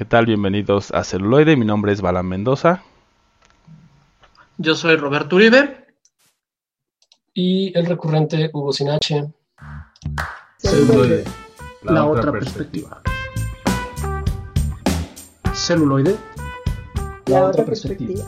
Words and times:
¿Qué 0.00 0.06
tal? 0.06 0.24
Bienvenidos 0.24 0.92
a 0.92 1.04
Celuloide. 1.04 1.58
Mi 1.58 1.66
nombre 1.66 1.92
es 1.92 2.00
Balan 2.00 2.26
Mendoza. 2.26 2.82
Yo 4.56 4.74
soy 4.74 4.96
Roberto 4.96 5.36
Uribe. 5.36 5.88
Y 7.34 7.76
el 7.76 7.84
recurrente 7.84 8.48
Hugo 8.50 8.72
Sinache. 8.72 9.30
Celuloide, 10.56 11.24
la, 11.82 12.06
otra, 12.06 12.32
perspectiva. 12.32 13.02
Celuloide, 15.52 16.16
la, 17.26 17.44
otra 17.44 17.66
perspectiva. 17.66 18.24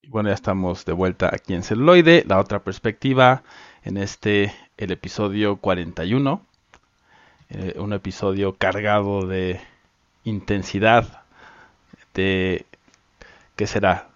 Y 0.00 0.08
bueno, 0.08 0.30
ya 0.30 0.34
estamos 0.36 0.86
de 0.86 0.94
vuelta 0.94 1.28
aquí 1.30 1.52
en 1.52 1.62
Celuloide, 1.62 2.24
la 2.26 2.40
otra 2.40 2.64
perspectiva, 2.64 3.42
en 3.82 3.98
este, 3.98 4.54
el 4.78 4.90
episodio 4.90 5.58
41. 5.58 6.46
Eh, 7.48 7.74
un 7.78 7.92
episodio 7.92 8.56
cargado 8.56 9.26
de 9.26 9.60
intensidad, 10.24 11.22
de, 12.14 12.66
¿qué 13.54 13.66
será? 13.66 14.08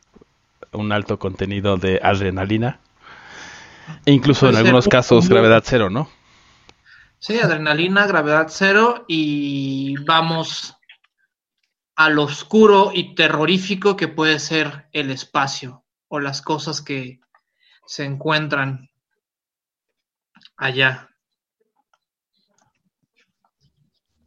Un 0.72 0.92
alto 0.92 1.18
contenido 1.18 1.76
de 1.76 2.00
adrenalina. 2.02 2.80
E 4.04 4.12
incluso 4.12 4.48
en 4.48 4.56
algunos 4.56 4.88
casos 4.88 5.28
gravedad 5.28 5.62
cero, 5.64 5.90
¿no? 5.90 6.08
Sí, 7.18 7.38
adrenalina, 7.38 8.06
gravedad 8.06 8.46
cero 8.48 9.04
y 9.06 9.94
vamos 10.04 10.76
al 11.94 12.18
oscuro 12.18 12.92
y 12.94 13.14
terrorífico 13.14 13.94
que 13.94 14.08
puede 14.08 14.38
ser 14.38 14.88
el 14.92 15.10
espacio 15.10 15.84
o 16.08 16.18
las 16.18 16.40
cosas 16.40 16.80
que 16.80 17.20
se 17.86 18.04
encuentran 18.04 18.88
allá. 20.56 21.09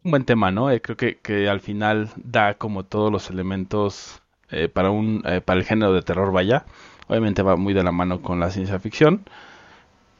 Un 0.03 0.11
buen 0.11 0.25
tema, 0.25 0.51
¿no? 0.51 0.69
Eh, 0.69 0.81
creo 0.81 0.97
que, 0.97 1.49
al 1.49 1.61
final 1.61 2.09
da 2.17 2.55
como 2.55 2.83
todos 2.83 3.09
los 3.11 3.29
elementos 3.29 4.21
eh, 4.49 4.67
para 4.67 4.91
un 4.91 5.23
eh, 5.25 5.39
para 5.41 5.59
el 5.59 5.65
género 5.65 5.93
de 5.93 6.01
terror, 6.01 6.31
vaya. 6.33 6.65
Obviamente 7.07 7.41
va 7.41 7.55
muy 7.55 7.73
de 7.73 7.83
la 7.83 7.91
mano 7.93 8.21
con 8.21 8.39
la 8.39 8.51
ciencia 8.51 8.79
ficción, 8.79 9.23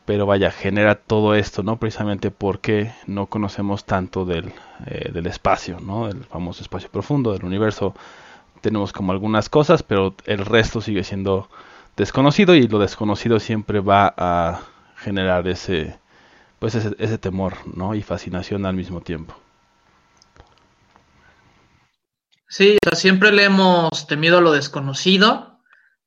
pero 0.06 0.26
vaya, 0.26 0.52
genera 0.52 0.96
todo 0.96 1.36
esto, 1.36 1.64
¿no? 1.64 1.78
Precisamente 1.80 2.32
porque 2.32 2.94
no 3.08 3.28
conocemos 3.28 3.86
tanto 3.86 4.26
del, 4.26 4.54
del 5.14 5.28
espacio, 5.28 5.80
¿no? 5.82 6.08
Del 6.08 6.24
famoso 6.26 6.64
espacio 6.64 6.90
profundo, 6.90 7.34
del 7.34 7.46
universo. 7.46 7.96
Tenemos 8.62 8.94
como 8.94 9.12
algunas 9.14 9.50
cosas, 9.50 9.84
pero 9.84 10.16
el 10.26 10.46
resto 10.46 10.82
sigue 10.82 11.04
siendo 11.04 11.50
desconocido 11.98 12.56
y 12.56 12.68
lo 12.68 12.80
desconocido 12.80 13.40
siempre 13.40 13.80
va 13.82 14.14
a 14.18 14.62
generar 14.98 15.48
ese, 15.48 15.98
pues 16.60 16.76
ese, 16.76 16.96
ese 17.00 17.18
temor, 17.18 17.56
¿no? 17.76 17.96
Y 17.96 18.02
fascinación 18.04 18.66
al 18.66 18.76
mismo 18.76 19.02
tiempo. 19.02 19.43
Sí, 22.56 22.78
siempre 22.92 23.32
le 23.32 23.46
hemos 23.46 24.06
temido 24.06 24.40
lo 24.40 24.52
desconocido 24.52 25.60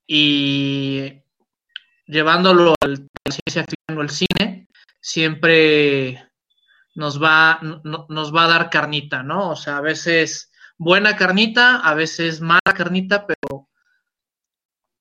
y 0.07 1.25
llevándolo 2.07 2.77
al 2.81 3.09
ciencia 3.29 3.65
ficción 3.65 3.99
o 3.99 4.03
el 4.03 4.11
cine, 4.11 4.69
siempre 5.01 6.25
nos 6.95 7.21
va, 7.21 7.59
no, 7.63 8.07
nos 8.09 8.33
va 8.33 8.45
a 8.45 8.49
dar 8.49 8.71
carnita, 8.71 9.25
¿no? 9.25 9.51
O 9.51 9.57
sea, 9.57 9.79
a 9.79 9.81
veces 9.81 10.53
buena 10.79 11.17
carnita, 11.17 11.79
a 11.79 11.95
veces 11.95 12.41
mala 12.41 12.61
carnita, 12.77 13.27
pero 13.27 13.69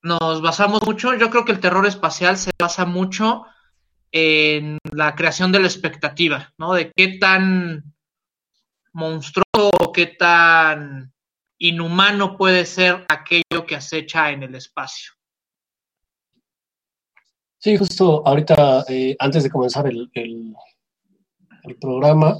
nos 0.01 0.41
basamos 0.41 0.81
mucho, 0.83 1.13
yo 1.13 1.29
creo 1.29 1.45
que 1.45 1.51
el 1.51 1.59
terror 1.59 1.85
espacial 1.85 2.37
se 2.37 2.49
basa 2.59 2.87
mucho 2.87 3.45
en 4.11 4.79
la 4.91 5.13
creación 5.13 5.51
de 5.51 5.59
la 5.59 5.67
expectativa, 5.67 6.51
¿no? 6.57 6.73
De 6.73 6.91
qué 6.91 7.19
tan 7.19 7.93
monstruoso 8.93 9.69
o 9.79 9.91
qué 9.91 10.07
tan 10.07 11.13
inhumano 11.57 12.37
puede 12.37 12.65
ser 12.65 13.05
aquello 13.07 13.65
que 13.67 13.75
acecha 13.75 14.31
en 14.31 14.43
el 14.43 14.55
espacio. 14.55 15.13
Sí, 17.57 17.77
justo 17.77 18.21
ahorita, 18.27 18.85
eh, 18.89 19.15
antes 19.17 19.43
de 19.43 19.49
comenzar 19.49 19.87
el, 19.87 20.09
el, 20.13 20.53
el, 21.63 21.77
programa, 21.77 22.37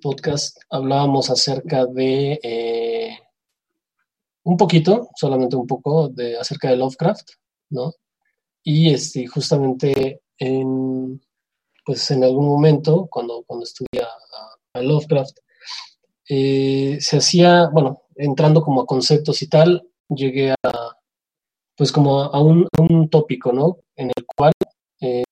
podcast, 0.00 0.58
hablábamos 0.70 1.28
acerca 1.28 1.84
de 1.86 2.40
eh, 2.42 3.18
un 4.44 4.56
poquito, 4.56 5.10
solamente 5.16 5.56
un 5.56 5.66
poco, 5.66 6.08
de 6.08 6.38
acerca 6.38 6.70
de 6.70 6.76
Lovecraft, 6.76 7.28
¿no? 7.70 7.92
Y 8.62 8.94
este, 8.94 9.26
justamente 9.26 10.22
en, 10.38 11.20
pues 11.84 12.10
en 12.10 12.24
algún 12.24 12.46
momento, 12.46 13.06
cuando, 13.10 13.42
cuando 13.46 13.64
estudié 13.64 14.02
a, 14.02 14.78
a 14.78 14.82
Lovecraft, 14.82 15.38
eh, 16.28 16.98
se 17.00 17.18
hacía, 17.18 17.68
bueno, 17.72 18.02
entrando 18.16 18.62
como 18.62 18.82
a 18.82 18.86
conceptos 18.86 19.42
y 19.42 19.48
tal, 19.48 19.88
llegué 20.08 20.52
a, 20.52 20.96
pues 21.76 21.92
como 21.92 22.22
a 22.22 22.42
un, 22.42 22.68
un 22.78 23.08
tópico, 23.08 23.52
¿no? 23.52 23.78
En 23.96 24.08
el 24.08 24.24
cual 24.36 24.52
eh, 25.00 25.24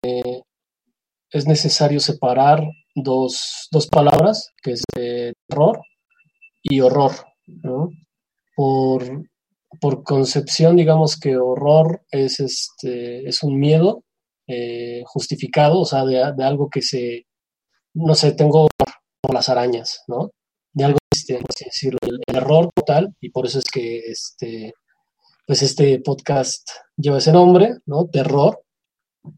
es 1.31 1.47
necesario 1.47 2.01
separar 2.01 2.63
dos, 2.95 3.69
dos 3.71 3.87
palabras, 3.87 4.53
que 4.63 4.73
es 4.73 4.83
eh, 4.97 5.33
terror 5.49 5.81
y 6.63 6.81
horror, 6.81 7.13
¿no? 7.47 7.91
Por, 8.55 9.25
por, 9.81 10.03
concepción, 10.05 10.77
digamos 10.77 11.19
que 11.19 11.37
horror 11.37 12.05
es, 12.11 12.41
este, 12.41 13.27
es 13.27 13.43
un 13.43 13.59
miedo 13.59 14.05
eh, 14.47 15.03
justificado, 15.07 15.81
o 15.81 15.85
sea, 15.87 16.05
de, 16.05 16.33
de, 16.37 16.45
algo 16.45 16.69
que 16.69 16.83
se, 16.83 17.27
no 17.95 18.15
sé, 18.15 18.33
tengo 18.33 18.69
por 19.23 19.35
las 19.35 19.49
arañas, 19.49 20.03
¿no? 20.09 20.33
De 20.75 20.85
algo, 20.85 20.99
este, 21.13 21.37
así 21.37 21.65
decirlo, 21.67 21.99
el, 22.03 22.21
el 22.27 22.37
error 22.37 22.71
total, 22.75 23.15
y 23.21 23.31
por 23.31 23.47
eso 23.47 23.59
es 23.59 23.67
que 23.67 23.99
este, 23.99 24.73
pues 25.47 25.63
este 25.63 26.01
podcast 26.01 26.69
lleva 26.97 27.19
ese 27.19 27.33
nombre, 27.33 27.77
¿no? 27.87 28.07
Terror. 28.07 28.63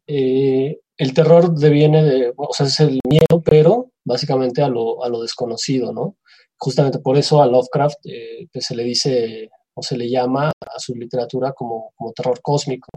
Eh, 0.07 0.79
el 0.97 1.15
terror 1.15 1.55
deviene 1.55 2.03
de, 2.05 2.33
o 2.37 2.53
sea, 2.53 2.67
es 2.67 2.79
el 2.81 3.01
miedo, 3.09 3.43
pero 3.45 3.91
básicamente 4.05 4.63
a 4.63 4.69
lo, 4.69 5.03
a 5.03 5.09
lo 5.09 5.23
desconocido, 5.23 5.93
¿no? 5.93 6.17
Justamente 6.57 7.01
por 7.01 7.19
eso 7.19 7.43
a 7.43 7.47
Lovecraft 7.47 8.07
eh, 8.07 8.47
pues 8.53 8.67
se 8.67 8.77
le 8.77 8.85
dice 8.85 9.51
o 9.75 9.83
se 9.83 9.97
le 9.97 10.09
llama 10.09 10.53
a 10.61 10.79
su 10.79 10.95
literatura 10.95 11.53
como, 11.53 11.93
como 11.97 12.13
terror 12.13 12.41
cósmico. 12.41 12.89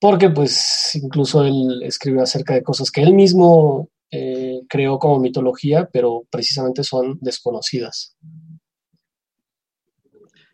Porque 0.00 0.30
pues 0.30 0.94
incluso 0.94 1.44
él 1.44 1.82
escribe 1.82 2.22
acerca 2.22 2.54
de 2.54 2.62
cosas 2.62 2.90
que 2.90 3.02
él 3.02 3.14
mismo 3.14 3.88
eh, 4.10 4.60
creó 4.68 4.98
como 4.98 5.18
mitología, 5.18 5.88
pero 5.92 6.24
precisamente 6.30 6.84
son 6.84 7.18
desconocidas. 7.20 8.16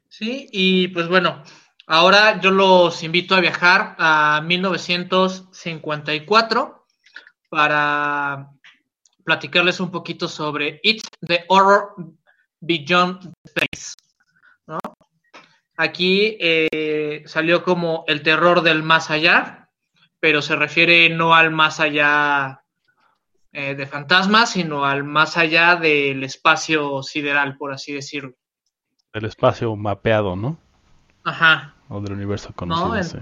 Sí, 0.09 0.49
y 0.53 0.89
pues 0.89 1.07
bueno, 1.09 1.43
ahora 1.87 2.41
yo 2.41 2.51
los 2.51 3.03
invito 3.03 3.35
a 3.35 3.41
viajar 3.41 3.95
a 3.99 4.41
1954 4.45 6.87
para 7.51 8.51
platicarles 9.25 9.81
un 9.81 9.91
poquito 9.91 10.29
sobre 10.29 10.81
It's 10.83 11.09
the 11.21 11.45
Horror 11.49 11.95
Beyond 12.61 13.33
Space. 13.45 13.95
¿no? 14.67 14.79
Aquí 15.77 16.37
eh, 16.41 17.23
salió 17.27 17.62
como 17.65 18.05
el 18.07 18.23
terror 18.23 18.62
del 18.62 18.83
más 18.83 19.11
allá, 19.11 19.69
pero 20.21 20.41
se 20.43 20.57
refiere 20.57 21.09
no 21.11 21.35
al 21.35 21.51
más 21.51 21.81
allá 21.81 22.62
eh, 23.53 23.75
de 23.75 23.87
fantasmas, 23.87 24.53
sino 24.53 24.85
al 24.85 25.05
más 25.05 25.37
allá 25.37 25.77
del 25.77 26.25
espacio 26.25 27.03
sideral, 27.03 27.57
por 27.57 27.73
así 27.73 27.93
decirlo 27.93 28.35
el 29.13 29.25
espacio 29.27 29.75
mapeado, 29.77 30.37
¿no? 30.37 30.59
Ajá. 31.25 31.75
O 31.89 32.01
del 32.01 32.15
universo 32.15 32.53
conocido, 32.55 32.95
no, 32.95 33.03
sí. 33.03 33.19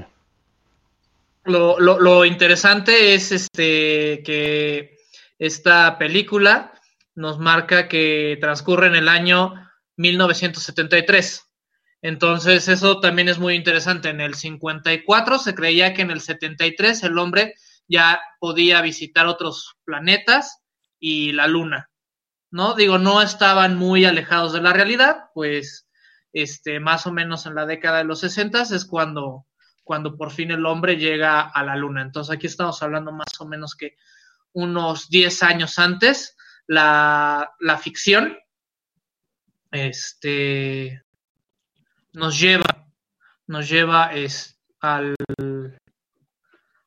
Lo, 1.44 1.80
lo, 1.80 1.98
lo, 1.98 2.24
interesante 2.24 3.14
es 3.14 3.32
este 3.32 4.22
que 4.24 4.98
esta 5.38 5.98
película 5.98 6.72
nos 7.14 7.38
marca 7.38 7.88
que 7.88 8.38
transcurre 8.40 8.86
en 8.86 8.94
el 8.94 9.08
año 9.08 9.54
1973. 9.96 11.46
Entonces, 12.02 12.68
eso 12.68 13.00
también 13.00 13.28
es 13.28 13.38
muy 13.38 13.54
interesante. 13.54 14.10
En 14.10 14.20
el 14.20 14.34
54 14.34 15.38
se 15.38 15.54
creía 15.54 15.92
que 15.92 16.02
en 16.02 16.10
el 16.10 16.20
73 16.20 17.02
el 17.02 17.18
hombre 17.18 17.54
ya 17.90 18.20
podía 18.38 18.80
visitar 18.80 19.26
otros 19.26 19.76
planetas 19.84 20.62
y 21.00 21.32
la 21.32 21.48
luna. 21.48 21.90
¿no? 22.50 22.74
Digo, 22.74 22.98
no 22.98 23.20
estaban 23.20 23.76
muy 23.76 24.04
alejados 24.04 24.52
de 24.52 24.60
la 24.60 24.72
realidad, 24.72 25.24
pues 25.34 25.88
este, 26.32 26.80
más 26.80 27.06
o 27.06 27.12
menos 27.12 27.46
en 27.46 27.54
la 27.54 27.66
década 27.66 27.98
de 27.98 28.04
los 28.04 28.20
60 28.20 28.62
es 28.62 28.84
cuando, 28.84 29.46
cuando 29.82 30.16
por 30.16 30.30
fin 30.30 30.50
el 30.52 30.66
hombre 30.66 30.96
llega 30.96 31.40
a 31.40 31.64
la 31.64 31.76
luna. 31.76 32.02
Entonces 32.02 32.34
aquí 32.34 32.46
estamos 32.46 32.82
hablando 32.82 33.12
más 33.12 33.40
o 33.40 33.46
menos 33.46 33.74
que 33.74 33.96
unos 34.52 35.08
10 35.08 35.42
años 35.42 35.78
antes, 35.78 36.36
la, 36.66 37.52
la 37.58 37.78
ficción 37.78 38.36
este, 39.72 41.02
nos 42.12 42.38
lleva, 42.38 42.88
nos 43.46 43.68
lleva 43.68 44.12
es, 44.14 44.60
al, 44.80 45.14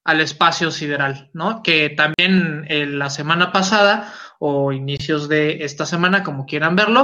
al 0.04 0.22
espacio 0.22 0.72
sideral, 0.72 1.30
¿no? 1.34 1.64
Que 1.64 1.90
también 1.90 2.66
eh, 2.68 2.86
la 2.86 3.10
semana 3.10 3.52
pasada 3.52 4.14
o 4.40 4.72
inicios 4.72 5.30
de 5.30 5.64
esta 5.64 5.86
semana, 5.86 6.24
como 6.24 6.46
quieran 6.46 6.76
verlo, 6.76 7.04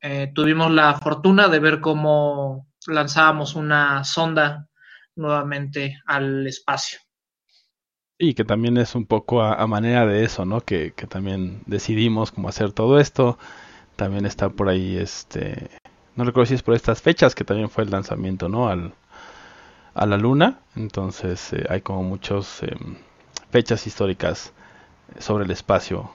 eh, 0.00 0.30
tuvimos 0.34 0.70
la 0.70 0.94
fortuna 0.94 1.48
de 1.48 1.58
ver 1.58 1.80
cómo 1.80 2.68
lanzábamos 2.86 3.56
una 3.56 4.04
sonda 4.04 4.68
nuevamente 5.16 6.00
al 6.06 6.46
espacio. 6.46 7.00
Y 8.20 8.34
que 8.34 8.44
también 8.44 8.76
es 8.78 8.94
un 8.94 9.06
poco 9.06 9.42
a, 9.42 9.66
manera 9.66 10.06
de 10.06 10.24
eso, 10.24 10.44
¿no? 10.44 10.60
Que, 10.60 10.92
que, 10.92 11.06
también 11.06 11.62
decidimos 11.66 12.32
cómo 12.32 12.48
hacer 12.48 12.72
todo 12.72 12.98
esto. 12.98 13.38
También 13.96 14.26
está 14.26 14.48
por 14.48 14.68
ahí, 14.68 14.96
este, 14.96 15.68
no 16.16 16.24
recuerdo 16.24 16.46
si 16.46 16.54
es 16.54 16.62
por 16.62 16.74
estas 16.74 17.00
fechas 17.00 17.34
que 17.34 17.44
también 17.44 17.70
fue 17.70 17.84
el 17.84 17.90
lanzamiento, 17.90 18.48
¿no? 18.48 18.68
Al, 18.68 18.92
a 19.98 20.06
la 20.06 20.16
luna. 20.16 20.60
Entonces 20.76 21.52
eh, 21.52 21.64
hay 21.68 21.80
como 21.80 22.02
muchas 22.02 22.62
em, 22.62 22.96
fechas 23.50 23.86
históricas 23.86 24.52
sobre 25.18 25.44
el 25.44 25.50
espacio 25.50 26.10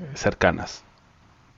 eh, 0.00 0.10
cercanas. 0.14 0.84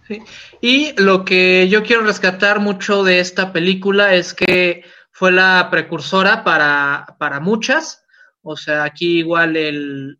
Sí. 0.06 0.22
Y 0.60 1.00
lo 1.00 1.24
que 1.24 1.68
yo 1.68 1.82
quiero 1.82 2.02
rescatar 2.02 2.60
mucho 2.60 3.04
de 3.04 3.20
esta 3.20 3.52
película 3.52 4.14
es 4.14 4.34
que 4.34 4.84
fue 5.10 5.32
la 5.32 5.68
precursora 5.70 6.44
para, 6.44 7.16
para 7.18 7.40
muchas. 7.40 8.04
O 8.42 8.56
sea, 8.56 8.84
aquí 8.84 9.18
igual 9.18 9.56
el, 9.56 10.18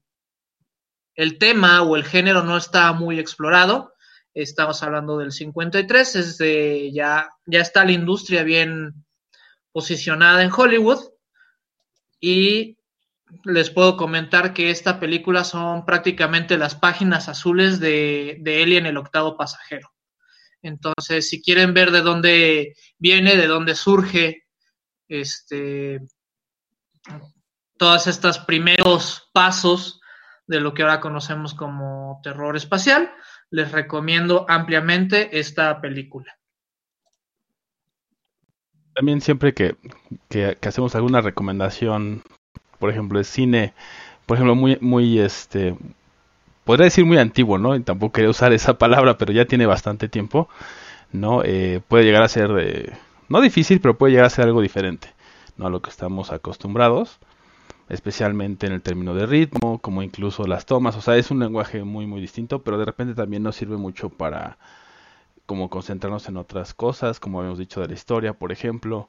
el 1.15 1.39
tema 1.39 1.83
o 1.83 1.97
el 1.97 2.05
género 2.05 2.43
no 2.43 2.57
está 2.57 2.93
muy 2.93 3.19
explorado. 3.19 3.93
Estamos 4.33 4.83
hablando 4.83 5.19
del 5.19 5.33
53, 5.33 6.17
es 6.17 6.39
de, 6.39 6.91
ya, 6.93 7.29
ya 7.47 7.61
está 7.61 7.85
la 7.85 7.93
industria 7.93 8.43
bien 8.43 9.05
posicionada 9.73 10.43
en 10.43 10.51
Hollywood. 10.53 11.14
Y 12.21 12.79
les 13.45 13.71
puedo 13.71 13.97
comentar 13.97 14.55
que 14.55 14.71
esta 14.71 15.01
película 15.01 15.45
son 15.45 15.85
prácticamente 15.85 16.57
las 16.57 16.75
páginas 16.75 17.29
azules 17.29 17.81
de, 17.81 18.39
de 18.41 18.63
en 18.63 18.87
el 18.87 18.97
octavo 18.97 19.37
pasajero. 19.37 19.93
Entonces, 20.63 21.29
si 21.29 21.43
quieren 21.43 21.75
ver 21.75 21.91
de 21.91 22.01
dónde 22.01 22.75
viene, 22.99 23.37
de 23.37 23.47
dónde 23.47 23.75
surge 23.75 24.45
este, 25.09 26.01
todos 27.77 28.07
estos 28.07 28.39
primeros 28.39 29.29
pasos 29.33 30.01
de 30.47 30.61
lo 30.61 30.75
que 30.75 30.83
ahora 30.83 31.01
conocemos 31.01 31.55
como 31.55 32.21
terror 32.23 32.57
espacial, 32.57 33.11
les 33.51 33.73
recomiendo 33.73 34.47
ampliamente 34.49 35.39
esta 35.39 35.81
película. 35.81 36.39
También 38.95 39.21
siempre 39.21 39.55
que, 39.55 39.77
hacemos 40.63 40.95
alguna 40.95 41.21
recomendación, 41.21 42.23
por 42.79 42.91
ejemplo, 42.91 43.19
de 43.19 43.25
cine, 43.25 43.75
por 44.27 44.37
ejemplo, 44.37 44.55
muy, 44.55 44.79
muy, 44.81 45.19
este, 45.19 45.77
podría 46.65 46.85
decir 46.85 47.05
muy 47.05 47.19
antiguo, 47.19 47.59
¿no? 47.59 47.75
Y 47.77 47.81
tampoco 47.81 48.13
quería 48.13 48.31
usar 48.31 48.53
esa 48.53 48.79
palabra, 48.79 49.19
pero 49.19 49.33
ya 49.33 49.47
tiene 49.47 49.67
bastante 49.67 50.09
tiempo, 50.09 50.49
¿no? 51.13 51.43
Eh, 51.45 51.81
puede 51.89 52.05
llegar 52.05 52.23
a 52.23 52.29
ser, 52.29 52.97
no 53.29 53.41
difícil, 53.41 53.81
pero 53.81 53.99
puede 53.99 54.13
llegar 54.13 54.27
a 54.27 54.31
ser 54.31 54.47
algo 54.47 54.61
diferente, 54.61 55.09
¿no? 55.57 55.67
A 55.67 55.71
lo 55.71 55.83
que 55.83 55.91
estamos 55.91 56.33
acostumbrados 56.33 57.19
especialmente 57.89 58.67
en 58.67 58.73
el 58.73 58.83
término 58.83 59.15
de 59.15 59.27
ritmo, 59.27 59.79
como 59.79 60.03
incluso 60.03 60.47
las 60.47 60.67
tomas, 60.67 60.97
o 60.97 61.01
sea, 61.01 61.17
es 61.17 61.31
un 61.31 61.41
lenguaje 61.41 61.85
muy 61.85 62.07
muy 62.07 62.21
distinto, 62.21 62.63
pero 62.63 62.79
de 62.79 62.85
repente 62.85 63.15
también 63.15 63.43
nos 63.43 63.57
sirve 63.57 63.77
mucho 63.77 64.09
para 64.09 64.59
como 65.47 65.71
concentrarnos 65.71 66.29
en 66.29 66.37
otras 66.37 66.75
cosas, 66.75 67.21
como 67.21 67.39
habíamos 67.39 67.59
dicho 67.59 67.81
de 67.81 67.89
la 67.89 67.95
historia, 67.95 68.35
por 68.35 68.53
ejemplo, 68.53 69.09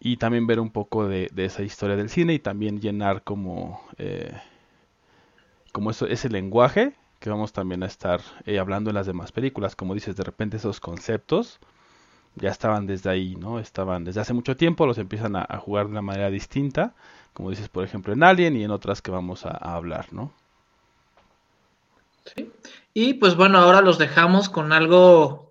y 0.00 0.16
también 0.16 0.46
ver 0.46 0.60
un 0.60 0.70
poco 0.70 1.06
de, 1.08 1.30
esa 1.36 1.62
historia 1.62 1.96
del 1.96 2.10
cine 2.10 2.34
y 2.34 2.38
también 2.38 2.80
llenar 2.80 3.22
como 3.22 3.82
eh, 3.98 4.32
como 5.72 5.90
eso, 5.90 6.06
ese 6.06 6.28
lenguaje 6.28 6.94
que 7.18 7.30
vamos 7.30 7.52
también 7.52 7.82
a 7.82 7.86
estar 7.86 8.20
eh, 8.46 8.58
hablando 8.58 8.90
en 8.90 8.96
las 8.96 9.06
demás 9.06 9.30
películas, 9.30 9.76
como 9.76 9.94
dices, 9.94 10.16
de 10.16 10.24
repente 10.24 10.56
esos 10.56 10.80
conceptos 10.80 11.60
ya 12.36 12.50
estaban 12.50 12.86
desde 12.86 13.10
ahí, 13.10 13.36
¿no? 13.36 13.58
Estaban 13.58 14.04
desde 14.04 14.20
hace 14.20 14.32
mucho 14.32 14.56
tiempo, 14.56 14.86
los 14.86 14.98
empiezan 14.98 15.36
a, 15.36 15.44
jugar 15.58 15.86
de 15.86 15.92
una 15.92 16.02
manera 16.02 16.30
distinta, 16.30 16.94
como 17.34 17.50
dices, 17.50 17.68
por 17.68 17.84
ejemplo, 17.84 18.12
en 18.12 18.22
Alien 18.22 18.56
y 18.56 18.64
en 18.64 18.70
otras 18.70 19.02
que 19.02 19.10
vamos 19.10 19.44
a, 19.44 19.50
hablar, 19.50 20.06
¿no? 20.12 20.32
Sí. 22.24 22.50
Y 22.94 23.14
pues 23.14 23.36
bueno, 23.36 23.58
ahora 23.58 23.82
los 23.82 23.98
dejamos 23.98 24.48
con 24.48 24.72
algo 24.72 25.49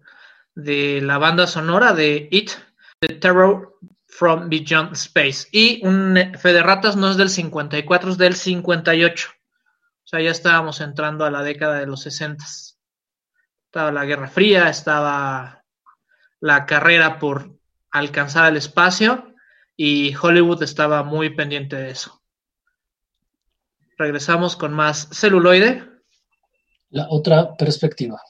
de 0.63 1.01
la 1.01 1.17
banda 1.17 1.47
sonora 1.47 1.93
de 1.93 2.27
It, 2.31 2.51
The 2.99 3.15
Terror 3.15 3.77
from 4.07 4.49
Beyond 4.49 4.93
Space. 4.93 5.47
Y 5.51 5.85
un 5.85 6.17
Fe 6.37 6.53
de 6.53 6.63
Ratas 6.63 6.95
no 6.95 7.09
es 7.09 7.17
del 7.17 7.29
54, 7.29 8.11
es 8.11 8.17
del 8.17 8.35
58. 8.35 9.29
O 9.29 10.07
sea, 10.07 10.21
ya 10.21 10.31
estábamos 10.31 10.81
entrando 10.81 11.25
a 11.25 11.31
la 11.31 11.43
década 11.43 11.79
de 11.79 11.85
los 11.85 12.01
60. 12.01 12.43
Estaba 13.65 13.91
la 13.91 14.05
Guerra 14.05 14.27
Fría, 14.27 14.69
estaba 14.69 15.63
la 16.39 16.65
carrera 16.65 17.19
por 17.19 17.59
alcanzar 17.91 18.49
el 18.49 18.57
espacio 18.57 19.33
y 19.75 20.15
Hollywood 20.15 20.63
estaba 20.63 21.03
muy 21.03 21.29
pendiente 21.29 21.75
de 21.75 21.91
eso. 21.91 22.21
Regresamos 23.97 24.55
con 24.55 24.73
más 24.73 25.09
celuloide. 25.11 25.87
La 26.89 27.07
otra 27.09 27.55
perspectiva. 27.55 28.21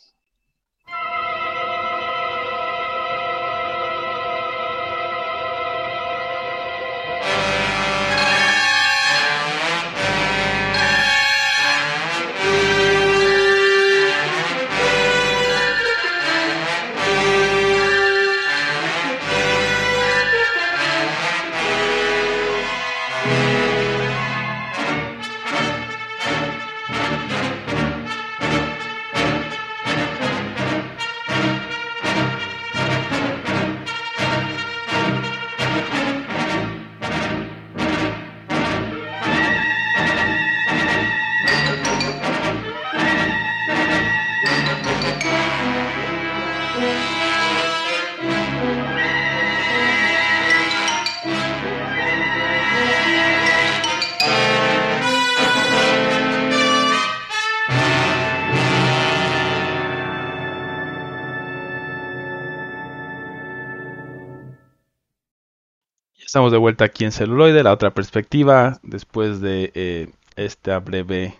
Estamos 66.29 66.51
de 66.51 66.59
vuelta 66.59 66.85
aquí 66.85 67.05
en 67.05 67.11
celuloide, 67.11 67.63
la 67.63 67.73
otra 67.73 67.89
perspectiva, 67.89 68.77
después 68.83 69.41
de 69.41 69.71
eh, 69.73 70.11
esta 70.35 70.77
breve 70.77 71.33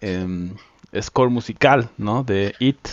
em, 0.00 0.56
score 1.00 1.30
musical, 1.30 1.90
¿no? 1.96 2.24
De 2.24 2.56
It, 2.58 2.88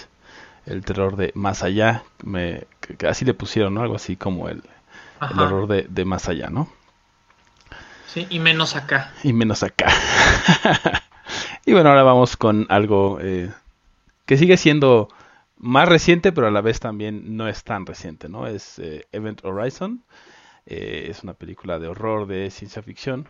el 0.68 0.86
terror 0.86 1.16
de 1.16 1.32
Más 1.34 1.64
Allá, 1.64 2.04
me, 2.24 2.68
que, 2.82 3.08
así 3.08 3.26
le 3.26 3.34
pusieron, 3.34 3.74
¿no? 3.74 3.82
Algo 3.82 3.96
así 3.96 4.16
como 4.16 4.48
el, 4.48 4.62
el 5.20 5.40
horror 5.40 5.68
de, 5.68 5.88
de, 5.90 6.06
Más 6.06 6.30
Allá, 6.30 6.52
¿no? 6.52 6.70
Sí, 8.06 8.28
y 8.30 8.38
menos 8.38 8.76
acá. 8.76 9.12
Y 9.24 9.34
menos 9.34 9.64
acá. 9.64 9.88
y 11.66 11.74
bueno, 11.74 11.90
ahora 11.90 12.04
vamos 12.04 12.38
con 12.38 12.68
algo 12.70 13.18
eh, 13.24 13.52
que 14.28 14.38
sigue 14.38 14.56
siendo 14.56 15.10
más 15.58 15.90
reciente, 15.90 16.32
pero 16.32 16.46
a 16.46 16.52
la 16.52 16.62
vez 16.62 16.80
también 16.80 17.38
no 17.38 17.48
es 17.48 17.64
tan 17.64 17.88
reciente, 17.88 18.30
¿no? 18.30 18.46
Es 18.46 18.78
eh, 18.78 19.08
Event 19.12 19.44
Horizon. 19.44 20.04
Eh, 20.70 21.08
es 21.10 21.24
una 21.24 21.34
película 21.34 21.80
de 21.80 21.88
horror, 21.88 22.28
de 22.28 22.52
ciencia 22.52 22.82
ficción, 22.82 23.30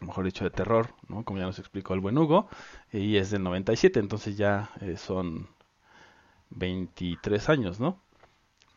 mejor 0.00 0.24
dicho 0.24 0.42
de 0.42 0.50
terror, 0.50 0.88
¿no? 1.06 1.22
como 1.22 1.38
ya 1.38 1.44
nos 1.44 1.58
explicó 1.58 1.92
el 1.92 2.00
buen 2.00 2.16
Hugo, 2.16 2.48
y 2.90 3.16
es 3.16 3.30
del 3.30 3.42
97, 3.42 4.00
entonces 4.00 4.38
ya 4.38 4.70
eh, 4.80 4.96
son 4.96 5.48
23 6.50 7.50
años, 7.50 7.78
¿no? 7.78 8.00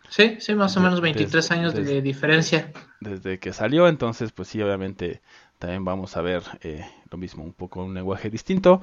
Sí, 0.09 0.37
sí, 0.39 0.55
más 0.55 0.75
o 0.75 0.81
menos 0.81 0.99
23 0.99 1.51
años 1.51 1.73
de 1.73 2.01
diferencia. 2.01 2.73
Desde 2.99 3.39
que 3.39 3.53
salió, 3.53 3.87
entonces, 3.87 4.33
pues 4.33 4.49
sí, 4.49 4.61
obviamente 4.61 5.21
también 5.57 5.85
vamos 5.85 6.17
a 6.17 6.21
ver 6.21 6.43
eh, 6.61 6.85
lo 7.09 7.17
mismo, 7.17 7.43
un 7.43 7.53
poco 7.53 7.83
un 7.83 7.93
lenguaje 7.93 8.29
distinto, 8.29 8.81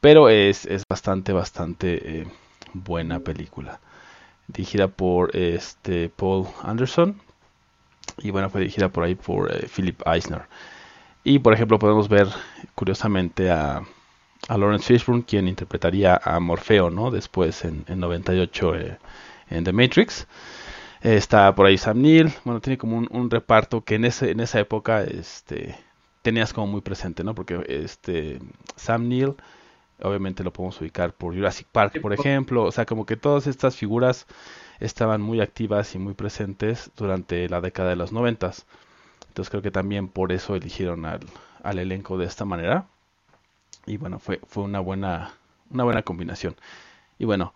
pero 0.00 0.30
es, 0.30 0.64
es 0.64 0.84
bastante, 0.88 1.32
bastante 1.32 2.26
buena 2.72 3.20
película. 3.20 3.80
Dirigida 4.46 4.88
por 4.88 5.36
este 5.36 6.08
Paul 6.08 6.46
Anderson, 6.62 7.20
y 8.20 8.30
bueno, 8.30 8.50
fue 8.50 8.60
dirigida 8.60 8.88
por 8.88 9.04
ahí 9.04 9.14
por 9.14 9.52
eh, 9.52 9.66
Philip 9.74 10.00
Eisner. 10.06 10.42
Y 11.24 11.38
por 11.38 11.52
ejemplo 11.52 11.78
podemos 11.78 12.08
ver 12.08 12.28
curiosamente 12.74 13.50
a, 13.50 13.82
a 14.48 14.58
Lawrence 14.58 14.86
Fishburne, 14.86 15.24
quien 15.24 15.48
interpretaría 15.48 16.20
a 16.22 16.40
Morfeo, 16.40 16.90
¿no? 16.90 17.10
Después 17.10 17.64
en, 17.64 17.84
en 17.88 18.00
98 18.00 18.74
eh, 18.76 18.98
en 19.50 19.64
The 19.64 19.72
Matrix. 19.72 20.26
Está 21.02 21.54
por 21.54 21.66
ahí 21.66 21.78
Sam 21.78 22.02
Neill, 22.02 22.30
bueno, 22.44 22.60
tiene 22.60 22.76
como 22.76 22.98
un, 22.98 23.30
reparto 23.30 23.82
que 23.82 23.94
en, 23.94 24.04
ese, 24.04 24.30
en 24.30 24.40
esa 24.40 24.60
época 24.60 25.02
este, 25.02 25.74
tenías 26.20 26.52
como 26.52 26.66
muy 26.66 26.82
presente, 26.82 27.24
¿no? 27.24 27.34
Porque 27.34 27.64
este, 27.68 28.38
Sam 28.76 29.08
Neill, 29.08 29.34
obviamente 30.02 30.44
lo 30.44 30.52
podemos 30.52 30.78
ubicar 30.80 31.14
por 31.14 31.34
Jurassic 31.34 31.66
Park, 31.72 32.02
por 32.02 32.12
ejemplo, 32.12 32.64
o 32.64 32.72
sea, 32.72 32.84
como 32.84 33.06
que 33.06 33.16
todas 33.16 33.46
estas 33.46 33.76
figuras 33.76 34.26
estaban 34.80 35.20
muy 35.20 35.40
activas 35.40 35.94
y 35.94 35.98
muy 35.98 36.14
presentes 36.14 36.90
durante 36.96 37.48
la 37.48 37.60
década 37.60 37.90
de 37.90 37.96
los 37.96 38.12
noventas. 38.12 38.66
Entonces 39.28 39.50
creo 39.50 39.62
que 39.62 39.70
también 39.70 40.08
por 40.08 40.32
eso 40.32 40.56
eligieron 40.56 41.04
al, 41.04 41.78
elenco 41.78 42.18
de 42.18 42.26
esta 42.26 42.44
manera. 42.44 42.86
Y 43.86 43.96
bueno, 43.96 44.18
fue, 44.18 44.40
fue 44.46 44.64
una 44.64 44.80
buena, 44.80 45.32
una 45.70 45.84
buena 45.84 46.02
combinación. 46.02 46.56
Y 47.18 47.26
bueno, 47.26 47.54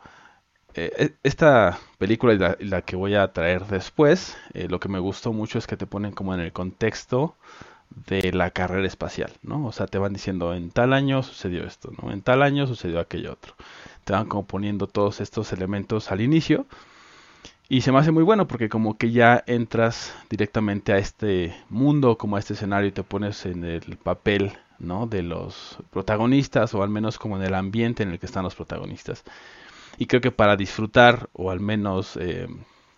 eh, 0.74 0.92
e, 0.96 1.14
esta 1.22 1.78
película 1.98 2.56
y 2.58 2.64
la, 2.64 2.82
que 2.82 2.96
voy 2.96 3.14
a 3.14 3.32
traer 3.32 3.66
después, 3.66 4.36
eh, 4.54 4.68
lo 4.68 4.80
que 4.80 4.88
me 4.88 4.98
gustó 4.98 5.32
mucho 5.32 5.58
es 5.58 5.66
que 5.66 5.76
te 5.76 5.86
ponen 5.86 6.12
como 6.12 6.34
en 6.34 6.40
el 6.40 6.52
contexto 6.52 7.36
de 8.06 8.32
la 8.32 8.50
carrera 8.50 8.86
espacial, 8.86 9.32
¿no? 9.42 9.66
O 9.66 9.72
sea, 9.72 9.86
te 9.86 9.98
van 9.98 10.12
diciendo 10.12 10.54
en 10.54 10.70
tal 10.70 10.92
año 10.92 11.22
sucedió 11.22 11.64
esto, 11.64 11.92
¿no? 12.02 12.10
En 12.12 12.22
tal 12.22 12.42
año 12.42 12.66
sucedió 12.66 13.00
aquello 13.00 13.32
otro. 13.32 13.54
Te 14.04 14.12
van 14.12 14.26
como 14.26 14.46
poniendo 14.46 14.86
todos 14.88 15.20
estos 15.20 15.52
elementos 15.52 16.10
al 16.10 16.20
inicio. 16.20 16.66
Y 17.68 17.80
se 17.80 17.92
me 17.92 17.98
hace 17.98 18.12
muy 18.12 18.22
bueno 18.22 18.46
porque 18.46 18.68
como 18.68 18.98
que 18.98 19.10
ya 19.10 19.42
entras 19.46 20.14
directamente 20.28 20.92
a 20.92 20.98
este 20.98 21.54
mundo, 21.70 22.18
como 22.18 22.36
a 22.36 22.38
este 22.38 22.52
escenario 22.54 22.88
y 22.88 22.92
te 22.92 23.02
pones 23.02 23.46
en 23.46 23.64
el 23.64 23.96
papel, 23.96 24.52
¿no? 24.78 25.06
De 25.06 25.22
los 25.22 25.78
protagonistas 25.90 26.74
o 26.74 26.82
al 26.82 26.90
menos 26.90 27.18
como 27.18 27.36
en 27.36 27.42
el 27.42 27.54
ambiente 27.54 28.02
en 28.02 28.10
el 28.10 28.18
que 28.18 28.26
están 28.26 28.44
los 28.44 28.54
protagonistas. 28.54 29.24
Y 29.98 30.06
creo 30.06 30.20
que 30.20 30.30
para 30.32 30.56
disfrutar 30.56 31.30
o 31.32 31.50
al 31.50 31.60
menos 31.60 32.18
eh, 32.20 32.48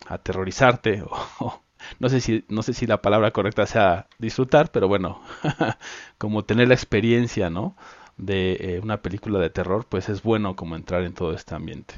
aterrorizarte 0.07 1.01
o, 1.39 1.61
no 1.99 2.09
sé 2.09 2.21
si 2.21 2.43
no 2.49 2.61
sé 2.63 2.73
si 2.73 2.87
la 2.87 3.01
palabra 3.01 3.31
correcta 3.31 3.65
sea 3.67 4.07
disfrutar, 4.19 4.71
pero 4.71 4.87
bueno, 4.89 5.21
como 6.17 6.43
tener 6.45 6.67
la 6.67 6.73
experiencia, 6.73 7.49
¿no? 7.49 7.77
De 8.17 8.53
eh, 8.59 8.79
una 8.83 9.01
película 9.01 9.39
de 9.39 9.49
terror, 9.49 9.85
pues 9.87 10.09
es 10.09 10.23
bueno 10.23 10.55
como 10.55 10.75
entrar 10.75 11.03
en 11.03 11.13
todo 11.13 11.33
este 11.33 11.55
ambiente. 11.55 11.95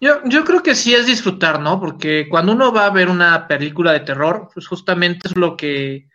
Yo, 0.00 0.20
yo 0.24 0.44
creo 0.44 0.62
que 0.62 0.74
sí 0.74 0.94
es 0.94 1.06
disfrutar, 1.06 1.60
¿no? 1.60 1.80
Porque 1.80 2.28
cuando 2.28 2.52
uno 2.52 2.72
va 2.72 2.86
a 2.86 2.90
ver 2.90 3.08
una 3.08 3.48
película 3.48 3.92
de 3.92 4.00
terror, 4.00 4.48
pues 4.52 4.66
justamente 4.66 5.28
es 5.28 5.36
lo 5.36 5.56
que 5.56 6.08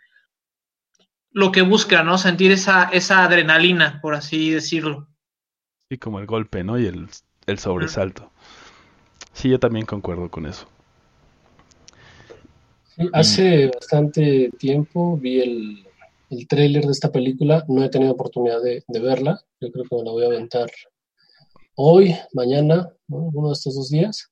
lo 1.32 1.52
que 1.52 1.64
busca, 1.64 2.04
¿no? 2.04 2.18
Sentir 2.18 2.52
esa, 2.52 2.84
esa 2.92 3.24
adrenalina, 3.24 4.00
por 4.02 4.14
así 4.14 4.52
decirlo. 4.52 5.08
Sí, 5.90 5.98
como 5.98 6.20
el 6.20 6.28
golpe, 6.28 6.64
¿no? 6.64 6.78
Y 6.78 6.86
el 6.86 7.10
el 7.46 7.60
sobresalto. 7.60 8.32
Sí, 9.34 9.50
yo 9.50 9.60
también 9.60 9.86
concuerdo 9.86 10.30
con 10.30 10.46
eso. 10.46 10.68
hace 13.14 13.68
bastante 13.68 14.52
tiempo 14.58 15.18
vi 15.18 15.42
el, 15.42 15.88
el 16.30 16.48
tráiler 16.48 16.86
de 16.86 16.92
esta 16.92 17.12
película, 17.12 17.66
no 17.68 17.84
he 17.84 17.90
tenido 17.90 18.14
oportunidad 18.14 18.62
de, 18.62 18.84
verla, 18.88 19.42
yo 19.60 19.72
creo 19.72 19.86
que 19.86 19.96
me 19.96 20.04
la 20.04 20.12
voy 20.12 20.24
a 20.24 20.28
aventar 20.28 20.70
hoy, 21.76 22.16
mañana, 22.34 22.90
uno 23.08 23.50
de 23.50 23.54
estos 23.54 23.76
dos 23.76 23.90
días. 23.90 24.30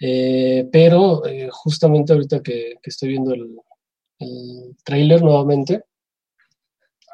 Eh, 0.00 0.68
pero 0.70 1.26
eh, 1.26 1.48
justamente 1.50 2.12
ahorita 2.12 2.40
que, 2.42 2.74
estoy 2.82 3.08
viendo 3.10 3.34
el, 3.34 3.56
el 4.20 4.76
tráiler 4.84 5.22
nuevamente, 5.22 5.84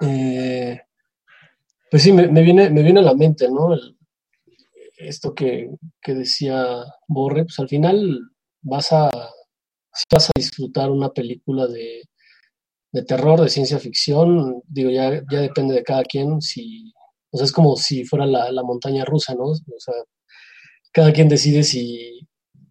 eh, 0.01 0.81
pues 1.91 2.03
sí, 2.03 2.13
me, 2.13 2.27
viene, 2.43 2.71
me 2.71 2.83
viene 2.83 3.01
a 3.01 3.05
la 3.05 3.15
mente, 3.15 3.49
¿no? 3.49 3.77
Esto 4.97 5.35
que, 5.35 5.71
decía 6.07 6.85
Borre, 7.07 7.45
pues 7.45 7.59
al 7.59 7.69
final 7.69 8.21
vas 8.63 8.93
a, 8.93 9.11
vas 10.11 10.29
a 10.29 10.33
disfrutar 10.35 10.91
una 10.91 11.11
película 11.11 11.67
de, 11.67 12.03
terror, 13.07 13.41
de 13.41 13.49
ciencia 13.49 13.79
ficción, 13.79 14.63
digo, 14.67 14.91
ya, 14.91 15.23
ya 15.31 15.41
depende 15.41 15.75
de 15.75 15.83
cada 15.83 16.05
quien, 16.05 16.41
si, 16.41 16.93
o 17.35 17.37
sea, 17.37 17.47
es 17.47 17.53
como 17.53 17.75
si 17.75 18.05
fuera 18.05 18.27
la, 18.27 18.63
montaña 18.63 19.05
rusa, 19.05 19.35
¿no? 19.35 19.47
O 19.47 19.79
sea, 19.79 19.95
cada 20.93 21.13
quien 21.13 21.29
decide 21.29 21.65
si, 21.65 22.21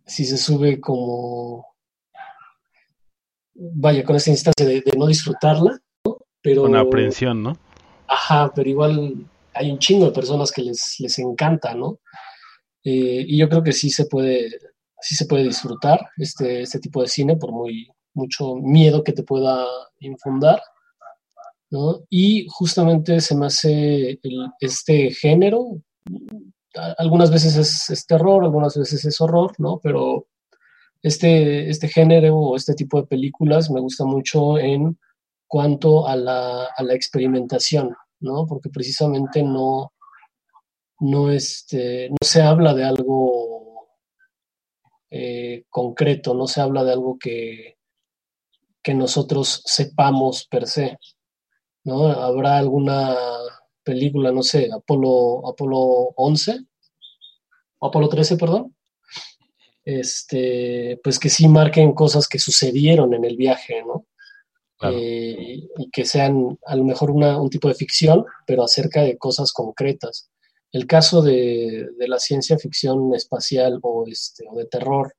si 0.05 0.23
se 0.23 0.37
sube 0.37 0.79
como, 0.79 1.65
vaya, 3.53 4.05
con 4.05 4.15
esta 4.15 4.29
instancia 4.29 4.65
de, 4.65 4.81
no 4.97 5.07
disfrutarla, 5.07 5.77
¿no? 6.05 6.17
Pero, 6.41 6.61
con 6.61 6.77
aprehensión, 6.77 7.43
¿no? 7.43 7.57
Ajá, 8.07 8.53
pero 8.55 8.69
igual 8.69 9.27
hay 9.53 9.69
un 9.69 9.79
chingo 9.79 10.05
de 10.05 10.11
personas 10.13 10.49
que 10.49 10.61
les, 10.61 10.95
les 10.99 11.19
encanta, 11.19 11.75
¿no? 11.75 11.99
Eh, 12.85 13.25
y 13.27 13.37
yo 13.37 13.49
creo 13.49 13.63
que 13.63 13.73
sí 13.73 13.89
se 13.89 14.05
puede, 14.05 14.49
sí 15.01 15.13
se 15.13 15.25
puede 15.25 15.43
disfrutar 15.43 15.99
este, 16.15 16.61
este 16.61 16.79
tipo 16.79 17.01
de 17.01 17.09
cine 17.09 17.35
por 17.35 17.51
muy 17.51 17.89
mucho 18.13 18.55
miedo 18.55 19.03
que 19.03 19.11
te 19.11 19.23
pueda 19.23 19.65
infundar, 19.99 20.61
Y 22.09 22.47
justamente 22.49 23.19
se 23.19 23.35
me 23.35 23.47
hace 23.47 24.19
este 24.59 25.11
género, 25.11 25.81
algunas 26.97 27.31
veces 27.31 27.89
es, 27.89 28.05
terror, 28.05 28.43
algunas 28.43 28.77
veces 28.77 29.05
es 29.05 29.21
horror, 29.21 29.53
¿no? 29.59 29.79
Pero 29.81 30.27
este, 31.01 31.69
este 31.69 31.87
género 31.87 32.35
o 32.37 32.55
este 32.55 32.73
tipo 32.73 32.99
de 32.99 33.07
películas 33.07 33.69
me 33.69 33.81
gusta 33.81 34.05
mucho 34.05 34.57
en 34.57 34.97
cuanto 35.47 36.07
a 36.07 36.15
la, 36.15 36.65
a 36.65 36.83
la 36.83 36.93
experimentación, 36.93 37.95
¿no? 38.19 38.45
Porque 38.45 38.69
precisamente 38.69 39.43
no, 39.43 39.93
no, 40.99 41.31
este, 41.31 42.09
no 42.09 42.17
se 42.21 42.41
habla 42.41 42.73
de 42.73 42.83
algo 42.83 43.87
eh, 45.09 45.65
concreto, 45.69 46.33
no 46.33 46.47
se 46.47 46.61
habla 46.61 46.83
de 46.83 46.93
algo 46.93 47.17
que, 47.19 47.77
que 48.81 48.93
nosotros 48.93 49.61
sepamos 49.65 50.47
per 50.49 50.67
se, 50.67 50.97
¿no? 51.83 52.07
Habrá 52.07 52.57
alguna 52.57 53.15
película, 53.83 54.31
no 54.31 54.43
sé, 54.43 54.69
Apolo, 54.71 55.47
Apolo 55.47 56.13
11, 56.15 56.59
Apolo 57.81 58.09
13, 58.09 58.37
perdón, 58.37 58.75
este, 59.85 60.99
pues 61.03 61.19
que 61.19 61.29
sí 61.29 61.47
marquen 61.47 61.93
cosas 61.93 62.27
que 62.27 62.39
sucedieron 62.39 63.13
en 63.13 63.25
el 63.25 63.35
viaje, 63.35 63.83
¿no? 63.85 64.07
Eh, 64.91 65.69
y 65.77 65.89
que 65.91 66.03
sean 66.03 66.57
a 66.65 66.75
lo 66.75 66.83
mejor 66.83 67.11
un 67.11 67.49
tipo 67.49 67.69
de 67.69 67.75
ficción, 67.75 68.25
pero 68.45 68.63
acerca 68.63 69.01
de 69.01 69.17
cosas 69.17 69.53
concretas. 69.53 70.29
El 70.71 70.87
caso 70.87 71.21
de, 71.21 71.87
la 71.99 72.19
ciencia 72.19 72.57
ficción 72.57 73.13
espacial 73.15 73.79
o, 73.81 74.05
este, 74.07 74.45
o 74.49 74.57
de 74.57 74.65
terror 74.65 75.13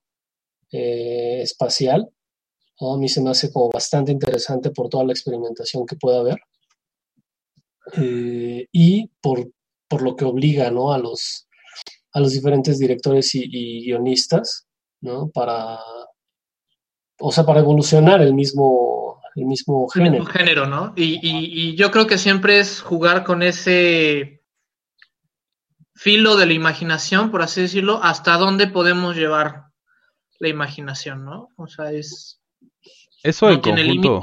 eh, 0.70 1.40
espacial, 1.42 2.10
a 2.80 2.96
mí 2.98 3.08
se 3.08 3.22
me 3.22 3.30
hace 3.30 3.52
como 3.52 3.70
bastante 3.70 4.12
interesante 4.12 4.70
por 4.70 4.88
toda 4.88 5.04
la 5.04 5.12
experimentación 5.12 5.86
que 5.86 5.96
pueda 5.96 6.20
haber 6.20 6.38
eh, 7.96 8.66
y 8.72 9.08
por, 9.20 9.50
por, 9.88 10.02
lo 10.02 10.16
que 10.16 10.24
obliga 10.24 10.70
¿no? 10.70 10.92
a, 10.92 10.98
los, 10.98 11.48
a 12.12 12.20
los 12.20 12.32
diferentes 12.32 12.78
directores 12.78 13.34
y, 13.34 13.84
guionistas 13.84 14.66
¿no? 15.00 15.28
para, 15.28 15.78
o 17.20 17.30
sea, 17.30 17.44
para 17.44 17.60
evolucionar 17.60 18.22
el 18.22 18.34
mismo 18.34 19.20
el 19.36 19.46
mismo 19.46 19.88
género. 19.88 20.14
El 20.14 20.20
mismo 20.20 20.32
género, 20.32 20.66
¿no? 20.66 20.92
Y, 20.96 21.74
yo 21.74 21.90
creo 21.90 22.06
que 22.06 22.18
siempre 22.18 22.60
es 22.60 22.80
jugar 22.80 23.24
con 23.24 23.42
ese 23.42 24.44
filo 25.96 26.36
de 26.36 26.46
la 26.46 26.52
imaginación, 26.52 27.32
por 27.32 27.42
así 27.42 27.62
decirlo, 27.62 28.00
hasta 28.02 28.36
dónde 28.36 28.68
podemos 28.68 29.16
llevar 29.16 29.64
la 30.38 30.48
imaginación, 30.48 31.24
¿no? 31.24 31.48
O 31.56 31.66
sea, 31.66 31.90
es... 31.92 32.40
Eso 33.24 33.50
en 33.50 33.60
conjunto. 33.60 34.22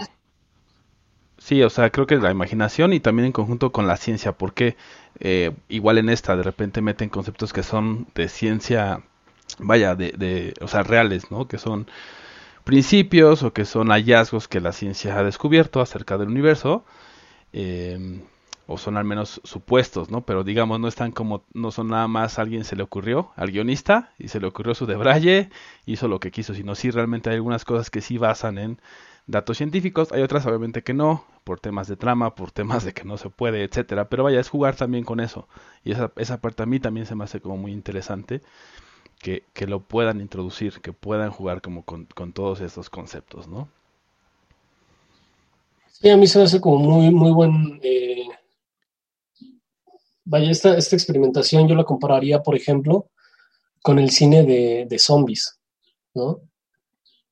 Sí, 1.38 1.64
o 1.64 1.72
sea, 1.72 1.90
creo 1.90 2.06
que 2.06 2.18
la 2.18 2.30
imaginación 2.30 2.94
y 2.94 3.00
también 3.00 3.26
en 3.26 3.32
conjunto 3.32 3.72
con 3.72 3.88
la 3.88 3.98
ciencia, 3.98 4.32
porque 4.34 4.78
eh, 5.20 5.52
igual 5.70 5.98
en 5.98 6.10
esta 6.10 6.38
de 6.38 6.44
repente 6.44 6.82
meten 6.82 7.10
conceptos 7.10 7.52
que 7.52 7.64
son 7.64 8.08
de 8.14 8.30
ciencia, 8.30 9.02
vaya, 9.58 9.96
de, 9.96 10.12
de, 10.12 10.54
o 10.62 10.68
sea, 10.68 10.84
reales, 10.84 11.32
¿no? 11.32 11.48
Que 11.48 11.58
son 11.58 11.88
principios 12.64 13.42
o 13.44 13.54
que 13.54 13.66
son 13.66 13.90
hallazgos 13.90 14.48
que 14.48 14.62
la 14.62 14.72
ciencia 14.72 15.18
ha 15.18 15.24
descubierto 15.24 15.82
acerca 15.82 16.20
del 16.20 16.30
universo. 16.30 16.86
Em, 17.54 18.22
o 18.72 18.78
son 18.78 18.98
al 18.98 19.06
menos 19.06 19.42
supuestos, 19.44 20.10
¿no? 20.10 20.26
Pero 20.26 20.44
digamos, 20.44 20.80
no 20.80 20.88
están 20.88 21.12
como, 21.12 21.44
no 21.54 21.72
son 21.72 21.90
nada 21.90 22.08
más 22.08 22.40
alguien 22.40 22.64
se 22.64 22.76
le 22.76 22.84
ocurrió, 22.84 23.32
al 23.36 23.52
guionista, 23.52 24.14
y 24.18 24.28
se 24.30 24.40
le 24.40 24.48
ocurrió 24.48 24.76
su 24.76 24.86
debraye, 24.86 25.50
hizo 25.86 26.08
lo 26.08 26.20
que 26.20 26.32
quiso, 26.32 26.54
sino 26.54 26.76
sí 26.76 26.92
realmente 26.92 27.30
hay 27.30 27.36
algunas 27.36 27.66
cosas 27.66 27.90
que 27.90 28.02
sí 28.02 28.18
basan 28.18 28.58
en 28.58 28.80
datos 29.28 29.58
científicos, 29.58 30.12
hay 30.12 30.22
otras 30.22 30.46
obviamente 30.46 30.84
que 30.84 30.94
no, 30.94 31.26
por 31.44 31.60
temas 31.60 31.88
de 31.88 31.96
trama, 31.96 32.36
por 32.36 32.52
temas 32.52 32.84
de 32.84 32.94
que 32.94 33.04
no 33.04 33.18
se 33.18 33.30
puede, 33.30 33.64
etcétera, 33.64 34.10
pero 34.10 34.24
vaya, 34.24 34.40
es 34.40 34.50
jugar 34.50 34.76
también 34.76 35.04
con 35.04 35.20
eso, 35.20 35.48
y 35.84 35.92
esa, 35.92 36.12
esa 36.18 36.42
parte 36.42 36.64
a 36.64 36.66
mí 36.66 36.80
también 36.80 37.06
se 37.06 37.16
me 37.16 37.24
hace 37.24 37.40
como 37.42 37.58
muy 37.58 37.72
interesante, 37.72 38.42
que, 39.22 39.44
que 39.54 39.68
lo 39.68 39.82
puedan 39.82 40.20
introducir, 40.20 40.82
que 40.82 40.94
puedan 40.94 41.32
jugar 41.32 41.62
como 41.62 41.84
con, 41.84 42.08
todos 42.34 42.62
estos 42.62 42.90
conceptos, 42.90 43.48
¿no? 43.48 43.70
Sí, 45.88 46.10
a 46.10 46.18
mí 46.18 46.26
se 46.26 46.40
me 46.40 46.46
hace 46.46 46.60
como 46.60 46.78
muy, 46.80 47.14
muy 47.14 47.32
buen... 47.32 47.80
Eh, 47.84 48.21
vaya, 50.32 50.50
esta, 50.50 50.78
esta 50.78 50.96
experimentación 50.96 51.68
yo 51.68 51.76
la 51.76 51.84
compararía, 51.84 52.42
por 52.42 52.56
ejemplo, 52.56 53.10
con 53.82 54.00
el 54.00 54.10
cine 54.12 54.44
de, 54.44 54.86
de 54.90 55.00
zombies, 55.00 55.60
¿no? 56.14 56.40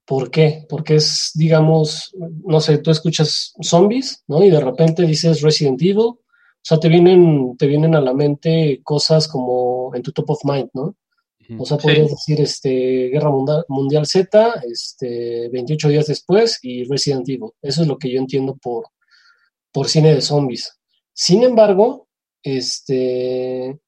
¿Por 0.06 0.30
qué? 0.30 0.66
Porque 0.68 0.96
es, 0.96 1.32
digamos, 1.34 2.14
no 2.46 2.60
sé, 2.60 2.80
tú 2.80 2.92
escuchas 2.92 3.54
zombies, 3.62 4.24
¿no? 4.28 4.44
Y 4.44 4.50
de 4.50 4.60
repente 4.60 5.04
dices 5.04 5.42
Resident 5.42 5.82
Evil, 5.82 6.00
o 6.00 6.20
sea, 6.62 6.78
te 6.78 6.90
vienen, 6.90 7.56
te 7.58 7.68
vienen 7.68 7.96
a 7.96 8.02
la 8.02 8.14
mente 8.14 8.82
cosas 8.84 9.28
como 9.28 9.96
en 9.96 10.02
tu 10.02 10.12
top 10.12 10.32
of 10.32 10.44
mind, 10.44 10.70
¿no? 10.74 10.96
O 11.58 11.66
sea, 11.66 11.78
podrías 11.78 12.12
decir 12.12 12.40
este, 12.42 13.08
Guerra 13.08 13.32
Mundial, 13.32 13.66
Mundial, 13.70 14.06
Z, 14.06 14.62
este, 14.70 15.50
28 15.50 15.90
días 15.90 16.06
después 16.06 16.60
y 16.62 16.84
Resident 16.84 17.28
Evil. 17.28 17.50
Eso 17.60 17.82
es 17.82 17.88
lo 17.88 17.98
que 17.98 18.12
yo 18.12 18.20
entiendo 18.20 18.56
por, 18.56 18.86
por 19.72 19.88
cine 19.88 20.14
de 20.14 20.22
zombies. 20.22 20.80
Sin 21.12 21.42
embargo, 21.42 22.09
este, 22.44 23.80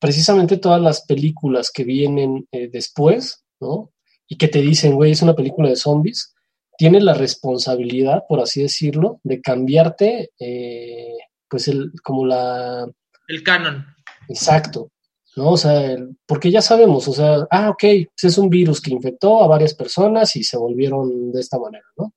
precisamente 0.00 0.56
todas 0.56 0.80
las 0.80 1.04
películas 1.06 1.70
que 1.70 1.84
vienen 1.84 2.46
eh, 2.52 2.68
después, 2.72 3.44
¿no? 3.60 3.92
Y 4.28 4.36
que 4.36 4.48
te 4.48 4.60
dicen, 4.60 4.94
güey, 4.94 5.12
es 5.12 5.22
una 5.22 5.34
película 5.34 5.68
de 5.68 5.76
zombies, 5.76 6.34
tienen 6.76 7.04
la 7.04 7.14
responsabilidad, 7.14 8.24
por 8.28 8.40
así 8.40 8.62
decirlo, 8.62 9.20
de 9.22 9.40
cambiarte, 9.40 10.30
eh, 10.38 11.16
pues, 11.48 11.68
el, 11.68 11.92
como 12.02 12.26
la... 12.26 12.90
El 13.28 13.42
canon. 13.42 13.86
Exacto. 14.28 14.90
¿no? 15.36 15.50
O 15.50 15.56
sea, 15.56 15.96
porque 16.26 16.50
ya 16.50 16.60
sabemos, 16.60 17.08
o 17.08 17.12
sea, 17.12 17.46
ah, 17.50 17.70
ok, 17.70 17.80
pues 17.80 18.24
es 18.24 18.38
un 18.38 18.50
virus 18.50 18.80
que 18.80 18.92
infectó 18.92 19.42
a 19.42 19.46
varias 19.46 19.74
personas 19.74 20.36
y 20.36 20.44
se 20.44 20.56
volvieron 20.56 21.32
de 21.32 21.40
esta 21.40 21.58
manera, 21.58 21.84
¿no? 21.96 22.12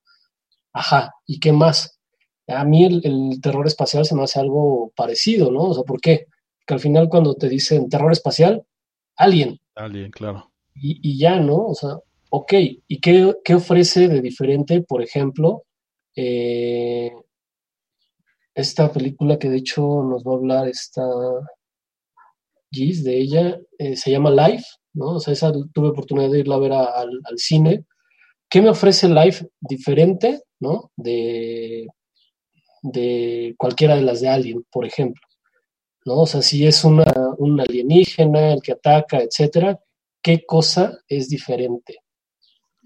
Ajá, 0.73 1.13
¿y 1.25 1.39
qué 1.39 1.53
más? 1.53 1.97
A 2.47 2.63
mí 2.63 2.85
el, 2.85 3.01
el, 3.03 3.41
terror 3.41 3.65
espacial 3.67 4.05
se 4.05 4.15
me 4.15 4.23
hace 4.23 4.39
algo 4.39 4.91
parecido, 4.95 5.51
¿no? 5.51 5.63
O 5.63 5.73
sea, 5.73 5.83
¿por 5.83 5.99
qué? 5.99 6.27
que 6.65 6.73
al 6.73 6.79
final 6.79 7.09
cuando 7.09 7.35
te 7.35 7.47
dicen 7.47 7.89
terror 7.89 8.11
espacial, 8.11 8.65
alien. 9.15 9.59
Alien, 9.75 10.11
claro. 10.11 10.51
Y, 10.73 10.99
y 11.01 11.17
ya, 11.19 11.39
¿no? 11.39 11.67
O 11.67 11.75
sea, 11.75 11.97
ok, 12.29 12.53
¿y 12.87 12.99
qué, 12.99 13.35
qué 13.43 13.55
ofrece 13.55 14.07
de 14.07 14.21
diferente, 14.21 14.81
por 14.81 15.01
ejemplo, 15.01 15.63
eh, 16.15 17.11
esta 18.53 18.91
película 18.91 19.37
que 19.37 19.49
de 19.49 19.57
hecho 19.57 19.81
nos 20.03 20.23
va 20.23 20.33
a 20.33 20.35
hablar 20.35 20.67
esta 20.67 21.03
Giz 22.71 23.03
de 23.03 23.17
ella, 23.17 23.59
eh, 23.77 23.95
se 23.95 24.11
llama 24.11 24.31
Life, 24.31 24.65
¿no? 24.93 25.15
O 25.15 25.19
sea, 25.19 25.33
esa 25.33 25.51
tuve 25.73 25.89
oportunidad 25.89 26.31
de 26.31 26.39
irla 26.39 26.55
a 26.55 26.59
ver 26.59 26.73
a, 26.73 26.85
al 27.01 27.37
cine. 27.37 27.85
¿Qué 28.49 28.61
me 28.61 28.69
ofrece 28.69 29.07
Life 29.07 29.47
diferente, 29.59 30.41
¿no? 30.59 30.91
De, 30.95 31.87
de 32.85 33.55
cualquiera 33.57 33.95
de 33.95 34.03
las 34.03 34.21
de 34.21 34.29
Alien, 34.29 34.65
por 34.71 34.85
ejemplo. 34.85 35.21
¿no? 36.05 36.21
O 36.21 36.27
sea, 36.27 36.41
si 36.41 36.65
es 36.65 36.83
una, 36.83 37.11
un 37.37 37.59
alienígena 37.59 38.53
el 38.53 38.61
que 38.61 38.73
ataca, 38.73 39.19
etcétera, 39.19 39.79
¿qué 40.21 40.45
cosa 40.45 40.99
es 41.07 41.29
diferente? 41.29 41.97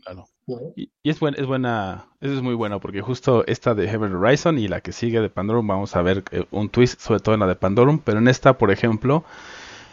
Claro. 0.04 0.26
¿No? 0.48 0.58
Y, 0.76 0.90
y, 1.04 1.10
es, 1.10 1.20
buen, 1.20 1.36
es 1.36 1.46
buena, 1.46 2.08
eso 2.22 2.34
es 2.34 2.42
muy 2.42 2.56
bueno, 2.56 2.80
porque 2.80 3.02
justo 3.02 3.46
esta 3.46 3.76
de 3.76 3.88
Heaven 3.88 4.16
Horizon 4.16 4.58
y 4.58 4.68
la 4.68 4.82
que 4.82 4.94
sigue 4.94 5.20
de 5.20 5.30
Pandorum, 5.30 5.68
vamos 5.68 5.96
a 5.96 6.02
ver 6.02 6.24
eh, 6.32 6.46
un 6.50 6.70
twist, 6.70 7.00
sobre 7.02 7.20
todo 7.20 7.36
en 7.36 7.42
la 7.42 7.48
de 7.48 7.56
Pandorum, 7.56 8.00
pero 8.00 8.18
en 8.18 8.28
esta, 8.28 8.58
por 8.58 8.72
ejemplo, 8.72 9.24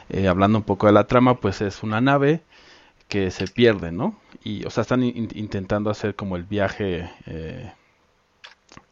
eh, 0.08 0.28
hablando 0.28 0.58
un 0.58 0.64
poco 0.64 0.86
de 0.86 0.92
la 0.92 1.06
trama, 1.06 1.40
pues 1.40 1.60
es 1.60 1.82
una 1.82 2.00
nave 2.00 2.40
que 3.08 3.30
se 3.30 3.48
pierde, 3.48 3.92
¿no? 3.92 4.18
Y, 4.42 4.64
o 4.64 4.70
sea, 4.70 4.82
están 4.82 5.02
in, 5.02 5.28
intentando 5.34 5.90
hacer 5.90 6.14
como 6.14 6.36
el 6.36 6.44
viaje 6.44 7.10
eh, 7.26 7.72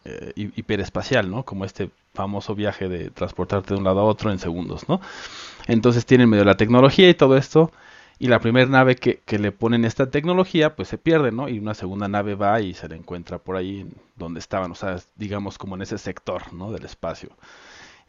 eh, 0.04 0.32
hiperespacial, 0.36 1.30
¿no? 1.30 1.44
Como 1.44 1.64
este 1.64 1.90
famoso 2.12 2.54
viaje 2.54 2.88
de 2.88 3.10
transportarte 3.10 3.74
de 3.74 3.78
un 3.78 3.84
lado 3.84 4.00
a 4.00 4.04
otro 4.04 4.30
en 4.30 4.38
segundos, 4.38 4.88
¿no? 4.88 5.00
Entonces 5.66 6.06
tienen 6.06 6.28
medio 6.28 6.44
la 6.44 6.56
tecnología 6.56 7.08
y 7.08 7.14
todo 7.14 7.36
esto, 7.36 7.72
y 8.18 8.28
la 8.28 8.38
primera 8.38 8.68
nave 8.68 8.96
que, 8.96 9.20
que, 9.24 9.38
le 9.38 9.50
ponen 9.50 9.84
esta 9.84 10.10
tecnología, 10.10 10.76
pues 10.76 10.88
se 10.88 10.98
pierde, 10.98 11.32
¿no? 11.32 11.48
Y 11.48 11.58
una 11.58 11.74
segunda 11.74 12.06
nave 12.06 12.34
va 12.34 12.60
y 12.60 12.74
se 12.74 12.88
la 12.88 12.96
encuentra 12.96 13.38
por 13.38 13.56
ahí 13.56 13.86
donde 14.16 14.40
estaban, 14.40 14.70
o 14.70 14.74
sea, 14.74 14.98
digamos 15.16 15.58
como 15.58 15.74
en 15.74 15.82
ese 15.82 15.98
sector, 15.98 16.52
¿no? 16.52 16.70
Del 16.70 16.84
espacio. 16.84 17.30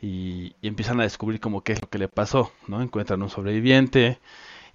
Y, 0.01 0.53
y 0.61 0.67
empiezan 0.67 0.99
a 0.99 1.03
descubrir 1.03 1.39
como 1.39 1.63
qué 1.63 1.73
es 1.73 1.81
lo 1.81 1.89
que 1.89 1.97
le 1.97 2.07
pasó, 2.07 2.51
¿no? 2.67 2.81
Encuentran 2.81 3.21
un 3.21 3.29
sobreviviente 3.29 4.19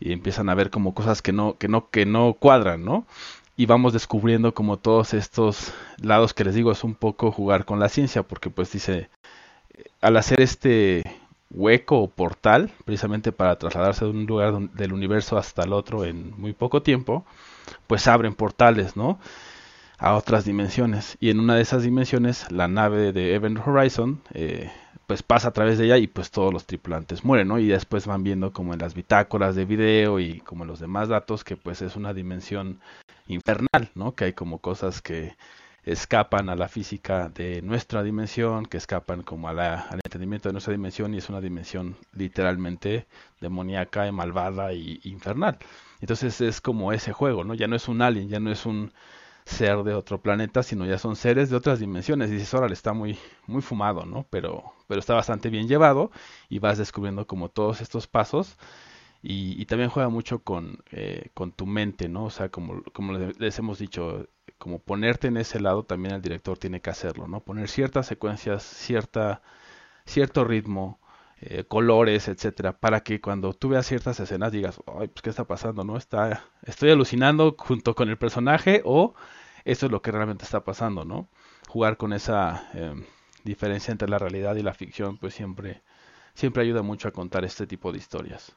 y 0.00 0.12
empiezan 0.12 0.48
a 0.48 0.54
ver 0.54 0.70
como 0.70 0.94
cosas 0.94 1.22
que 1.22 1.32
no, 1.32 1.58
que 1.58 1.68
no, 1.68 1.90
que 1.90 2.06
no 2.06 2.32
cuadran, 2.32 2.84
¿no? 2.84 3.06
Y 3.60 3.66
vamos 3.66 3.92
descubriendo 3.92 4.54
como 4.54 4.78
todos 4.78 5.12
estos 5.12 5.74
lados 5.98 6.32
que 6.32 6.44
les 6.44 6.54
digo 6.54 6.72
es 6.72 6.82
un 6.82 6.94
poco 6.94 7.30
jugar 7.30 7.66
con 7.66 7.78
la 7.78 7.90
ciencia 7.90 8.22
porque 8.22 8.48
pues 8.48 8.72
dice 8.72 9.10
al 10.00 10.16
hacer 10.16 10.40
este 10.40 11.04
hueco 11.50 11.98
o 11.98 12.08
portal 12.08 12.70
precisamente 12.86 13.32
para 13.32 13.58
trasladarse 13.58 14.06
de 14.06 14.12
un 14.12 14.24
lugar 14.24 14.58
del 14.70 14.94
universo 14.94 15.36
hasta 15.36 15.64
el 15.64 15.74
otro 15.74 16.06
en 16.06 16.32
muy 16.40 16.54
poco 16.54 16.80
tiempo 16.80 17.26
pues 17.86 18.08
abren 18.08 18.32
portales 18.32 18.96
no 18.96 19.18
a 19.98 20.14
otras 20.14 20.46
dimensiones. 20.46 21.18
Y 21.20 21.28
en 21.28 21.38
una 21.38 21.54
de 21.54 21.60
esas 21.60 21.82
dimensiones 21.82 22.50
la 22.50 22.66
nave 22.66 23.12
de 23.12 23.34
Event 23.34 23.58
Horizon 23.66 24.22
eh, 24.32 24.72
pues 25.10 25.24
pasa 25.24 25.48
a 25.48 25.52
través 25.52 25.76
de 25.76 25.86
ella 25.86 25.96
y 25.96 26.06
pues 26.06 26.30
todos 26.30 26.52
los 26.52 26.66
tripulantes 26.66 27.24
mueren, 27.24 27.48
¿no? 27.48 27.58
Y 27.58 27.66
después 27.66 28.06
van 28.06 28.22
viendo 28.22 28.52
como 28.52 28.74
en 28.74 28.78
las 28.78 28.94
bitácoras 28.94 29.56
de 29.56 29.64
video 29.64 30.20
y 30.20 30.38
como 30.38 30.62
en 30.62 30.68
los 30.68 30.78
demás 30.78 31.08
datos 31.08 31.42
que 31.42 31.56
pues 31.56 31.82
es 31.82 31.96
una 31.96 32.14
dimensión 32.14 32.78
infernal, 33.26 33.90
¿no? 33.96 34.14
Que 34.14 34.26
hay 34.26 34.34
como 34.34 34.60
cosas 34.60 35.02
que 35.02 35.36
escapan 35.82 36.48
a 36.48 36.54
la 36.54 36.68
física 36.68 37.28
de 37.28 37.60
nuestra 37.60 38.04
dimensión, 38.04 38.66
que 38.66 38.76
escapan 38.76 39.24
como 39.24 39.48
a 39.48 39.52
la, 39.52 39.80
al 39.80 39.98
entendimiento 40.04 40.48
de 40.48 40.52
nuestra 40.52 40.70
dimensión 40.70 41.12
y 41.12 41.18
es 41.18 41.28
una 41.28 41.40
dimensión 41.40 41.96
literalmente 42.12 43.08
demoníaca 43.40 44.06
y 44.06 44.12
malvada 44.12 44.72
y 44.74 45.00
infernal. 45.02 45.58
Entonces 46.00 46.40
es 46.40 46.60
como 46.60 46.92
ese 46.92 47.12
juego, 47.12 47.42
¿no? 47.42 47.54
Ya 47.54 47.66
no 47.66 47.74
es 47.74 47.88
un 47.88 48.00
alien, 48.00 48.28
ya 48.28 48.38
no 48.38 48.52
es 48.52 48.64
un 48.64 48.92
ser 49.50 49.82
de 49.82 49.94
otro 49.94 50.22
planeta, 50.22 50.62
sino 50.62 50.86
ya 50.86 50.98
son 50.98 51.16
seres 51.16 51.50
de 51.50 51.56
otras 51.56 51.80
dimensiones. 51.80 52.30
Y 52.30 52.34
dices, 52.34 52.54
órale, 52.54 52.74
está 52.74 52.92
muy, 52.92 53.18
muy 53.46 53.62
fumado, 53.62 54.06
¿no? 54.06 54.26
Pero, 54.30 54.64
pero 54.86 55.00
está 55.00 55.14
bastante 55.14 55.50
bien 55.50 55.68
llevado 55.68 56.10
y 56.48 56.58
vas 56.60 56.78
descubriendo 56.78 57.26
como 57.26 57.48
todos 57.50 57.80
estos 57.80 58.06
pasos. 58.06 58.56
Y, 59.22 59.66
también 59.66 59.90
juega 59.90 60.08
mucho 60.08 60.42
con, 60.42 60.78
eh, 60.92 61.30
con 61.34 61.52
tu 61.52 61.66
mente, 61.66 62.08
¿no? 62.08 62.24
O 62.24 62.30
sea, 62.30 62.48
como, 62.48 62.82
como 62.94 63.12
les 63.12 63.58
hemos 63.58 63.78
dicho, 63.78 64.28
como 64.58 64.78
ponerte 64.78 65.28
en 65.28 65.36
ese 65.36 65.60
lado, 65.60 65.84
también 65.84 66.14
el 66.14 66.22
director 66.22 66.58
tiene 66.58 66.80
que 66.80 66.90
hacerlo, 66.90 67.28
¿no? 67.28 67.40
Poner 67.40 67.68
ciertas 67.68 68.06
secuencias, 68.06 68.62
cierta, 68.62 69.42
cierto 70.06 70.44
ritmo, 70.44 71.00
eh, 71.42 71.64
colores, 71.64 72.28
etcétera, 72.28 72.78
para 72.78 73.00
que 73.00 73.20
cuando 73.20 73.54
tú 73.54 73.70
veas 73.70 73.86
ciertas 73.86 74.20
escenas 74.20 74.52
digas, 74.52 74.78
ay, 74.86 75.08
pues 75.08 75.22
qué 75.22 75.30
está 75.30 75.44
pasando, 75.44 75.84
¿no? 75.84 75.96
Está, 75.96 76.44
estoy 76.62 76.90
alucinando 76.90 77.56
junto 77.58 77.94
con 77.94 78.10
el 78.10 78.18
personaje 78.18 78.82
o 78.84 79.14
esto 79.64 79.86
es 79.86 79.92
lo 79.92 80.02
que 80.02 80.12
realmente 80.12 80.44
está 80.44 80.64
pasando, 80.64 81.04
¿no? 81.04 81.28
Jugar 81.68 81.96
con 81.96 82.12
esa 82.12 82.68
eh, 82.74 82.94
diferencia 83.44 83.92
entre 83.92 84.08
la 84.08 84.18
realidad 84.18 84.56
y 84.56 84.62
la 84.62 84.74
ficción, 84.74 85.18
pues 85.18 85.34
siempre, 85.34 85.82
siempre 86.34 86.62
ayuda 86.62 86.82
mucho 86.82 87.08
a 87.08 87.12
contar 87.12 87.44
este 87.44 87.66
tipo 87.66 87.92
de 87.92 87.98
historias. 87.98 88.52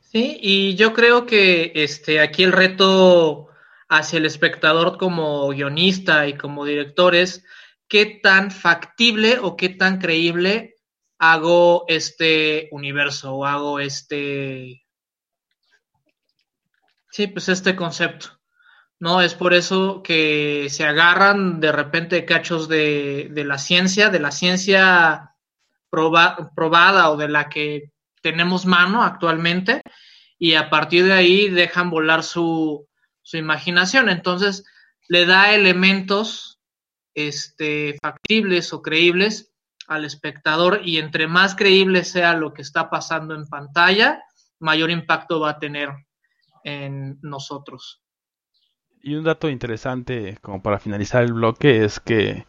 Sí, 0.00 0.38
y 0.40 0.74
yo 0.76 0.94
creo 0.94 1.26
que 1.26 1.72
este 1.74 2.20
aquí 2.20 2.42
el 2.42 2.52
reto 2.52 3.48
hacia 3.88 4.18
el 4.18 4.26
espectador 4.26 4.96
como 4.96 5.48
guionista 5.48 6.26
y 6.26 6.36
como 6.36 6.64
director 6.64 7.14
es 7.14 7.44
qué 7.88 8.20
tan 8.22 8.50
factible 8.50 9.38
o 9.40 9.56
qué 9.56 9.68
tan 9.68 9.98
creíble 9.98 10.76
hago 11.18 11.84
este 11.88 12.68
universo 12.70 13.34
o 13.34 13.44
hago 13.44 13.80
este... 13.80 14.84
Sí, 17.10 17.26
pues 17.26 17.48
este 17.48 17.74
concepto. 17.74 18.37
¿No? 19.00 19.20
Es 19.20 19.34
por 19.34 19.54
eso 19.54 20.02
que 20.02 20.68
se 20.70 20.84
agarran 20.84 21.60
de 21.60 21.72
repente 21.72 22.24
cachos 22.24 22.68
de, 22.68 23.28
de 23.30 23.44
la 23.44 23.58
ciencia, 23.58 24.10
de 24.10 24.20
la 24.20 24.30
ciencia 24.30 25.34
proba, 25.90 26.52
probada 26.54 27.10
o 27.10 27.16
de 27.16 27.28
la 27.28 27.48
que 27.48 27.92
tenemos 28.22 28.66
mano 28.66 29.02
actualmente, 29.02 29.82
y 30.38 30.54
a 30.54 30.70
partir 30.70 31.04
de 31.04 31.12
ahí 31.12 31.48
dejan 31.48 31.90
volar 31.90 32.22
su, 32.22 32.88
su 33.22 33.36
imaginación. 33.36 34.08
Entonces, 34.08 34.64
le 35.08 35.26
da 35.26 35.52
elementos 35.52 36.60
este, 37.14 37.96
factibles 38.00 38.72
o 38.72 38.82
creíbles 38.82 39.52
al 39.88 40.04
espectador 40.04 40.82
y 40.84 40.98
entre 40.98 41.26
más 41.26 41.54
creíble 41.56 42.04
sea 42.04 42.34
lo 42.34 42.52
que 42.52 42.62
está 42.62 42.90
pasando 42.90 43.34
en 43.34 43.48
pantalla, 43.48 44.22
mayor 44.60 44.90
impacto 44.90 45.40
va 45.40 45.50
a 45.50 45.58
tener 45.58 45.88
en 46.62 47.18
nosotros. 47.22 48.02
Y 49.02 49.14
un 49.14 49.24
dato 49.24 49.48
interesante 49.48 50.38
como 50.42 50.62
para 50.62 50.78
finalizar 50.78 51.22
el 51.22 51.32
bloque 51.32 51.84
es 51.84 52.00
que 52.00 52.44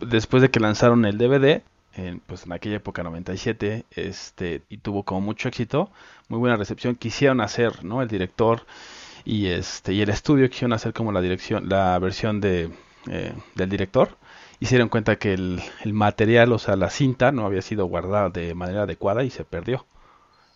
después 0.00 0.42
de 0.42 0.50
que 0.50 0.60
lanzaron 0.60 1.04
el 1.04 1.18
DVD, 1.18 1.62
en, 1.94 2.20
pues 2.20 2.46
en 2.46 2.52
aquella 2.52 2.76
época 2.76 3.02
97, 3.02 3.84
este 3.90 4.62
y 4.68 4.78
tuvo 4.78 5.02
como 5.04 5.20
mucho 5.20 5.48
éxito, 5.48 5.90
muy 6.28 6.38
buena 6.38 6.56
recepción, 6.56 6.94
quisieron 6.94 7.40
hacer, 7.40 7.84
¿no? 7.84 8.02
El 8.02 8.08
director 8.08 8.66
y 9.24 9.46
este 9.46 9.94
y 9.94 10.02
el 10.02 10.10
estudio 10.10 10.48
quisieron 10.48 10.72
hacer 10.72 10.92
como 10.92 11.12
la 11.12 11.20
dirección, 11.20 11.68
la 11.68 11.98
versión 11.98 12.40
de 12.40 12.70
eh, 13.10 13.32
del 13.54 13.68
director 13.70 14.16
y 14.60 14.66
se 14.66 14.74
dieron 14.74 14.88
cuenta 14.88 15.16
que 15.16 15.32
el, 15.34 15.62
el, 15.84 15.92
material, 15.94 16.52
o 16.52 16.58
sea, 16.58 16.76
la 16.76 16.90
cinta 16.90 17.32
no 17.32 17.46
había 17.46 17.62
sido 17.62 17.86
guardada 17.86 18.30
de 18.30 18.54
manera 18.54 18.82
adecuada 18.82 19.24
y 19.24 19.30
se 19.30 19.44
perdió. 19.44 19.86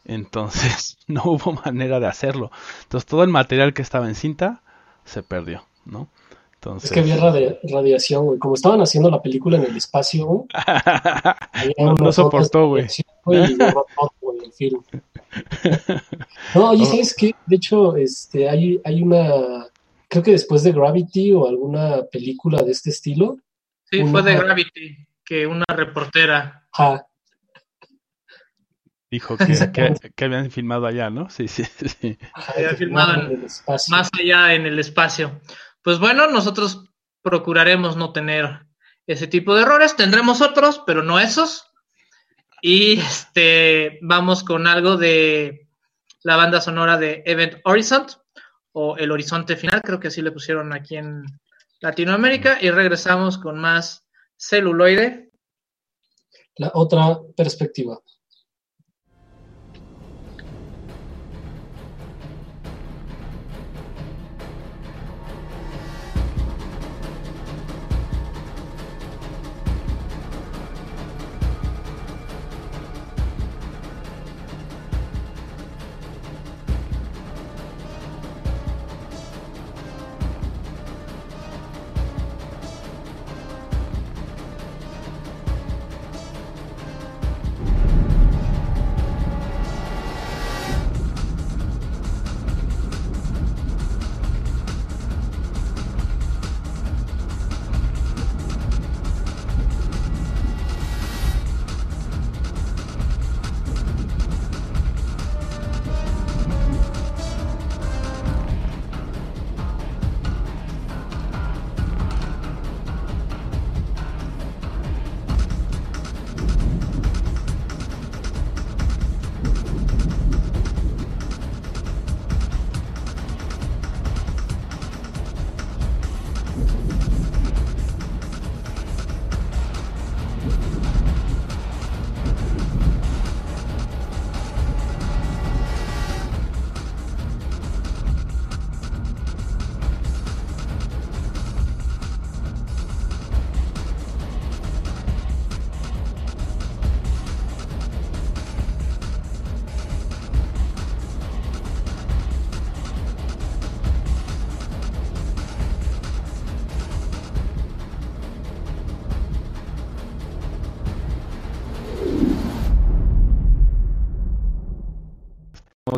Entonces 0.05 0.99
no 1.07 1.23
hubo 1.25 1.53
manera 1.53 2.01
de 2.01 2.07
hacerlo. 2.07 2.51
Entonces 2.83 3.07
todo 3.07 3.25
el 3.25 3.31
material 3.31 3.75
que 3.75 3.83
estaba 3.83 4.09
en 4.09 4.15
cinta 4.15 4.63
se 5.05 5.23
perdió, 5.23 5.65
¿no? 5.85 6.09
Entonces... 6.55 6.91
Es 6.91 6.95
que 6.95 7.01
había 7.01 7.17
radiación, 7.65 8.25
güey. 8.25 8.39
Como 8.39 8.55
estaban 8.55 8.81
haciendo 8.81 9.11
la 9.11 9.21
película 9.21 9.57
en 9.57 9.65
el 9.65 9.77
espacio, 9.77 10.47
no, 11.79 11.95
no 11.95 12.13
soportó, 12.13 12.69
güey. 12.69 12.87
No, 16.55 16.71
oye, 16.71 16.83
oh. 16.83 16.87
¿sabes 16.87 17.15
qué? 17.17 17.35
De 17.47 17.57
hecho, 17.57 17.97
este, 17.97 18.49
hay, 18.49 18.81
hay 18.85 19.03
una, 19.03 19.67
creo 20.09 20.23
que 20.23 20.33
después 20.33 20.63
de 20.63 20.73
Gravity 20.73 21.33
o 21.33 21.49
alguna 21.49 22.03
película 22.11 22.63
de 22.63 22.73
este 22.73 22.91
estilo. 22.91 23.39
Sí, 23.91 24.05
fue 24.05 24.23
de 24.23 24.35
Gravity, 24.37 25.07
que 25.25 25.47
una 25.47 25.65
reportera. 25.69 26.67
Dijo 29.13 29.37
que, 29.37 29.93
que, 30.17 30.25
habían 30.25 30.51
filmado 30.51 30.87
allá, 30.87 31.11
¿no? 31.11 31.29
Sí, 31.29 31.47
sí, 31.47 31.65
sí. 32.01 32.19
habían 32.33 32.79
filmado 32.79 33.31
más 33.89 34.11
allá 34.19 34.55
en 34.55 34.65
el 34.65 34.79
espacio. 34.79 35.39
Pues 35.83 35.99
bueno, 35.99 36.29
nosotros 36.29 36.87
procuraremos 37.21 37.95
no 37.95 38.15
tener 38.15 38.65
ese 39.07 39.27
tipo 39.27 39.55
de 39.55 39.63
errores. 39.63 39.97
Tendremos 39.97 40.41
otros, 40.41 40.83
pero 40.87 41.03
no 41.03 41.21
esos. 41.21 41.67
Y 42.63 43.01
este, 43.01 43.99
vamos 44.01 44.45
con 44.45 44.67
algo 44.67 44.97
de 44.97 45.69
la 46.23 46.37
banda 46.37 46.63
sonora 46.63 46.97
de 46.97 47.23
Event 47.27 47.57
Horizon 47.65 48.07
o 48.73 48.97
El 48.97 49.11
Horizonte 49.11 49.57
Final, 49.57 49.83
creo 49.83 50.01
que 50.01 50.09
así 50.09 50.23
le 50.23 50.33
pusieron 50.33 50.73
aquí 50.73 50.97
en 50.97 51.23
Latinoamérica. 51.81 52.57
Y 52.63 52.71
regresamos 52.71 53.37
con 53.37 53.61
más 53.61 54.07
celuloide. 54.39 55.33
La 56.57 56.71
otra 56.73 57.19
perspectiva. 57.37 58.01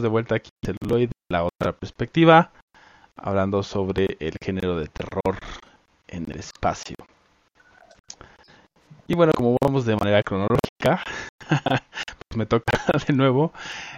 De 0.05 0.11
vuelta 0.11 0.35
aquí 0.35 0.51
en 0.63 0.77
Celuloid, 0.77 1.11
la 1.31 1.45
otra 1.45 1.73
perspectiva, 1.73 2.53
hablando 3.17 3.63
sobre 3.63 4.17
el 4.21 4.35
género 4.39 4.77
de 4.77 4.87
terror 4.87 5.39
en 6.09 6.31
el 6.31 6.39
espacio. 6.39 6.97
Y 9.07 9.15
bueno, 9.15 9.33
como 9.35 9.57
vamos 9.63 9.87
de 9.87 9.97
manera 9.97 10.23
cronológica, 10.23 11.03
pues 11.41 12.37
me 12.37 12.45
toca 12.45 12.65
de 13.09 13.15
nuevo 13.15 13.53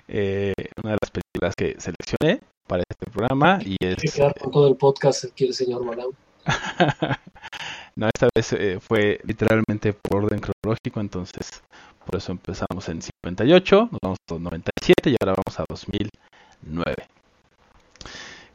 eh, 0.07 0.55
una 0.83 0.92
de 0.92 0.99
las 1.03 1.11
películas 1.11 1.55
que 1.57 1.75
seleccioné 1.81 2.40
para 2.69 2.85
este 2.88 3.11
programa 3.11 3.59
y 3.64 3.77
es... 3.81 3.97
con 4.40 4.53
todo 4.53 4.69
el 4.69 4.77
podcast 4.77 5.25
el 5.37 5.55
señor 5.55 5.85
Malau. 5.85 6.14
no, 7.97 8.07
esta 8.07 8.29
vez 8.33 8.53
eh, 8.53 8.79
fue 8.81 9.21
literalmente 9.25 9.92
por 9.92 10.25
orden 10.25 10.38
cronológico, 10.38 11.01
entonces 11.01 11.64
por 12.07 12.16
eso 12.16 12.33
empezamos 12.33 12.88
en 12.88 13.03
58, 13.03 13.88
nos 13.90 13.99
vamos 14.01 14.19
a 14.31 14.35
97 14.35 15.11
y 15.11 15.16
ahora 15.21 15.35
vamos 15.45 15.61
a 15.61 15.64
2009. 15.69 16.95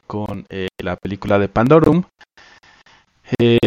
Con 0.08 0.46
eh, 0.50 0.68
la 0.82 0.96
película 0.96 1.38
de 1.38 1.50
Pandorum. 1.50 2.04
Eh, 3.40 3.60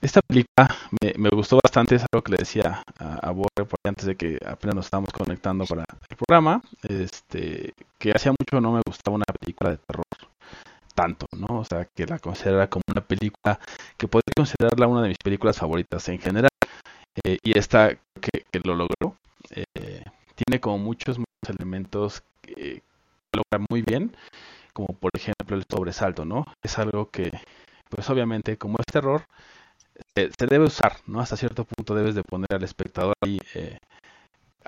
esta 0.00 0.20
película 0.26 0.74
me, 1.02 1.28
gustó 1.30 1.58
bastante, 1.62 1.96
es 1.96 2.04
algo 2.12 2.22
que 2.22 2.32
le 2.32 2.38
decía 2.38 2.82
a, 2.98 3.28
a 3.28 3.30
Borre 3.30 3.66
antes 3.84 4.06
de 4.06 4.16
que 4.16 4.38
apenas 4.46 4.76
nos 4.76 4.86
estábamos 4.86 5.12
conectando 5.12 5.64
para 5.66 5.84
el 6.08 6.16
programa, 6.16 6.62
este, 6.82 7.74
que 7.98 8.12
hacía 8.12 8.32
mucho 8.32 8.60
no 8.60 8.72
me 8.72 8.82
gustaba 8.86 9.16
una 9.16 9.24
película 9.40 9.70
de 9.70 9.78
terror 9.78 10.04
tanto, 10.94 11.26
¿no? 11.36 11.60
O 11.60 11.64
sea, 11.64 11.84
que 11.84 12.06
la 12.06 12.18
considerara 12.18 12.68
como 12.68 12.82
una 12.90 13.00
película 13.00 13.60
que 13.96 14.08
podría 14.08 14.32
considerarla 14.36 14.88
una 14.88 15.02
de 15.02 15.08
mis 15.08 15.18
películas 15.18 15.56
favoritas 15.56 16.08
en 16.08 16.18
general. 16.18 16.50
Eh, 17.24 17.38
y 17.42 17.58
esta 17.58 17.96
que, 18.20 18.44
lo 18.64 18.74
logró. 18.74 19.16
Eh, 19.50 20.04
tiene 20.34 20.60
como 20.60 20.78
muchos, 20.78 21.18
muchos 21.18 21.56
elementos 21.58 22.22
que 22.42 22.82
logra 23.32 23.64
muy 23.70 23.82
bien, 23.82 24.16
como 24.72 24.88
por 24.88 25.10
ejemplo 25.14 25.56
el 25.56 25.64
sobresalto, 25.70 26.24
¿no? 26.24 26.44
Es 26.62 26.78
algo 26.78 27.10
que, 27.10 27.32
pues 27.88 28.08
obviamente, 28.10 28.56
como 28.56 28.76
es 28.78 28.86
terror, 28.86 29.24
se 30.14 30.46
debe 30.46 30.66
usar, 30.66 30.96
¿no? 31.06 31.20
Hasta 31.20 31.36
cierto 31.36 31.64
punto 31.64 31.94
debes 31.94 32.14
de 32.14 32.22
poner 32.22 32.48
al 32.52 32.62
espectador 32.62 33.14
ahí 33.24 33.38
eh, 33.54 33.78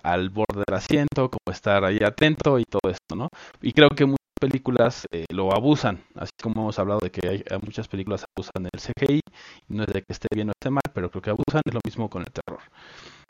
al 0.02 0.30
borde 0.30 0.64
del 0.66 0.76
asiento, 0.76 1.30
como 1.30 1.52
estar 1.52 1.84
ahí 1.84 1.98
atento 2.04 2.58
y 2.58 2.64
todo 2.64 2.90
esto, 2.90 3.16
¿no? 3.16 3.28
Y 3.62 3.72
creo 3.72 3.90
que 3.90 4.06
películas 4.40 5.06
lo 5.30 5.54
abusan, 5.54 6.02
así 6.16 6.32
como 6.42 6.62
hemos 6.62 6.78
hablado 6.78 7.00
de 7.00 7.10
que 7.10 7.28
hay, 7.28 7.44
muchas 7.62 7.86
películas 7.86 8.24
abusan 8.36 8.64
del 8.64 8.80
CGI, 8.80 9.20
no 9.68 9.84
es 9.84 9.92
de 9.92 10.02
que 10.02 10.12
esté 10.12 10.28
bien 10.34 10.48
o 10.48 10.52
esté 10.52 10.70
mal, 10.70 10.82
pero 10.92 11.10
creo 11.10 11.22
que 11.22 11.30
abusan, 11.30 11.62
es 11.64 11.74
lo 11.74 11.80
mismo 11.84 12.10
con 12.10 12.22
el 12.22 12.32
terror 12.32 12.60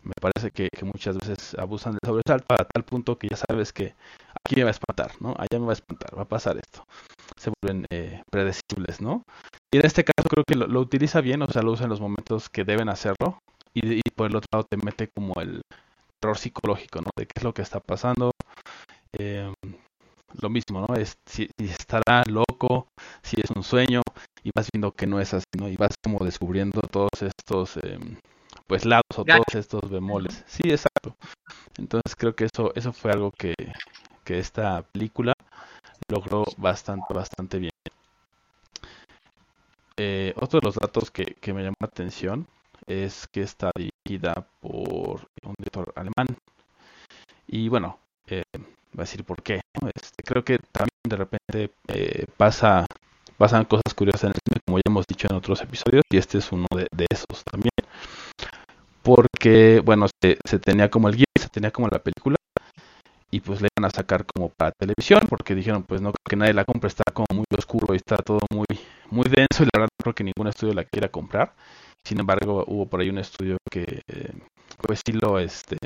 me 0.02 0.12
parece 0.20 0.50
que, 0.50 0.68
muchas 0.82 1.16
veces 1.18 1.54
abusan 1.58 1.92
del 1.92 2.00
sobresalto 2.04 2.54
a 2.54 2.64
tal 2.64 2.84
punto 2.84 3.18
que 3.18 3.28
ya 3.28 3.36
sabes 3.36 3.72
que 3.72 3.94
aquí 4.44 4.56
me 4.56 4.64
va 4.64 4.68
a 4.68 4.72
espantar, 4.72 5.12
¿no? 5.20 5.34
Allá 5.36 5.58
me 5.58 5.66
va 5.66 5.72
a 5.72 5.74
espantar, 5.74 6.16
va 6.16 6.22
a 6.22 6.28
pasar 6.28 6.56
esto. 6.56 6.86
Se 7.36 7.50
vuelven 7.62 7.86
eh, 7.90 8.22
predecibles, 8.30 9.00
¿no? 9.00 9.24
Y 9.72 9.78
en 9.78 9.86
este 9.86 10.04
caso 10.04 10.28
creo 10.28 10.44
que 10.44 10.56
lo, 10.56 10.80
utiliza 10.80 11.20
bien, 11.20 11.42
o 11.42 11.46
sea, 11.46 11.62
lo 11.62 11.72
usa 11.72 11.84
en 11.84 11.90
los 11.90 12.00
momentos 12.00 12.48
que 12.48 12.64
deben 12.64 12.88
hacerlo 12.88 13.38
y, 13.74 14.02
por 14.10 14.28
el 14.28 14.36
otro 14.36 14.48
lado 14.52 14.64
te 14.68 14.76
mete 14.76 15.08
como 15.08 15.40
el 15.40 15.62
error 16.22 16.38
psicológico, 16.38 17.00
¿no? 17.00 17.10
De 17.16 17.26
qué 17.26 17.32
es 17.36 17.44
lo 17.44 17.54
que 17.54 17.62
está 17.62 17.80
pasando. 17.80 18.32
Em, 19.12 19.54
lo 20.42 20.50
mismo, 20.50 20.86
¿no? 20.86 20.94
Es 20.94 21.14
si, 21.26 21.48
estará 21.58 22.22
loco, 22.26 22.88
si 23.22 23.40
es 23.40 23.50
un 23.54 23.62
sueño 23.62 24.02
y 24.42 24.50
vas 24.54 24.68
viendo 24.72 24.92
que 24.92 25.06
no 25.06 25.20
es 25.20 25.34
así, 25.34 25.44
¿no? 25.58 25.68
Y 25.68 25.76
vas 25.76 25.94
como 26.02 26.24
descubriendo 26.24 26.80
todos 26.82 27.22
estos... 27.22 27.76
Eh, 27.78 27.98
pues 28.66 28.84
lados 28.84 29.02
o 29.16 29.24
todos 29.24 29.54
estos 29.54 29.90
bemoles. 29.90 30.44
Sí, 30.46 30.62
exacto. 30.64 31.16
Entonces 31.76 32.14
creo 32.16 32.34
que 32.34 32.44
eso, 32.44 32.72
eso 32.76 32.92
fue 32.92 33.10
algo 33.10 33.32
que, 33.32 33.54
que 34.24 34.38
esta 34.38 34.82
película 34.82 35.32
logró 36.08 36.44
bastante, 36.56 37.12
bastante 37.12 37.58
bien. 37.58 37.72
Eh, 39.96 40.32
otro 40.36 40.60
de 40.60 40.66
los 40.66 40.76
datos 40.76 41.10
que, 41.10 41.36
que, 41.40 41.52
me 41.52 41.62
llamó 41.62 41.76
la 41.80 41.88
atención 41.88 42.46
es 42.86 43.26
que 43.32 43.42
está 43.42 43.70
dirigida 43.76 44.46
por 44.60 45.28
un 45.42 45.54
director 45.58 45.92
alemán. 45.96 46.26
Y 47.48 47.68
bueno, 47.68 47.98
eh, 48.28 48.44
Va 48.98 49.02
a 49.02 49.06
decir 49.06 49.24
por 49.24 49.42
qué. 49.42 49.60
Este, 49.94 50.22
creo 50.24 50.44
que 50.44 50.58
también 50.72 50.90
de 51.08 51.16
repente 51.16 51.70
eh, 51.88 52.26
pasa 52.36 52.86
pasan 53.40 53.64
cosas 53.64 53.94
curiosas 53.94 54.24
en 54.24 54.28
el 54.28 54.34
cine, 54.34 54.60
como 54.66 54.76
ya 54.76 54.82
hemos 54.84 55.06
dicho 55.06 55.26
en 55.30 55.34
otros 55.34 55.62
episodios, 55.62 56.02
y 56.10 56.18
este 56.18 56.36
es 56.36 56.52
uno 56.52 56.66
de, 56.74 57.06
esos 57.10 57.42
también. 57.50 57.72
Porque, 59.02 59.80
bueno, 59.82 60.08
se, 60.22 60.58
tenía 60.58 60.90
como 60.90 61.08
el 61.08 61.16
guion, 61.16 61.24
se 61.40 61.48
tenía 61.48 61.70
como 61.70 61.88
la 61.88 62.00
película, 62.00 62.36
y 63.30 63.40
pues 63.40 63.62
le 63.62 63.68
iban 63.74 63.88
a 63.88 63.96
sacar 63.96 64.26
como 64.26 64.50
para 64.50 64.72
televisión, 64.72 65.22
porque 65.26 65.54
dijeron, 65.54 65.84
pues 65.84 66.02
no 66.02 66.12
creo 66.12 66.28
que 66.28 66.36
nadie 66.36 66.52
la 66.52 66.66
compre, 66.66 66.88
está 66.88 67.04
como 67.14 67.28
muy 67.32 67.46
oscuro 67.56 67.94
y 67.94 67.96
está 67.96 68.18
todo 68.18 68.40
muy, 68.52 68.66
muy 69.10 69.24
denso, 69.24 69.62
y 69.62 69.68
la 69.72 69.80
verdad 69.80 69.88
no 69.88 70.02
creo 70.02 70.14
que 70.14 70.24
ningún 70.24 70.48
estudio 70.48 70.74
la 70.74 70.84
quiera 70.84 71.08
comprar. 71.08 71.54
Sin 72.04 72.20
embargo, 72.20 72.64
hubo 72.66 72.84
por 72.84 73.00
ahí 73.00 73.08
un 73.08 73.18
estudio 73.18 73.56
que, 73.70 74.02
pues 74.82 75.00
sí 75.04 75.12
lo, 75.12 75.38
este, 75.38 75.76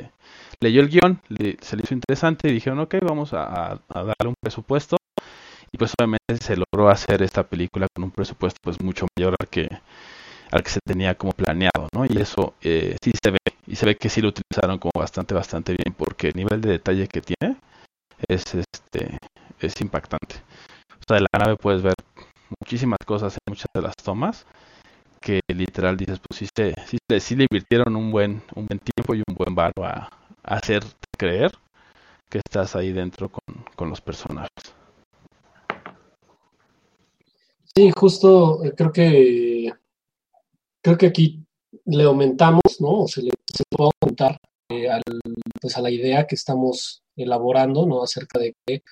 leyó 0.59 0.81
el 0.81 0.89
guion, 0.89 1.21
se 1.61 1.75
le 1.75 1.83
hizo 1.83 1.93
interesante 1.93 2.49
y 2.49 2.53
dijeron, 2.53 2.79
ok, 2.79 2.95
vamos 3.01 3.33
a, 3.33 3.79
darle 3.93 4.27
un 4.27 4.35
presupuesto 4.41 4.97
y 5.71 5.77
pues 5.77 5.93
obviamente 5.99 6.37
se 6.41 6.55
logró 6.55 6.89
hacer 6.89 7.21
esta 7.21 7.43
película 7.43 7.87
con 7.93 8.05
un 8.05 8.11
presupuesto 8.11 8.59
pues 8.61 8.81
mucho 8.81 9.07
mayor 9.17 9.35
al 9.39 9.47
que 9.47 9.69
al 10.51 10.63
que 10.63 10.69
se 10.69 10.79
tenía 10.85 11.15
como 11.15 11.33
planeado, 11.33 11.89
¿no? 11.93 12.05
Y 12.05 12.17
eso 12.17 12.53
eh, 12.61 12.95
sí 13.03 13.11
se 13.21 13.31
ve, 13.31 13.39
y 13.67 13.75
se 13.75 13.85
ve 13.85 13.95
que 13.97 14.09
sí 14.09 14.21
lo 14.21 14.29
utilizaron 14.29 14.77
como 14.77 14.91
bastante, 14.95 15.33
bastante 15.33 15.73
bien, 15.73 15.93
porque 15.97 16.29
el 16.29 16.35
nivel 16.35 16.61
de 16.61 16.69
detalle 16.69 17.07
que 17.07 17.21
tiene 17.21 17.57
es 18.29 18.43
este 18.53 19.17
es 19.59 19.81
impactante. 19.81 20.35
O 20.93 21.03
sea, 21.07 21.17
de 21.17 21.21
la 21.21 21.39
nave 21.39 21.57
puedes 21.57 21.81
ver 21.81 21.95
muchísimas 22.61 22.99
cosas 23.05 23.33
en 23.33 23.51
muchas 23.51 23.67
de 23.73 23.81
las 23.81 23.95
tomas 23.95 24.45
que 25.25 25.39
literal 25.47 25.97
dices, 25.97 26.19
pues 26.19 26.37
sí, 26.37 26.47
se, 26.55 26.75
sí, 26.85 26.97
sí 27.19 27.35
le 27.35 27.47
invirtieron 27.49 27.95
un 27.95 28.11
buen, 28.11 28.43
un 28.55 28.67
buen 28.67 28.79
tiempo 28.79 29.15
y 29.15 29.23
un 29.27 29.35
buen 29.35 29.55
varo 29.55 29.83
a, 29.83 30.07
a 30.43 30.55
hacer 30.55 30.83
creer 31.17 31.51
que 32.29 32.37
estás 32.37 32.75
ahí 32.75 32.93
dentro 32.93 33.29
con, 33.29 33.65
con 33.75 33.89
los 33.89 34.01
personajes. 34.01 34.51
Sí, 37.75 37.91
justo 37.95 38.63
eh, 38.63 38.73
creo 38.77 38.91
que 38.91 39.73
creo 40.83 40.97
que 40.97 41.07
aquí 41.07 41.43
le 41.85 42.03
aumentamos, 42.03 42.79
¿no? 42.79 43.01
O 43.01 43.07
se 43.07 43.23
le 43.23 43.31
se 43.51 43.63
puede 43.67 43.89
aumentar 43.99 44.37
eh, 44.69 44.91
al, 44.91 45.01
pues 45.59 45.75
a 45.75 45.81
la 45.81 45.89
idea 45.89 46.27
que 46.27 46.35
estamos 46.35 47.01
elaborando, 47.15 47.87
¿no? 47.87 48.03
Acerca 48.03 48.37
de 48.39 48.53
que 48.63 48.83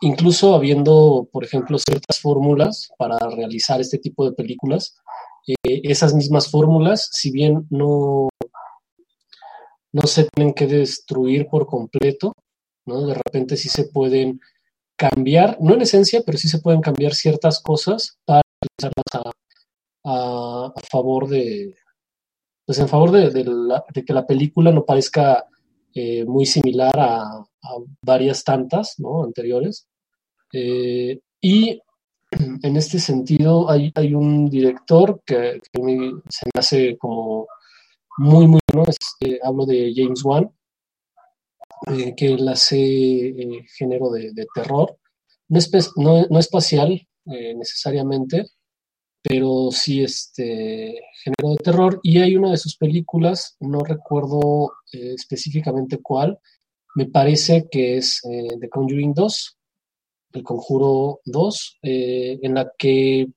incluso 0.00 0.54
habiendo, 0.54 1.28
por 1.30 1.44
ejemplo, 1.44 1.78
ciertas 1.78 2.20
fórmulas 2.20 2.90
para 2.96 3.18
realizar 3.18 3.82
este 3.82 3.98
tipo 3.98 4.24
de 4.24 4.32
películas, 4.34 4.96
eh, 5.46 5.80
esas 5.84 6.14
mismas 6.14 6.50
fórmulas, 6.50 7.08
si 7.12 7.30
bien 7.30 7.66
no, 7.70 8.28
no 9.92 10.02
se 10.06 10.28
tienen 10.34 10.54
que 10.54 10.66
destruir 10.66 11.48
por 11.48 11.66
completo, 11.66 12.32
¿no? 12.86 13.06
De 13.06 13.14
repente 13.14 13.56
sí 13.56 13.68
se 13.68 13.84
pueden 13.84 14.40
cambiar, 14.96 15.58
no 15.60 15.74
en 15.74 15.82
esencia, 15.82 16.22
pero 16.26 16.38
sí 16.38 16.48
se 16.48 16.60
pueden 16.60 16.80
cambiar 16.80 17.14
ciertas 17.14 17.62
cosas 17.62 18.18
para 18.24 18.42
utilizarlas 18.60 19.34
a, 20.04 20.72
favor 20.90 21.28
de, 21.28 21.74
pues 22.66 22.78
en 22.78 22.88
favor 22.88 23.10
de, 23.10 24.04
que 24.04 24.12
la 24.12 24.26
película 24.26 24.72
no 24.72 24.84
parezca 24.84 25.44
eh, 25.94 26.24
muy 26.24 26.46
similar 26.46 26.92
a, 26.98 27.44
varias 28.02 28.44
tantas 28.44 28.94
¿no? 28.98 29.24
anteriores. 29.24 29.86
Eh, 30.52 31.20
y 31.40 31.80
en 32.30 32.76
este 32.76 32.98
sentido 32.98 33.70
hay, 33.70 34.14
un 34.14 34.50
director 34.50 35.22
que, 35.24 35.60
se 35.72 35.80
me 35.82 36.20
hace 36.54 36.98
como 36.98 37.46
muy, 38.18 38.46
muy 38.46 38.60
bueno, 38.72 38.90
eh, 39.20 39.38
hablo 39.42 39.64
de 39.64 39.92
James 39.94 40.24
Wan, 40.24 40.50
eh, 41.86 42.14
que 42.16 42.26
él 42.26 42.48
hace 42.48 42.76
eh, 43.28 43.66
género 43.76 44.10
de, 44.10 44.46
terror, 44.54 44.98
no, 45.48 45.60
no, 45.96 46.26
no 46.28 46.38
espacial 46.38 47.00
necesariamente, 47.24 48.46
pero 49.22 49.70
sí 49.70 50.02
este 50.02 50.98
género 51.22 51.50
de 51.50 51.56
terror. 51.62 52.00
Y 52.02 52.18
hay 52.18 52.36
una 52.36 52.50
de 52.50 52.56
sus 52.56 52.76
películas, 52.76 53.56
no 53.60 53.80
recuerdo 53.80 54.72
específicamente 54.92 55.98
cuál, 56.02 56.38
me 56.94 57.06
parece 57.06 57.68
que 57.70 57.98
es 57.98 58.22
The 58.22 58.68
Conjuring 58.70 59.12
2, 59.12 59.57
El 60.32 60.42
Conjuro 60.42 61.20
2, 61.24 61.78
en 61.82 62.54
la 62.54 62.70
que 62.76 63.28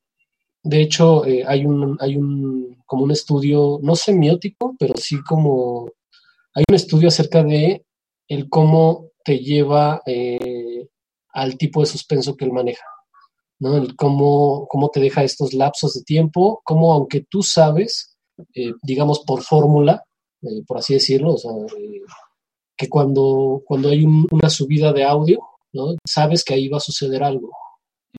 de 0.63 0.81
hecho 0.81 1.23
hay 1.23 1.65
un, 1.65 1.97
hay 1.99 2.15
un 2.17 2.81
como 2.85 3.05
un 3.05 3.11
estudio, 3.11 3.79
no 3.81 3.95
semiótico, 3.95 4.75
pero 4.77 4.93
sí 4.97 5.21
como 5.23 5.89
hay 6.53 6.63
un 6.69 6.75
estudio 6.75 7.07
acerca 7.07 7.43
de 7.43 7.85
el 8.27 8.49
cómo 8.49 9.11
te 9.23 9.39
lleva 9.39 10.01
eh, 10.05 10.87
al 11.33 11.57
tipo 11.57 11.79
de 11.79 11.85
suspenso 11.85 12.35
que 12.35 12.45
él 12.45 12.51
maneja, 12.51 12.85
¿no? 13.59 13.77
El 13.77 13.95
cómo, 13.95 14.67
cómo 14.67 14.89
te 14.89 14.99
deja 14.99 15.23
estos 15.23 15.53
lapsos 15.53 15.93
de 15.93 16.03
tiempo, 16.03 16.61
cómo 16.63 16.93
aunque 16.93 17.25
tú 17.29 17.43
sabes, 17.43 18.17
eh, 18.53 18.73
digamos 18.83 19.21
por 19.21 19.41
fórmula, 19.41 20.03
eh, 20.41 20.63
por 20.67 20.77
así 20.77 20.93
decirlo, 20.93 21.35
que 22.75 22.89
cuando, 22.89 23.61
cuando 23.65 23.89
hay 23.89 24.05
una 24.05 24.49
subida 24.49 24.91
de 24.91 25.03
audio, 25.03 25.39
¿no? 25.73 25.95
Sabes 26.05 26.43
que 26.43 26.53
ahí 26.53 26.67
va 26.67 26.77
a 26.77 26.81
suceder 26.81 27.23
algo, 27.23 27.51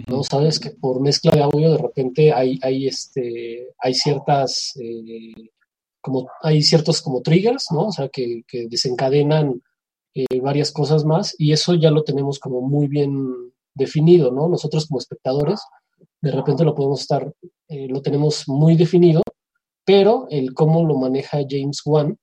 ¿no? 0.09 0.23
Sabes 0.23 0.59
que 0.59 0.71
por 0.71 1.01
mezcla 1.01 1.33
de 1.33 1.43
audio 1.43 1.73
de 1.73 1.79
repente 1.79 2.33
hay, 2.33 2.59
hay, 2.62 2.87
este, 2.87 3.69
hay 3.79 3.95
ciertas, 3.95 4.75
como, 6.01 6.29
hay 6.43 6.62
ciertos 6.62 7.03
como 7.03 7.23
triggers, 7.23 7.67
¿no? 7.71 7.88
O 7.88 7.93
sea, 7.93 8.09
que, 8.09 8.43
que 8.47 8.67
desencadenan 8.69 9.62
eh, 10.15 10.41
varias 10.41 10.73
cosas 10.73 11.05
más, 11.05 11.35
y 11.38 11.53
eso 11.53 11.75
ya 11.75 11.91
lo 11.91 12.05
tenemos 12.05 12.38
como 12.38 12.61
muy 12.61 12.87
bien 12.87 13.53
definido, 13.75 14.31
¿no? 14.31 14.49
Nosotros 14.49 14.87
como 14.87 14.99
espectadores, 14.99 15.61
de 16.21 16.31
repente 16.31 16.65
lo 16.65 16.75
podemos 16.75 17.01
estar, 17.01 17.33
eh, 17.69 17.88
lo 17.88 18.03
tenemos 18.03 18.45
muy 18.47 18.77
definido, 18.77 19.23
pero 19.85 20.27
el 20.31 20.53
cómo 20.55 20.85
lo 20.87 20.97
maneja 20.99 21.38
James 21.49 21.81
Wan 21.85 22.19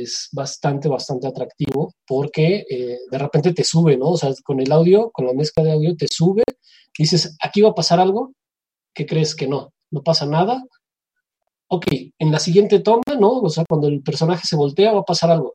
es 0.00 0.28
bastante, 0.32 0.88
bastante 0.88 1.26
atractivo 1.26 1.94
porque 2.06 2.64
eh, 2.68 2.98
de 3.10 3.18
repente 3.18 3.52
te 3.52 3.64
sube, 3.64 3.96
¿no? 3.96 4.10
O 4.10 4.16
sea, 4.16 4.32
con 4.44 4.60
el 4.60 4.72
audio, 4.72 5.10
con 5.10 5.26
la 5.26 5.34
mezcla 5.34 5.62
de 5.62 5.72
audio, 5.72 5.96
te 5.96 6.06
sube, 6.08 6.42
dices, 6.96 7.36
aquí 7.42 7.60
va 7.60 7.70
a 7.70 7.74
pasar 7.74 8.00
algo, 8.00 8.32
¿qué 8.94 9.06
crees 9.06 9.34
que 9.34 9.46
no? 9.46 9.72
No 9.90 10.02
pasa 10.02 10.26
nada. 10.26 10.64
Ok, 11.68 11.86
en 12.18 12.32
la 12.32 12.38
siguiente 12.38 12.80
toma, 12.80 13.02
¿no? 13.18 13.40
O 13.40 13.48
sea, 13.48 13.64
cuando 13.68 13.88
el 13.88 14.02
personaje 14.02 14.46
se 14.46 14.56
voltea, 14.56 14.92
va 14.92 15.00
a 15.00 15.04
pasar 15.04 15.30
algo. 15.30 15.54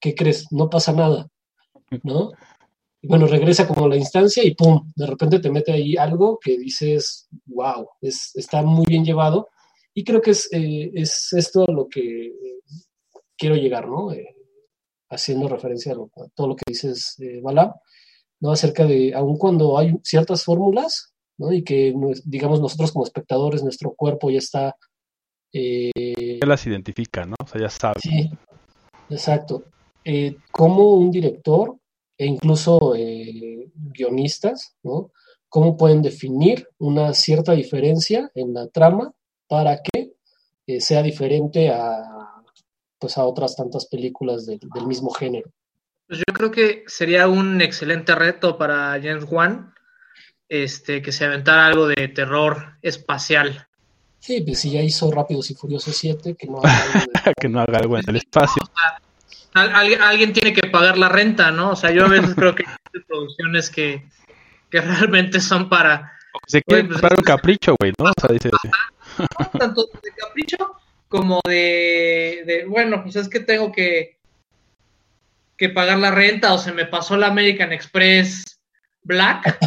¿qué 0.00 0.14
crees? 0.14 0.46
No 0.50 0.68
pasa 0.70 0.92
nada, 0.92 1.28
¿no? 2.02 2.32
Y 3.02 3.08
bueno, 3.08 3.26
regresa 3.26 3.66
como 3.68 3.88
la 3.88 3.96
instancia 3.96 4.44
y 4.44 4.54
¡pum! 4.54 4.90
De 4.94 5.06
repente 5.06 5.38
te 5.40 5.50
mete 5.50 5.72
ahí 5.72 5.96
algo 5.96 6.38
que 6.40 6.56
dices, 6.58 7.28
wow, 7.46 7.88
es, 8.00 8.32
está 8.34 8.62
muy 8.62 8.84
bien 8.86 9.04
llevado. 9.04 9.48
Y 9.94 10.04
creo 10.04 10.20
que 10.20 10.32
es, 10.32 10.48
eh, 10.52 10.90
es 10.94 11.32
esto 11.32 11.66
lo 11.66 11.88
que 11.88 12.32
quiero 13.36 13.56
llegar, 13.56 13.88
¿no? 13.88 14.12
Eh, 14.12 14.34
haciendo 15.10 15.48
referencia 15.48 15.92
a, 15.92 16.28
todo 16.34 16.48
lo 16.48 16.56
que 16.56 16.64
dices, 16.66 17.16
eh, 17.20 17.40
Balab, 17.42 17.74
¿no? 18.40 18.50
Acerca 18.50 18.84
de, 18.84 19.14
aun 19.14 19.36
cuando 19.38 19.78
hay 19.78 19.94
ciertas 20.02 20.44
fórmulas, 20.44 21.14
¿no? 21.38 21.52
Y 21.52 21.62
que, 21.62 21.94
digamos, 22.24 22.60
nosotros 22.60 22.92
como 22.92 23.04
espectadores, 23.04 23.62
nuestro 23.62 23.94
cuerpo 23.94 24.30
ya 24.30 24.38
está... 24.38 24.76
Eh, 25.52 26.38
ya 26.40 26.46
las 26.46 26.66
identifica, 26.66 27.24
¿no? 27.24 27.36
O 27.42 27.46
sea, 27.46 27.60
ya 27.60 27.70
sabe. 27.70 28.00
Sí, 28.00 28.30
exacto 29.08 29.64
eh, 30.08 30.36
cómo 30.52 30.94
un 30.94 31.10
director 31.10 31.76
e 32.16 32.26
incluso 32.26 32.94
eh, 32.94 33.68
guionistas, 33.74 34.76
¿no? 34.84 35.10
Cómo 35.48 35.76
pueden 35.76 36.00
definir 36.00 36.68
una 36.78 37.12
cierta 37.12 37.52
diferencia 37.52 38.30
en 38.36 38.54
la 38.54 38.68
trama 38.68 39.12
para 39.48 39.80
que 39.82 40.12
sea 40.80 41.02
diferente 41.02 41.70
a, 41.70 42.04
pues 42.98 43.18
a 43.18 43.24
otras 43.24 43.56
tantas 43.56 43.86
películas 43.86 44.46
del 44.46 44.86
mismo 44.86 45.10
género. 45.10 45.50
Pues 46.06 46.20
yo 46.20 46.32
creo 46.32 46.50
que 46.50 46.84
sería 46.86 47.28
un 47.28 47.60
excelente 47.60 48.14
reto 48.14 48.56
para 48.56 48.92
James 49.02 49.24
Wan 49.28 49.74
este, 50.48 51.02
que 51.02 51.12
se 51.12 51.24
aventara 51.24 51.66
algo 51.66 51.88
de 51.88 52.08
terror 52.08 52.78
espacial. 52.82 53.66
Sí, 54.20 54.40
pues 54.40 54.60
si 54.60 54.70
ya 54.70 54.82
hizo 54.82 55.10
Rápidos 55.10 55.50
y 55.50 55.54
Furiosos 55.54 55.96
7, 55.96 56.36
que 56.38 56.46
no 56.46 56.58
haga 56.62 56.92
algo, 56.92 57.32
que 57.40 57.48
no 57.48 57.60
haga 57.60 57.78
algo 57.78 57.98
en 57.98 58.08
el 58.08 58.16
espacio 58.16 58.62
alguien 59.56 60.32
tiene 60.32 60.52
que 60.52 60.68
pagar 60.68 60.98
la 60.98 61.08
renta, 61.08 61.50
¿no? 61.50 61.70
O 61.70 61.76
sea, 61.76 61.90
yo 61.90 62.04
a 62.04 62.08
veces 62.08 62.34
creo 62.34 62.54
que 62.54 62.64
hay 62.94 63.00
producciones 63.06 63.70
que, 63.70 64.08
que 64.70 64.80
realmente 64.80 65.40
son 65.40 65.68
para... 65.68 66.12
Se 66.46 66.62
quiere 66.62 66.84
pues, 66.84 67.02
un 67.02 67.24
capricho, 67.24 67.74
güey, 67.80 67.92
¿no? 67.98 68.10
O 68.10 68.12
sea, 68.20 68.30
dice... 68.32 68.50
Tanto 69.58 69.86
de 70.02 70.10
capricho 70.14 70.56
como 71.08 71.40
de, 71.46 72.42
de, 72.46 72.64
bueno, 72.66 73.02
pues 73.02 73.16
es 73.16 73.28
que 73.28 73.40
tengo 73.40 73.72
que, 73.72 74.18
que 75.56 75.68
pagar 75.68 75.98
la 75.98 76.10
renta 76.10 76.52
o 76.52 76.58
se 76.58 76.72
me 76.72 76.86
pasó 76.86 77.16
la 77.16 77.28
American 77.28 77.72
Express 77.72 78.60
Black. 79.02 79.58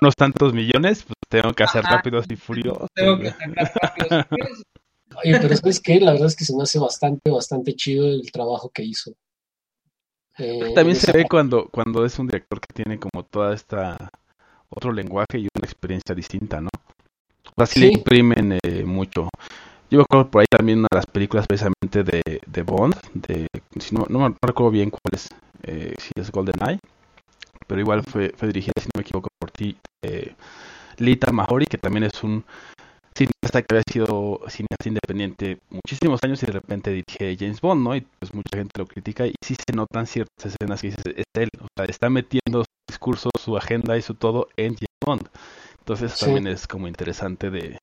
Unos 0.00 0.14
tantos 0.14 0.54
millones, 0.54 1.02
pues 1.02 1.16
tengo 1.28 1.52
que 1.52 1.64
hacer 1.64 1.82
rápidos 1.84 2.26
y 2.28 2.36
furiosos. 2.36 2.88
Tengo 2.94 3.18
que 3.18 3.28
hacer 3.28 3.52
rápidos 3.54 4.10
y 4.10 4.28
furiosos. 4.28 4.62
Oye, 5.24 5.38
pero 5.40 5.56
¿sabes 5.56 5.80
qué? 5.80 6.00
La 6.00 6.12
verdad 6.12 6.28
es 6.28 6.36
que 6.36 6.44
se 6.44 6.56
me 6.56 6.62
hace 6.62 6.78
bastante, 6.78 7.30
bastante 7.30 7.74
chido 7.74 8.06
el 8.06 8.30
trabajo 8.32 8.70
que 8.70 8.82
hizo. 8.82 9.12
Eh, 10.38 10.72
También 10.74 10.96
esa 10.96 11.12
se 11.12 11.18
ve 11.18 11.26
cuando, 11.28 11.68
cuando 11.68 12.06
es 12.06 12.18
un 12.18 12.26
director 12.26 12.60
que 12.60 12.72
tiene 12.72 12.98
como 12.98 13.24
toda 13.24 13.54
esta 13.54 14.10
otro 14.70 14.90
lenguaje 14.90 15.38
y 15.38 15.48
una 15.54 15.64
experiencia 15.66 16.14
distinta, 16.14 16.60
¿no? 16.60 16.70
O 17.44 17.52
sea, 17.58 17.66
sí, 17.66 17.80
le 17.80 17.86
imprimen 17.88 18.58
eh, 18.62 18.84
mucho. 18.84 19.28
Yo 19.92 19.98
me 19.98 20.04
acuerdo 20.04 20.30
por 20.30 20.40
ahí 20.40 20.46
también 20.50 20.78
una 20.78 20.88
de 20.90 20.96
las 20.96 21.04
películas 21.04 21.46
precisamente 21.46 22.02
de, 22.02 22.40
de 22.46 22.62
Bond, 22.62 22.94
de, 23.12 23.46
si 23.78 23.94
no, 23.94 24.06
no, 24.08 24.26
no 24.26 24.36
recuerdo 24.40 24.70
bien 24.70 24.88
cuál 24.88 25.12
es, 25.12 25.28
eh, 25.64 25.94
si 25.98 26.12
es 26.16 26.32
GoldenEye, 26.32 26.78
pero 27.66 27.78
igual 27.78 28.02
fue, 28.02 28.32
fue 28.34 28.48
dirigida, 28.48 28.72
si 28.80 28.86
no 28.86 28.92
me 28.96 29.02
equivoco, 29.02 29.28
por 29.38 29.50
ti, 29.50 29.76
eh, 30.02 30.34
Lita 30.96 31.30
Mahori, 31.30 31.66
que 31.66 31.76
también 31.76 32.04
es 32.04 32.24
un 32.24 32.42
cineasta 33.14 33.60
que 33.60 33.74
había 33.74 33.82
sido 33.92 34.40
cineasta 34.48 34.88
independiente 34.88 35.58
muchísimos 35.68 36.20
años 36.24 36.42
y 36.42 36.46
de 36.46 36.52
repente 36.52 36.90
dirige 36.90 37.36
James 37.38 37.60
Bond, 37.60 37.84
¿no? 37.84 37.94
Y 37.94 38.00
pues 38.00 38.32
mucha 38.32 38.56
gente 38.56 38.72
lo 38.78 38.86
critica 38.86 39.26
y 39.26 39.34
sí 39.44 39.56
se 39.56 39.76
notan 39.76 40.06
ciertas 40.06 40.54
escenas 40.54 40.80
que 40.80 40.86
dices, 40.86 41.04
es 41.04 41.24
él, 41.34 41.50
o 41.60 41.66
sea, 41.76 41.84
está 41.84 42.08
metiendo 42.08 42.60
su 42.60 42.88
discurso, 42.88 43.28
su 43.38 43.58
agenda 43.58 43.98
y 43.98 44.00
su 44.00 44.14
todo 44.14 44.48
en 44.56 44.68
James 44.68 44.98
Bond. 45.04 45.28
Entonces 45.82 46.12
Sí. 46.12 46.26
también 46.26 46.46
es 46.46 46.68
como 46.68 46.86
interesante 46.86 47.50
de, 47.50 47.76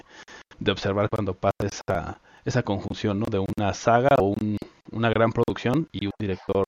de 0.58 0.72
observar 0.72 1.10
cuando 1.10 1.34
pasa 1.34 1.58
esa, 1.66 2.22
esa 2.46 2.64
conjunción, 2.64 3.20
¿no? 3.20 3.26
De 3.26 3.40
una 3.40 3.74
saga 3.74 4.16
o 4.20 4.28
un- 4.40 4.58
una 4.92 5.10
gran 5.10 5.32
producción 5.34 5.88
y 5.92 6.06
un 6.06 6.14
director 6.18 6.64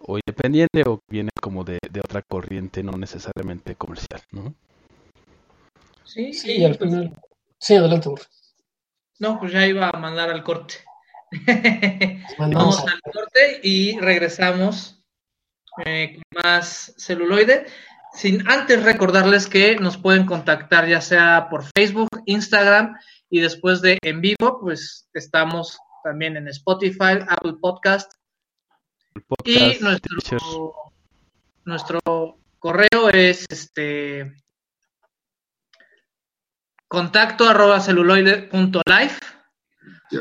o 0.00 0.16
independiente 0.18 0.82
o 0.86 0.98
viene 1.10 1.28
como 1.42 1.62
de, 1.62 1.78
de 1.90 2.00
otra 2.00 2.22
corriente, 2.22 2.82
no 2.82 2.92
necesariamente 2.92 3.74
comercial, 3.76 4.22
¿no? 4.32 4.54
Sí, 6.04 6.32
Sí, 6.32 6.52
y 6.52 6.64
al 6.64 6.76
pues, 6.76 6.90
final. 6.90 7.14
Sí, 7.58 7.76
adelante, 7.76 8.08
Borja. 8.08 8.26
No, 9.20 9.38
pues 9.38 9.52
ya 9.52 9.66
iba 9.66 9.88
a 9.90 9.98
mandar 9.98 10.30
al 10.30 10.42
corte. 10.42 10.76
Vamos 12.38 12.80
al 12.80 13.00
corte 13.12 13.60
y 13.62 13.98
regresamos 14.00 15.00
eh, 15.84 16.14
con 16.32 16.42
más 16.42 16.94
celuloide. 16.98 17.66
Sin 18.14 18.48
antes 18.48 18.82
recordarles 18.82 19.46
que 19.46 19.76
nos 19.76 19.96
pueden 19.96 20.26
contactar 20.26 20.86
ya 20.86 21.00
sea 21.00 21.48
por 21.50 21.64
Facebook, 21.74 22.08
Instagram 22.26 22.96
y 23.30 23.40
después 23.40 23.80
de 23.80 23.98
en 24.02 24.20
vivo, 24.20 24.60
pues 24.60 25.08
estamos 25.14 25.78
también 26.04 26.36
en 26.36 26.48
Spotify, 26.48 27.18
Apple 27.26 27.54
Podcast 27.60 28.12
y 29.44 29.78
nuestro, 29.80 30.18
teachers, 30.18 30.44
nuestro 31.64 32.00
correo 32.58 33.08
es 33.12 33.46
este 33.48 34.34
contacto 36.88 37.48
arroba 37.48 37.80
celuloide 37.80 38.42
punto 38.42 38.82
live 38.86 39.16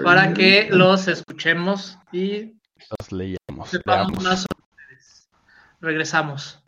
para 0.04 0.34
que 0.34 0.70
los 0.72 1.08
escuchemos 1.08 1.98
y 2.12 2.54
los 2.90 3.70
sepamos 3.70 4.08
leamos. 4.08 4.24
más 4.24 4.40
sobre 4.44 4.64
ustedes. 4.70 5.30
Regresamos. 5.82 6.61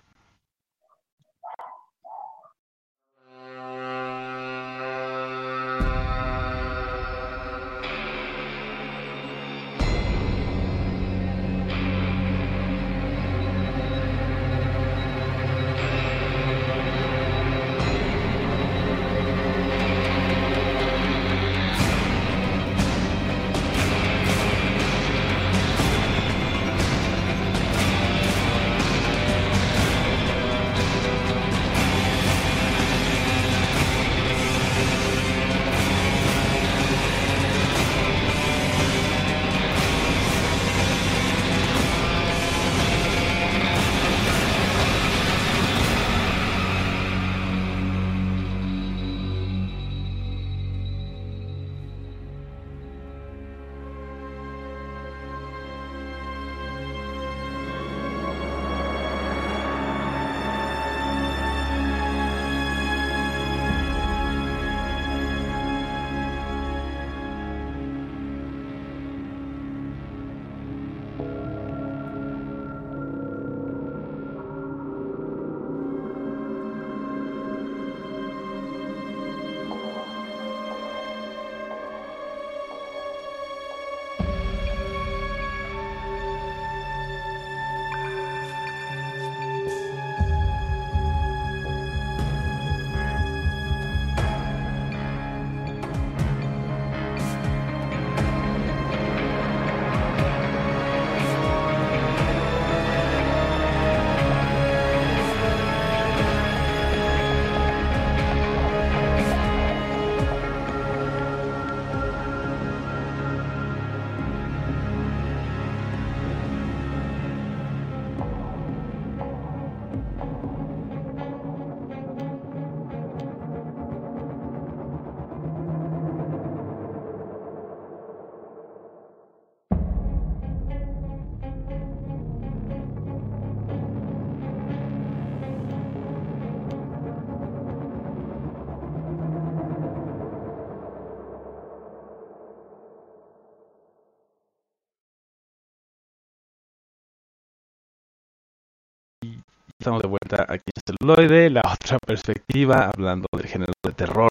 Estamos 149.84 150.02
de 150.02 150.08
vuelta 150.08 150.46
aquí 150.48 150.63
en 150.74 150.96
Celuloide, 150.98 151.50
la 151.50 151.62
otra 151.74 151.98
perspectiva, 152.00 152.89
hablando 152.89 153.28
del 153.34 153.48
género 153.48 153.74
de 153.84 153.91
terror 153.91 154.30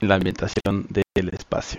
en 0.00 0.08
la 0.08 0.16
ambientación 0.16 0.88
del 0.88 1.28
espacio. 1.28 1.78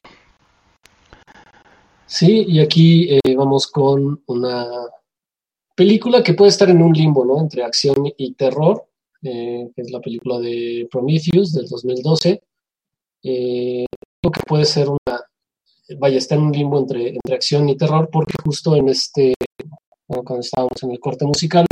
Sí, 2.05 2.45
y 2.47 2.61
aquí 2.61 3.09
eh, 3.11 3.35
vamos 3.35 3.67
con 3.67 4.23
una 4.27 4.67
película 5.75 6.23
que 6.23 6.33
puede 6.33 6.47
estar 6.47 6.69
en 6.69 6.81
un 6.81 6.93
limbo, 6.93 7.25
¿no? 7.25 7.41
Entre 7.41 7.61
acción 7.61 8.05
y 8.17 8.35
terror, 8.35 8.87
eh, 9.21 9.69
es 9.75 9.91
la 9.91 9.99
película 9.99 10.39
de 10.39 10.87
Prometheus 10.89 11.51
del 11.51 11.67
2012. 11.67 12.41
Eh, 13.23 13.85
creo 14.21 14.31
que 14.31 14.43
puede 14.47 14.63
ser 14.63 14.87
una, 14.87 15.19
vaya, 15.99 16.17
está 16.17 16.35
en 16.35 16.43
un 16.43 16.53
limbo 16.53 16.79
entre, 16.79 17.09
entre 17.09 17.35
acción 17.35 17.67
y 17.67 17.75
terror, 17.75 18.07
porque 18.09 18.35
justo 18.41 18.77
en 18.77 18.87
este, 18.87 19.33
cuando 20.11 20.41
estábamos 20.41 20.83
en 20.83 20.91
el 20.91 20.99
corte 20.99 21.25
musical, 21.25 21.65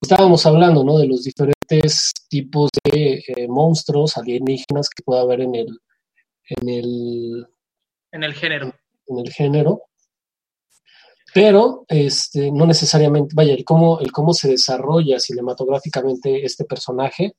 estábamos 0.00 0.44
hablando, 0.46 0.84
¿no? 0.84 0.98
De 0.98 1.06
los 1.06 1.24
diferentes 1.24 2.12
tipos 2.28 2.70
de 2.84 3.22
eh, 3.26 3.48
monstruos 3.48 4.16
alienígenas 4.16 4.88
que 4.90 5.02
puede 5.04 5.20
haber 5.20 5.40
en 5.42 5.54
el, 5.54 5.78
en 6.44 6.68
el, 6.68 7.46
En 8.12 8.24
el 8.24 8.34
género. 8.34 8.74
en 9.06 9.18
el 9.18 9.32
género, 9.32 9.82
pero 11.34 11.84
este, 11.88 12.50
no 12.50 12.66
necesariamente, 12.66 13.34
vaya, 13.34 13.52
el 13.54 13.64
cómo, 13.64 14.00
el 14.00 14.12
cómo 14.12 14.32
se 14.32 14.48
desarrolla 14.48 15.20
cinematográficamente 15.20 16.44
este 16.44 16.64
personaje, 16.64 17.34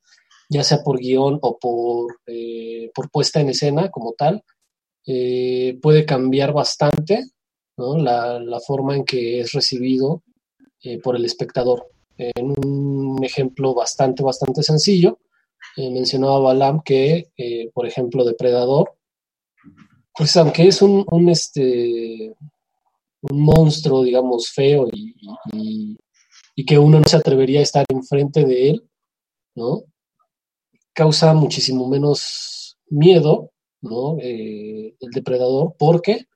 ya 0.48 0.62
sea 0.62 0.82
por 0.82 0.98
guion 0.98 1.38
o 1.42 1.58
por, 1.58 2.20
eh, 2.26 2.90
por 2.94 3.10
puesta 3.10 3.40
en 3.40 3.50
escena 3.50 3.90
como 3.90 4.12
tal, 4.12 4.42
eh, 5.06 5.78
puede 5.82 6.04
cambiar 6.04 6.52
bastante 6.52 7.24
la, 7.80 8.60
forma 8.66 8.96
en 8.96 9.04
que 9.04 9.40
es 9.40 9.52
recibido 9.52 10.22
eh, 10.82 10.98
por 11.00 11.16
el 11.16 11.24
espectador. 11.24 11.86
En 12.16 12.52
un 12.64 13.24
ejemplo 13.24 13.74
bastante, 13.74 14.22
bastante 14.22 14.62
sencillo, 14.62 15.18
eh, 15.76 15.90
mencionaba 15.90 16.38
Balam 16.38 16.82
que, 16.82 17.30
eh, 17.36 17.70
por 17.72 17.86
ejemplo, 17.86 18.24
Depredador, 18.24 18.92
pues 20.14 20.36
aunque 20.36 20.68
es 20.68 20.82
un, 20.82 21.06
un, 21.10 21.28
este, 21.30 22.34
un 23.22 23.40
monstruo, 23.40 24.02
digamos, 24.02 24.50
feo 24.50 24.88
y, 24.92 25.96
y, 26.54 26.64
que 26.66 26.78
uno 26.78 26.98
no 27.00 27.06
se 27.06 27.16
atrevería 27.16 27.60
a 27.60 27.62
estar 27.62 27.86
enfrente 27.88 28.44
de 28.44 28.70
él, 28.70 28.88
¿no? 29.54 29.84
Causa 30.92 31.32
muchísimo 31.32 31.88
menos 31.88 32.76
miedo, 32.90 33.52
¿no? 33.80 34.18
El 34.20 34.94
depredador, 35.12 35.74
porque 35.78 36.26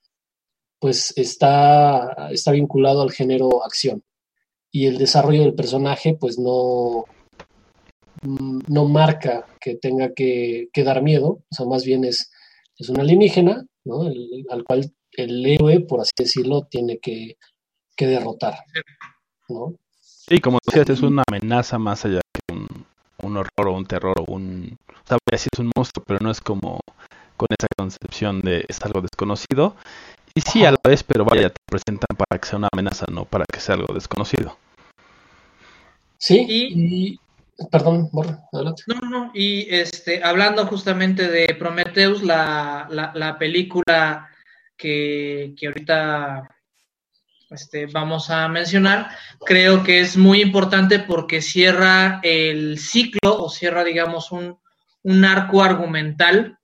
pues 0.78 1.12
está, 1.16 2.28
está 2.30 2.52
vinculado 2.52 3.02
al 3.02 3.12
género 3.12 3.64
acción. 3.64 4.02
Y 4.70 4.86
el 4.86 4.98
desarrollo 4.98 5.42
del 5.42 5.54
personaje, 5.54 6.16
pues 6.18 6.38
no, 6.38 7.04
no 8.22 8.84
marca 8.86 9.46
que 9.60 9.76
tenga 9.76 10.12
que, 10.14 10.68
que 10.72 10.84
dar 10.84 11.02
miedo, 11.02 11.28
o 11.28 11.54
sea, 11.54 11.66
más 11.66 11.84
bien 11.84 12.04
es, 12.04 12.30
es 12.76 12.88
un 12.88 13.00
alienígena, 13.00 13.64
¿no? 13.84 14.06
El, 14.06 14.44
al 14.50 14.64
cual 14.64 14.92
el 15.12 15.46
héroe, 15.46 15.80
por 15.80 16.00
así 16.00 16.12
decirlo, 16.18 16.66
tiene 16.68 16.98
que, 16.98 17.36
que 17.96 18.06
derrotar, 18.06 18.58
¿no? 19.48 19.76
Sí, 20.00 20.40
como 20.40 20.58
decías, 20.64 20.88
es 20.88 21.02
una 21.02 21.22
amenaza 21.28 21.78
más 21.78 22.04
allá 22.04 22.20
que 22.32 22.54
un, 22.54 22.86
un 23.22 23.36
horror 23.36 23.68
o 23.68 23.76
un 23.76 23.86
terror 23.86 24.14
o 24.18 24.32
un... 24.32 24.76
O 24.88 25.06
sea, 25.06 25.18
es 25.30 25.46
un 25.58 25.70
monstruo, 25.76 26.02
pero 26.06 26.20
no 26.22 26.30
es 26.30 26.40
como 26.40 26.80
con 27.36 27.48
esa 27.50 27.66
concepción 27.76 28.40
de 28.40 28.64
es 28.68 28.80
algo 28.82 29.02
desconocido. 29.02 29.76
Y 30.36 30.40
sí, 30.40 30.64
a 30.64 30.72
la 30.72 30.80
vez, 30.82 31.04
pero 31.04 31.24
vaya, 31.24 31.48
te 31.48 31.60
presentan 31.64 32.16
para 32.16 32.40
que 32.40 32.48
sea 32.48 32.58
una 32.58 32.68
amenaza, 32.72 33.06
no 33.10 33.24
para 33.24 33.44
que 33.50 33.60
sea 33.60 33.76
algo 33.76 33.94
desconocido. 33.94 34.58
Sí, 36.18 36.44
y, 36.48 37.12
y 37.12 37.20
perdón, 37.70 38.08
Borra, 38.10 38.40
adelante. 38.52 38.82
No, 38.86 39.08
no, 39.08 39.30
y 39.32 39.72
este, 39.72 40.24
hablando 40.24 40.66
justamente 40.66 41.28
de 41.28 41.54
Prometheus, 41.54 42.22
la, 42.22 42.88
la, 42.90 43.12
la 43.14 43.38
película 43.38 44.28
que, 44.76 45.54
que 45.56 45.66
ahorita 45.68 46.48
este, 47.50 47.86
vamos 47.86 48.30
a 48.30 48.48
mencionar, 48.48 49.10
creo 49.46 49.84
que 49.84 50.00
es 50.00 50.16
muy 50.16 50.40
importante 50.42 50.98
porque 50.98 51.42
cierra 51.42 52.18
el 52.24 52.78
ciclo 52.78 53.38
o 53.38 53.48
cierra, 53.48 53.84
digamos, 53.84 54.32
un, 54.32 54.58
un 55.04 55.24
arco 55.24 55.62
argumental 55.62 56.58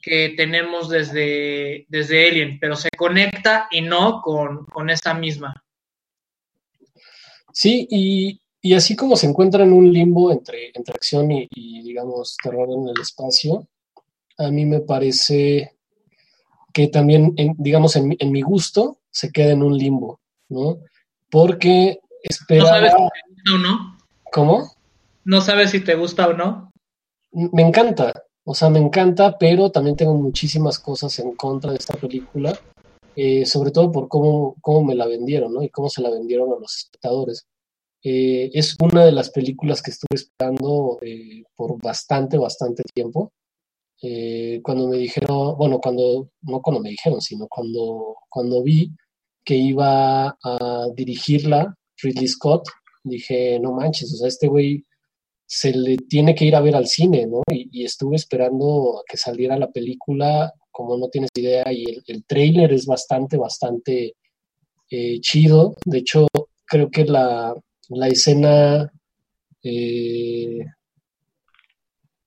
que 0.00 0.30
tenemos 0.36 0.88
desde, 0.88 1.86
desde 1.88 2.28
Alien, 2.28 2.58
pero 2.60 2.76
se 2.76 2.88
conecta 2.96 3.68
y 3.70 3.80
no 3.80 4.20
con, 4.22 4.64
con 4.66 4.90
esta 4.90 5.14
misma. 5.14 5.64
Sí, 7.52 7.86
y, 7.90 8.40
y, 8.62 8.74
así 8.74 8.94
como 8.94 9.16
se 9.16 9.26
encuentra 9.26 9.64
en 9.64 9.72
un 9.72 9.92
limbo 9.92 10.30
entre, 10.30 10.70
entre 10.74 10.94
acción 10.94 11.32
y, 11.32 11.48
y, 11.50 11.82
digamos, 11.82 12.36
terror 12.42 12.68
en 12.70 12.88
el 12.88 13.00
espacio, 13.00 13.66
a 14.38 14.50
mí 14.50 14.64
me 14.64 14.80
parece 14.80 15.76
que 16.72 16.88
también, 16.88 17.34
en, 17.36 17.54
digamos, 17.58 17.96
en, 17.96 18.16
en, 18.18 18.30
mi 18.30 18.42
gusto, 18.42 19.00
se 19.10 19.32
queda 19.32 19.52
en 19.52 19.62
un 19.62 19.76
limbo, 19.76 20.20
¿no? 20.48 20.78
Porque 21.30 21.98
esperaba... 22.22 22.80
¿No 22.80 22.86
sabes 22.88 22.92
si 22.92 23.00
te 23.00 23.30
gusta 23.34 23.54
o 23.54 23.58
no? 23.58 23.98
¿Cómo? 24.32 24.72
¿No 25.24 25.40
sabes 25.40 25.70
si 25.70 25.80
te 25.80 25.94
gusta 25.96 26.28
o 26.28 26.32
no? 26.34 26.72
Me 27.32 27.62
encanta, 27.62 28.12
o 28.50 28.54
sea, 28.54 28.70
me 28.70 28.78
encanta, 28.78 29.36
pero 29.38 29.70
también 29.70 29.94
tengo 29.94 30.14
muchísimas 30.14 30.78
cosas 30.78 31.18
en 31.18 31.36
contra 31.36 31.70
de 31.70 31.76
esta 31.76 31.94
película, 31.98 32.58
eh, 33.14 33.44
sobre 33.44 33.70
todo 33.72 33.92
por 33.92 34.08
cómo, 34.08 34.56
cómo 34.62 34.84
me 34.84 34.94
la 34.94 35.06
vendieron, 35.06 35.52
¿no? 35.52 35.62
Y 35.62 35.68
cómo 35.68 35.90
se 35.90 36.00
la 36.00 36.08
vendieron 36.08 36.50
a 36.52 36.58
los 36.58 36.74
espectadores. 36.78 37.46
Eh, 38.02 38.50
es 38.54 38.74
una 38.80 39.04
de 39.04 39.12
las 39.12 39.28
películas 39.28 39.82
que 39.82 39.90
estuve 39.90 40.14
esperando 40.14 40.98
eh, 41.02 41.44
por 41.54 41.78
bastante, 41.82 42.38
bastante 42.38 42.84
tiempo. 42.94 43.32
Eh, 44.00 44.60
cuando 44.62 44.88
me 44.88 44.96
dijeron, 44.96 45.58
bueno, 45.58 45.78
cuando, 45.78 46.30
no 46.40 46.62
cuando 46.62 46.80
me 46.80 46.88
dijeron, 46.88 47.20
sino 47.20 47.48
cuando, 47.48 48.16
cuando 48.30 48.62
vi 48.62 48.92
que 49.44 49.56
iba 49.56 50.28
a 50.42 50.86
dirigirla 50.94 51.74
Ridley 52.02 52.28
Scott, 52.28 52.66
dije, 53.04 53.60
no 53.60 53.72
manches, 53.72 54.14
o 54.14 54.16
sea, 54.16 54.28
este 54.28 54.48
güey 54.48 54.86
se 55.50 55.72
le 55.72 55.96
tiene 55.96 56.34
que 56.34 56.44
ir 56.44 56.54
a 56.54 56.60
ver 56.60 56.76
al 56.76 56.86
cine, 56.86 57.26
¿no? 57.26 57.42
Y, 57.50 57.82
estuve 57.82 58.16
esperando 58.16 58.98
a 58.98 59.02
que 59.08 59.16
saliera 59.16 59.56
la 59.56 59.70
película, 59.70 60.52
como 60.70 60.98
no 60.98 61.08
tienes 61.08 61.30
idea, 61.34 61.72
y 61.72 61.84
el, 61.84 62.02
el 62.06 62.24
trailer 62.26 62.70
es 62.74 62.84
bastante, 62.84 63.38
bastante 63.38 64.14
eh, 64.90 65.20
chido. 65.20 65.74
De 65.86 65.98
hecho, 65.98 66.26
creo 66.66 66.90
que 66.90 67.06
la, 67.06 67.54
la 67.88 68.08
escena 68.08 68.92
eh, 69.62 70.66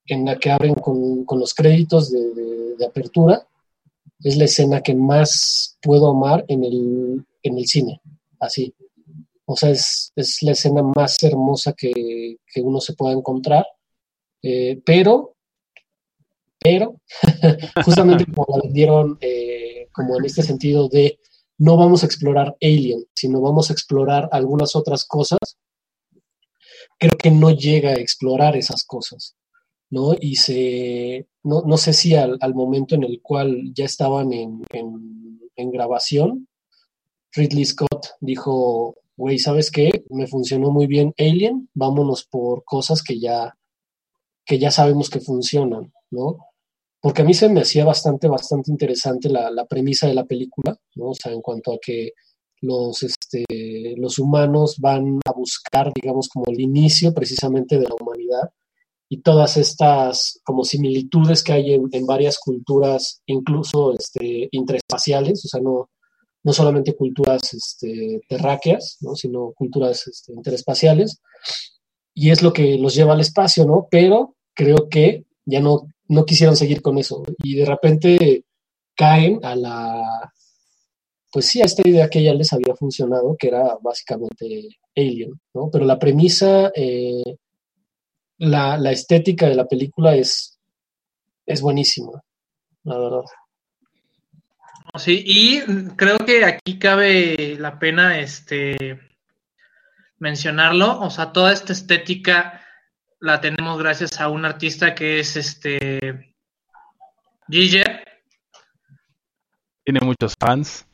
en 0.08 0.26
la 0.26 0.40
que 0.40 0.50
abren 0.50 0.74
con, 0.74 1.24
con 1.24 1.40
los 1.40 1.54
créditos 1.54 2.12
de, 2.12 2.34
de, 2.34 2.76
de, 2.76 2.86
apertura 2.86 3.48
es 4.24 4.36
la 4.36 4.46
escena 4.46 4.82
que 4.82 4.96
más 4.96 5.78
puedo 5.80 6.10
amar 6.10 6.44
en 6.48 6.64
el, 6.64 7.26
en 7.44 7.58
el 7.58 7.68
cine, 7.68 8.02
así. 8.40 8.74
O 9.52 9.56
sea, 9.58 9.70
es, 9.70 10.14
es 10.16 10.42
la 10.44 10.54
escena 10.54 10.82
más 10.82 11.22
hermosa 11.24 11.74
que, 11.74 12.38
que 12.54 12.62
uno 12.62 12.80
se 12.80 12.94
pueda 12.94 13.14
encontrar, 13.14 13.66
eh, 14.42 14.82
pero, 14.86 15.36
pero, 16.58 16.96
justamente 17.86 18.26
como 18.26 18.60
la 18.64 19.18
eh, 19.20 19.90
como 19.92 20.18
en 20.18 20.26
este 20.26 20.42
sentido 20.42 20.88
de 20.88 21.20
no 21.58 21.76
vamos 21.76 22.04
a 22.04 22.06
explorar 22.06 22.56
Alien, 22.62 23.06
sino 23.14 23.42
vamos 23.42 23.70
a 23.70 23.74
explorar 23.74 24.30
algunas 24.32 24.76
otras 24.76 25.06
cosas, 25.06 25.40
creo 26.98 27.18
que 27.18 27.30
no 27.30 27.52
llega 27.52 27.90
a 27.90 28.00
explorar 28.00 28.56
esas 28.56 28.84
cosas. 28.86 29.36
¿no? 29.90 30.16
Y 30.20 30.38
se, 30.38 31.28
no, 31.44 31.64
no 31.64 31.76
sé 31.76 31.92
si 31.92 32.16
al, 32.16 32.38
al, 32.40 32.56
momento 32.56 32.96
en 32.96 33.04
el 33.04 33.22
cual 33.22 33.74
ya 33.74 33.84
estaban 33.84 34.32
en, 34.32 34.64
en, 34.72 35.42
en 35.58 35.72
grabación, 35.72 36.48
Ridley 37.34 37.66
Scott 37.66 38.12
dijo, 38.22 38.96
güey, 39.22 39.38
¿sabes 39.38 39.70
qué? 39.70 40.04
Me 40.10 40.26
funcionó 40.26 40.72
muy 40.72 40.88
bien 40.88 41.14
Alien, 41.16 41.70
vámonos 41.76 42.26
por 42.26 42.64
cosas 42.66 43.04
que 43.04 43.20
ya, 43.20 43.56
que 44.44 44.58
ya 44.58 44.72
sabemos 44.72 45.12
que 45.12 45.20
funcionan, 45.20 45.94
¿no? 46.10 46.40
Porque 47.00 47.22
a 47.22 47.26
mí 47.26 47.36
se 47.36 47.48
me 47.48 47.62
hacía 47.62 47.86
bastante, 47.86 48.28
bastante 48.28 48.72
interesante 48.72 49.30
la, 49.30 49.52
la 49.52 49.68
premisa 49.68 50.08
de 50.08 50.16
la 50.16 50.26
película, 50.26 50.76
¿no? 50.96 51.10
O 51.10 51.14
sea, 51.14 51.32
en 51.34 51.42
cuanto 51.42 51.72
a 51.72 51.78
que 51.80 52.14
los, 52.62 53.04
este, 53.04 53.46
los 53.98 54.18
humanos 54.18 54.78
van 54.80 55.20
a 55.24 55.34
buscar, 55.34 55.94
digamos, 55.94 56.28
como 56.28 56.46
el 56.52 56.60
inicio 56.60 57.14
precisamente 57.14 57.78
de 57.78 57.84
la 57.84 57.96
humanidad 58.02 58.50
y 59.08 59.22
todas 59.22 59.56
estas 59.56 60.42
como 60.44 60.64
similitudes 60.64 61.44
que 61.44 61.54
hay 61.54 61.74
en, 61.76 61.90
en 61.92 62.08
varias 62.08 62.40
culturas, 62.40 63.22
incluso 63.28 63.94
este, 63.94 64.50
interespaciales, 64.52 65.46
o 65.46 65.48
sea, 65.48 65.62
no, 65.62 65.91
no 66.44 66.54
solamente 66.54 66.96
culturas 66.96 67.54
este, 67.54 68.22
terráqueas, 68.28 68.98
¿no? 69.02 69.16
sino 69.16 69.52
culturas 69.54 70.08
este, 70.08 70.34
interespaciales, 70.34 71.22
y 72.14 72.32
es 72.32 72.42
lo 72.42 72.52
que 72.52 72.78
los 72.78 72.96
lleva 72.96 73.14
al 73.14 73.22
espacio, 73.22 73.66
¿no? 73.66 73.88
Pero 73.90 74.36
creo 74.54 74.90
que 74.90 75.26
ya 75.46 75.62
no, 75.62 75.88
no 76.08 76.26
quisieron 76.26 76.56
seguir 76.56 76.82
con 76.82 76.98
eso, 76.98 77.24
y 77.44 77.56
de 77.56 77.66
repente 77.66 78.46
caen 78.96 79.40
a 79.44 79.56
la, 79.56 80.32
pues 81.32 81.46
sí, 81.46 81.62
a 81.62 81.66
esta 81.66 81.88
idea 81.88 82.10
que 82.10 82.24
ya 82.24 82.34
les 82.34 82.52
había 82.54 82.76
funcionado, 82.76 83.36
que 83.40 83.48
era 83.48 83.78
básicamente 83.82 84.68
Alien, 84.96 85.40
¿no? 85.54 85.70
Pero 85.72 85.86
la 85.86 86.00
premisa... 86.00 86.72
Eh, 86.76 87.24
la, 88.42 88.76
la, 88.78 88.92
estética 88.92 89.48
de 89.48 89.56
la 89.56 89.68
película 89.68 90.16
es, 90.16 90.60
es 91.46 91.62
buenísima, 91.62 92.24
la 92.84 92.98
verdad. 92.98 93.26
Sí, 94.98 95.24
y 95.26 95.62
creo 95.96 96.18
que 96.20 96.44
aquí 96.46 96.78
cabe 96.78 97.56
la 97.58 97.80
pena 97.80 98.20
este 98.20 99.00
mencionarlo, 100.20 101.00
o 101.00 101.10
sea, 101.10 101.32
toda 101.32 101.52
esta 101.52 101.74
estética 101.74 102.62
la 103.20 103.42
tenemos 103.42 103.80
gracias 103.80 104.20
a 104.20 104.30
un 104.30 104.46
artista 104.46 104.94
que 104.94 105.20
es 105.20 105.36
este 105.36 106.36
Giger. 107.50 108.04
Tiene 109.84 110.00
muchos 110.02 110.36
fans. 110.40 110.86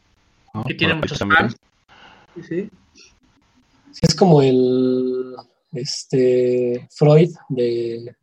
¿no? 0.53 0.63
Que 0.63 0.75
tiene 0.75 0.93
muchos 0.95 1.19
fans. 1.19 1.55
Sí, 2.35 2.43
sí. 2.43 2.69
Es 4.01 4.15
como 4.15 4.41
el 4.41 5.35
este 5.71 6.87
Freud 6.91 7.29
de, 7.49 8.15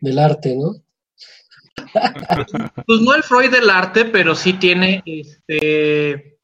del 0.00 0.18
arte, 0.18 0.56
¿no? 0.56 0.74
Pues 2.86 3.00
no 3.00 3.14
el 3.14 3.22
Freud 3.22 3.50
del 3.50 3.70
arte, 3.70 4.04
pero 4.04 4.34
sí 4.34 4.54
tiene 4.54 5.02
este, 5.04 6.38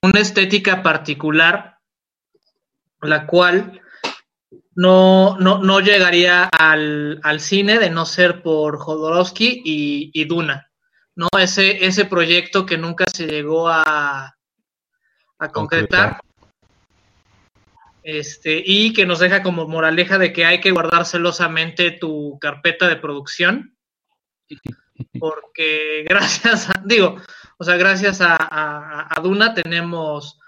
una 0.00 0.20
estética 0.20 0.82
particular, 0.82 1.78
la 3.00 3.26
cual 3.26 3.80
no, 4.74 5.36
no, 5.38 5.58
no 5.58 5.80
llegaría 5.80 6.44
al, 6.44 7.20
al, 7.22 7.40
cine 7.40 7.78
de 7.78 7.90
no 7.90 8.06
ser 8.06 8.42
por 8.42 8.78
Jodorowsky 8.78 9.62
y, 9.64 10.10
y, 10.14 10.24
Duna, 10.24 10.70
¿no? 11.14 11.28
Ese, 11.38 11.84
ese 11.84 12.04
proyecto 12.04 12.64
que 12.64 12.78
nunca 12.78 13.04
se 13.12 13.26
llegó 13.26 13.68
a, 13.68 14.36
a 15.38 15.48
concretar. 15.48 16.20
Este, 18.02 18.60
y 18.64 18.92
que 18.92 19.06
nos 19.06 19.20
deja 19.20 19.42
como 19.42 19.68
moraleja 19.68 20.18
de 20.18 20.32
que 20.32 20.44
hay 20.44 20.60
que 20.60 20.72
guardar 20.72 21.06
celosamente 21.06 21.92
tu 21.92 22.38
carpeta 22.40 22.88
de 22.88 22.96
producción. 22.96 23.76
Porque 25.18 26.04
gracias 26.08 26.70
a, 26.70 26.82
digo, 26.84 27.16
o 27.58 27.64
sea, 27.64 27.76
gracias 27.76 28.18
a, 28.20 29.08
Duna 29.22 29.54
tenemos 29.54 30.38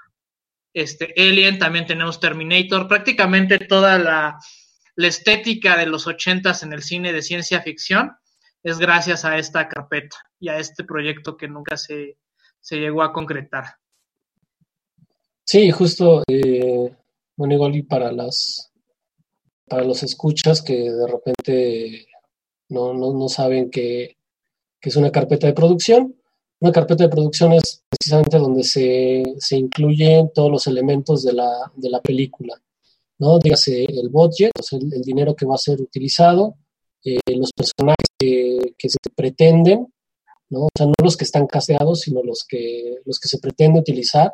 este 0.72 1.14
Alien, 1.16 1.58
también 1.58 1.86
tenemos 1.86 2.18
Terminator, 2.18 2.88
prácticamente 2.88 3.58
toda 3.58 3.98
la, 3.98 4.38
la 4.96 5.06
estética 5.06 5.76
de 5.76 5.86
los 5.86 6.06
ochentas 6.06 6.62
en 6.62 6.72
el 6.72 6.82
cine 6.82 7.12
de 7.12 7.22
ciencia 7.22 7.62
ficción 7.62 8.12
es 8.62 8.78
gracias 8.78 9.24
a 9.24 9.38
esta 9.38 9.68
carpeta 9.68 10.16
y 10.40 10.48
a 10.48 10.58
este 10.58 10.84
proyecto 10.84 11.36
que 11.36 11.48
nunca 11.48 11.76
se, 11.76 12.16
se 12.60 12.76
llegó 12.76 13.02
a 13.02 13.12
concretar. 13.12 13.76
Sí, 15.44 15.70
justo, 15.70 16.22
eh, 16.26 16.90
bueno, 17.36 17.54
igual 17.54 17.76
y 17.76 17.82
para 17.82 18.10
las 18.10 18.72
para 19.66 19.84
los 19.84 20.02
escuchas 20.02 20.62
que 20.62 20.90
de 20.90 21.06
repente 21.06 22.06
no, 22.74 22.92
no, 22.92 23.14
no 23.14 23.28
saben 23.28 23.70
que, 23.70 24.16
que, 24.80 24.88
es 24.90 24.96
una 24.96 25.10
carpeta 25.10 25.46
de 25.46 25.54
producción. 25.54 26.14
Una 26.60 26.72
carpeta 26.72 27.04
de 27.04 27.10
producción 27.10 27.52
es 27.52 27.82
precisamente 27.88 28.38
donde 28.38 28.64
se, 28.64 29.22
se 29.38 29.56
incluyen 29.56 30.30
todos 30.34 30.50
los 30.50 30.66
elementos 30.66 31.22
de 31.22 31.32
la, 31.32 31.50
de 31.76 31.90
la 31.90 32.00
película. 32.00 32.60
¿no? 33.18 33.38
Dígase 33.38 33.84
el 33.84 34.08
budget, 34.08 34.52
el, 34.72 35.02
dinero 35.02 35.34
que 35.34 35.46
va 35.46 35.54
a 35.54 35.58
ser 35.58 35.80
utilizado, 35.80 36.56
eh, 37.04 37.18
los 37.36 37.50
personajes 37.52 38.08
que, 38.18 38.74
que, 38.76 38.88
se 38.88 38.98
pretenden, 39.14 39.86
¿no? 40.50 40.64
O 40.64 40.70
sea, 40.76 40.86
no 40.86 40.94
los 41.02 41.16
que 41.16 41.24
están 41.24 41.46
casteados, 41.46 42.00
sino 42.00 42.22
los 42.22 42.44
que, 42.48 42.96
los 43.04 43.18
que 43.18 43.28
se 43.28 43.38
pretende 43.38 43.80
utilizar, 43.80 44.32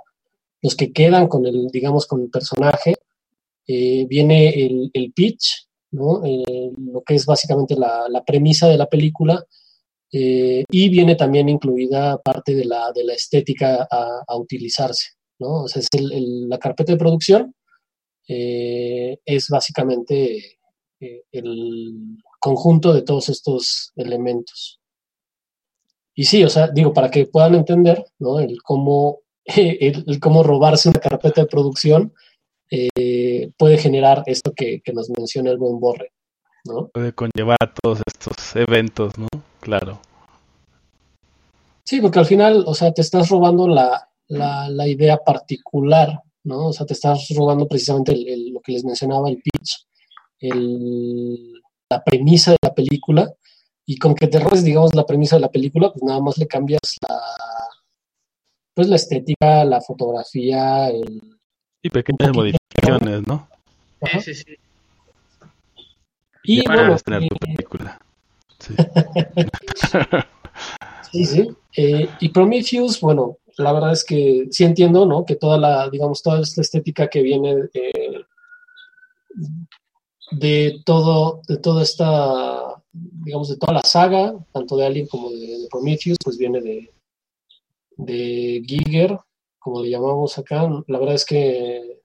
los 0.63 0.75
que 0.75 0.93
quedan 0.93 1.29
con 1.29 1.47
el, 1.47 1.69
digamos, 1.69 2.07
con 2.07 2.23
el 2.23 2.31
personaje. 2.31 2.95
Eh, 3.67 4.07
viene 4.09 4.49
el, 4.51 4.91
el, 4.95 5.13
pitch, 5.13 5.69
¿no? 5.93 6.25
Eh, 6.25 6.71
lo 6.79 7.03
que 7.03 7.15
es 7.15 7.27
básicamente 7.27 7.75
la, 7.77 8.09
la, 8.09 8.25
premisa 8.25 8.69
de 8.69 8.79
la 8.79 8.87
película, 8.87 9.45
y 10.13 10.89
viene 10.89 11.15
también 11.15 11.49
incluida 11.49 12.19
parte 12.19 12.55
de 12.57 12.65
la, 12.65 12.91
de 12.93 13.05
la 13.05 13.15
estética 13.15 13.87
a, 13.89 14.25
a 14.27 14.37
utilizarse, 14.37 15.11
¿no? 15.39 15.63
O 15.63 15.69
sea, 15.69 15.81
es 15.81 15.89
el, 15.93 16.49
la 16.49 16.59
carpeta 16.59 16.93
de 16.93 16.99
producción, 16.99 17.55
eh, 18.33 19.19
es 19.25 19.49
básicamente 19.49 20.59
eh, 21.01 21.23
el 21.33 22.17
conjunto 22.39 22.93
de 22.93 23.03
todos 23.03 23.29
estos 23.29 23.93
elementos. 23.97 24.81
Y 26.15 26.25
sí, 26.25 26.45
o 26.45 26.49
sea, 26.49 26.69
digo, 26.69 26.93
para 26.93 27.11
que 27.11 27.27
puedan 27.27 27.57
entender, 27.57 28.05
¿no? 28.21 28.39
El 28.39 28.63
cómo, 28.63 29.23
el 29.45 30.21
cómo 30.21 30.45
robarse 30.45 30.91
una 30.91 31.01
carpeta 31.01 31.41
de 31.41 31.49
producción 31.49 32.15
eh, 32.71 32.89
puede 33.57 33.79
generar 33.79 34.23
esto 34.27 34.53
que, 34.55 34.81
que, 34.83 34.93
nos 34.93 35.11
menciona 35.11 35.51
el 35.51 35.59
buen 35.59 35.79
Borre, 35.81 36.13
¿no? 36.65 36.89
Puede 36.89 37.13
conllevar 37.13 37.59
a 37.61 37.73
todos 37.73 38.01
estos 38.07 38.57
eventos, 38.57 39.17
¿no? 39.19 39.29
Claro. 39.61 40.01
Sí, 41.85 42.01
porque 42.01 42.19
al 42.19 42.27
final, 42.27 42.65
o 42.67 42.75
sea, 42.75 42.93
te 42.93 43.03
estás 43.03 43.29
robando 43.29 43.67
la, 43.67 44.09
la, 44.29 44.69
la 44.69 44.87
idea 44.87 45.19
particular 45.19 46.21
¿no? 46.45 46.69
O 46.69 46.73
sea, 46.73 46.87
te 46.87 46.95
estás 46.95 47.29
robando 47.35 47.67
precisamente 47.69 48.13
el, 48.13 48.29
el, 48.29 48.51
lo 48.51 48.61
que 48.61 48.73
les 48.73 48.85
mencionaba, 48.85 49.29
el 49.29 49.43
pitch, 49.43 49.87
el, 50.41 51.61
la 51.91 52.03
premisa 52.03 52.53
de 52.53 52.59
la 52.63 52.75
película, 52.75 53.33
y 53.87 53.97
con 53.97 54.15
que 54.15 54.29
te 54.29 54.39
robes, 54.39 54.65
digamos, 54.65 54.95
la 54.95 55.07
premisa 55.07 55.37
de 55.37 55.43
la 55.43 55.51
película, 55.51 55.93
pues 55.93 56.03
nada 56.03 56.21
más 56.21 56.39
le 56.39 56.47
cambias 56.47 56.81
la, 57.07 57.21
pues 58.75 58.89
la 58.89 58.97
estética, 58.97 59.65
la 59.65 59.81
fotografía, 59.81 60.89
el... 60.89 61.40
Y 61.83 61.91
pequeñas 61.91 62.35
modificaciones, 62.35 63.27
¿no? 63.27 63.49
Sí, 64.13 64.21
sí, 64.21 64.35
sí. 64.35 64.57
Y 66.43 66.67
bueno, 66.67 66.97
tener 66.99 67.29
tu 67.29 67.37
película. 67.37 68.01
Sí. 68.59 68.75
sí, 71.13 71.27
sí. 71.27 71.49
Eh, 71.77 72.09
y 72.21 72.29
Prometheus, 72.31 73.01
bueno, 73.01 73.39
la 73.59 73.73
verdad 73.73 73.93
es 73.93 74.05
que 74.05 74.49
sí 74.51 74.65
entiendo, 74.65 75.07
¿no? 75.07 75.25
Que 75.25 75.37
toda 75.37 75.59
la, 75.59 75.89
digamos, 75.91 76.23
toda 76.23 76.41
esta 76.41 76.61
estética 76.61 77.09
que 77.09 77.23
viene 77.23 77.55
de, 77.73 78.25
de 80.33 80.83
todo, 80.85 81.43
de 81.47 81.59
toda 81.59 81.83
esta, 81.83 82.83
digamos, 82.93 83.49
de 83.49 83.57
toda 83.57 83.75
la 83.75 83.83
saga, 83.83 84.35
tanto 84.53 84.77
de 84.77 84.87
Alien 84.87 85.07
como 85.07 85.31
de, 85.31 85.61
de 85.61 85.69
Prometheus, 85.71 86.19
pues 86.23 86.39
viene 86.39 86.61
de, 86.61 86.91
de 87.97 88.63
Giger, 88.67 89.19
como 89.61 89.83
le 89.83 89.91
llamamos 89.91 90.37
acá. 90.39 90.69
La 90.89 90.99
verdad 90.99 91.15
es 91.15 91.25
que, 91.25 92.01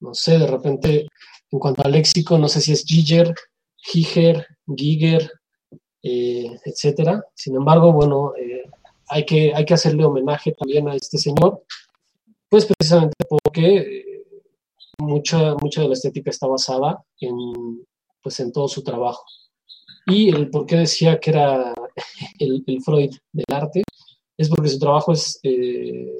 no 0.00 0.14
sé, 0.14 0.38
de 0.38 0.46
repente, 0.46 1.08
en 1.50 1.58
cuanto 1.58 1.84
al 1.84 1.92
léxico, 1.92 2.38
no 2.38 2.48
sé 2.48 2.60
si 2.62 2.72
es 2.72 2.84
Giger, 2.84 3.34
Giger, 3.76 4.46
Giger, 4.74 5.30
eh, 6.02 6.56
etcétera. 6.64 7.22
Sin 7.34 7.56
embargo, 7.56 7.92
bueno, 7.92 8.32
eh, 8.36 8.62
hay 9.08 9.26
que, 9.26 9.52
hay 9.54 9.64
que 9.64 9.74
hacerle 9.74 10.04
homenaje 10.04 10.52
también 10.52 10.88
a 10.88 10.94
este 10.94 11.18
señor, 11.18 11.62
pues 12.48 12.66
precisamente 12.66 13.16
porque 13.28 13.76
eh, 13.76 14.22
mucha, 14.98 15.54
mucha 15.56 15.82
de 15.82 15.88
la 15.88 15.94
estética 15.94 16.30
está 16.30 16.46
basada 16.46 17.02
en, 17.20 17.84
pues 18.22 18.40
en 18.40 18.52
todo 18.52 18.68
su 18.68 18.82
trabajo. 18.82 19.24
Y 20.06 20.28
el 20.28 20.50
por 20.50 20.66
qué 20.66 20.76
decía 20.76 21.18
que 21.18 21.30
era 21.30 21.74
el, 22.38 22.62
el 22.66 22.82
Freud 22.82 23.10
del 23.32 23.44
arte 23.52 23.82
es 24.36 24.48
porque 24.48 24.68
su 24.68 24.78
trabajo 24.78 25.12
es 25.12 25.38
eh, 25.42 26.12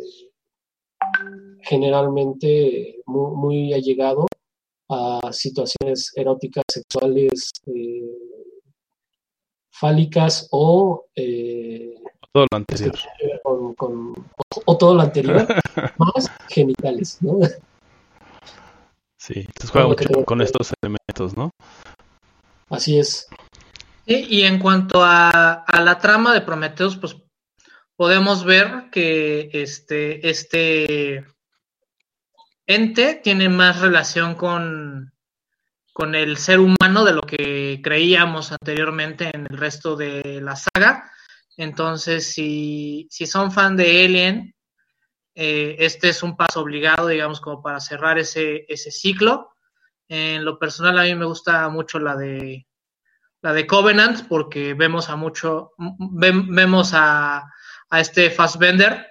generalmente 1.63 3.01
muy, 3.07 3.37
muy, 3.37 3.73
allegado 3.75 4.27
a 4.89 5.33
situaciones 5.33 6.13
eróticas, 6.15 6.65
sexuales, 6.71 7.51
eh, 7.67 8.27
fálicas 9.71 10.49
o 10.51 11.07
eh, 11.15 11.95
todo 12.33 12.47
lo 12.51 12.57
anterior. 12.57 12.95
Con, 13.43 13.75
con, 13.75 14.11
o, 14.13 14.63
o, 14.65 14.77
todo 14.77 14.95
lo 14.95 15.03
anterior, 15.03 15.47
más 15.99 16.31
genitales, 16.49 17.19
¿no? 17.23 17.39
Sí, 19.19 19.41
entonces 19.41 19.71
juega 19.71 19.89
mucho 19.89 20.09
con, 20.13 20.25
con 20.25 20.43
estos 20.43 20.73
elementos, 20.83 21.37
¿no? 21.37 21.51
Así 22.69 22.99
es. 22.99 23.27
Sí, 24.07 24.27
y 24.29 24.43
en 24.43 24.59
cuanto 24.59 25.03
a, 25.03 25.65
a, 25.65 25.83
la 25.83 25.99
trama 25.99 26.33
de 26.33 26.43
Prometheus, 26.43 26.97
pues 26.97 27.17
podemos 27.97 28.45
ver 28.45 28.91
que 28.91 29.51
este, 29.53 30.29
este 30.29 31.27
ente 32.67 33.21
tiene 33.23 33.49
más 33.49 33.81
relación 33.81 34.35
con, 34.35 35.13
con 35.93 36.15
el 36.15 36.37
ser 36.37 36.61
humano 36.61 37.05
de 37.05 37.13
lo 37.13 37.23
que 37.23 37.81
creíamos 37.83 38.53
anteriormente 38.53 39.31
en 39.33 39.47
el 39.51 39.57
resto 39.57 39.97
de 39.97 40.41
la 40.43 40.57
saga. 40.57 41.11
Entonces, 41.57 42.33
si, 42.33 43.09
si 43.11 43.27
son 43.27 43.51
fan 43.51 43.77
de 43.77 44.05
Alien, 44.05 44.55
eh, 45.35 45.77
este 45.79 46.11
es 46.11 46.23
un 46.23 46.37
paso 46.37 46.61
obligado, 46.61 47.09
digamos, 47.09 47.41
como 47.41 47.63
para 47.63 47.81
cerrar 47.81 48.19
ese, 48.19 48.67
ese 48.69 48.91
ciclo. 48.91 49.53
En 50.09 50.45
lo 50.45 50.59
personal, 50.59 50.99
a 50.99 51.05
mí 51.05 51.15
me 51.15 51.25
gusta 51.25 51.69
mucho 51.69 51.99
la 51.99 52.15
de 52.17 52.67
la 53.43 53.53
de 53.53 53.67
Covenant, 53.67 54.27
porque 54.29 54.75
vemos 54.75 55.09
a 55.09 55.17
mucho, 55.17 55.73
ve, 55.79 56.33
vemos 56.49 56.93
a, 56.95 57.53
a 57.91 58.01
este 58.01 58.31
Fassbender 58.31 59.07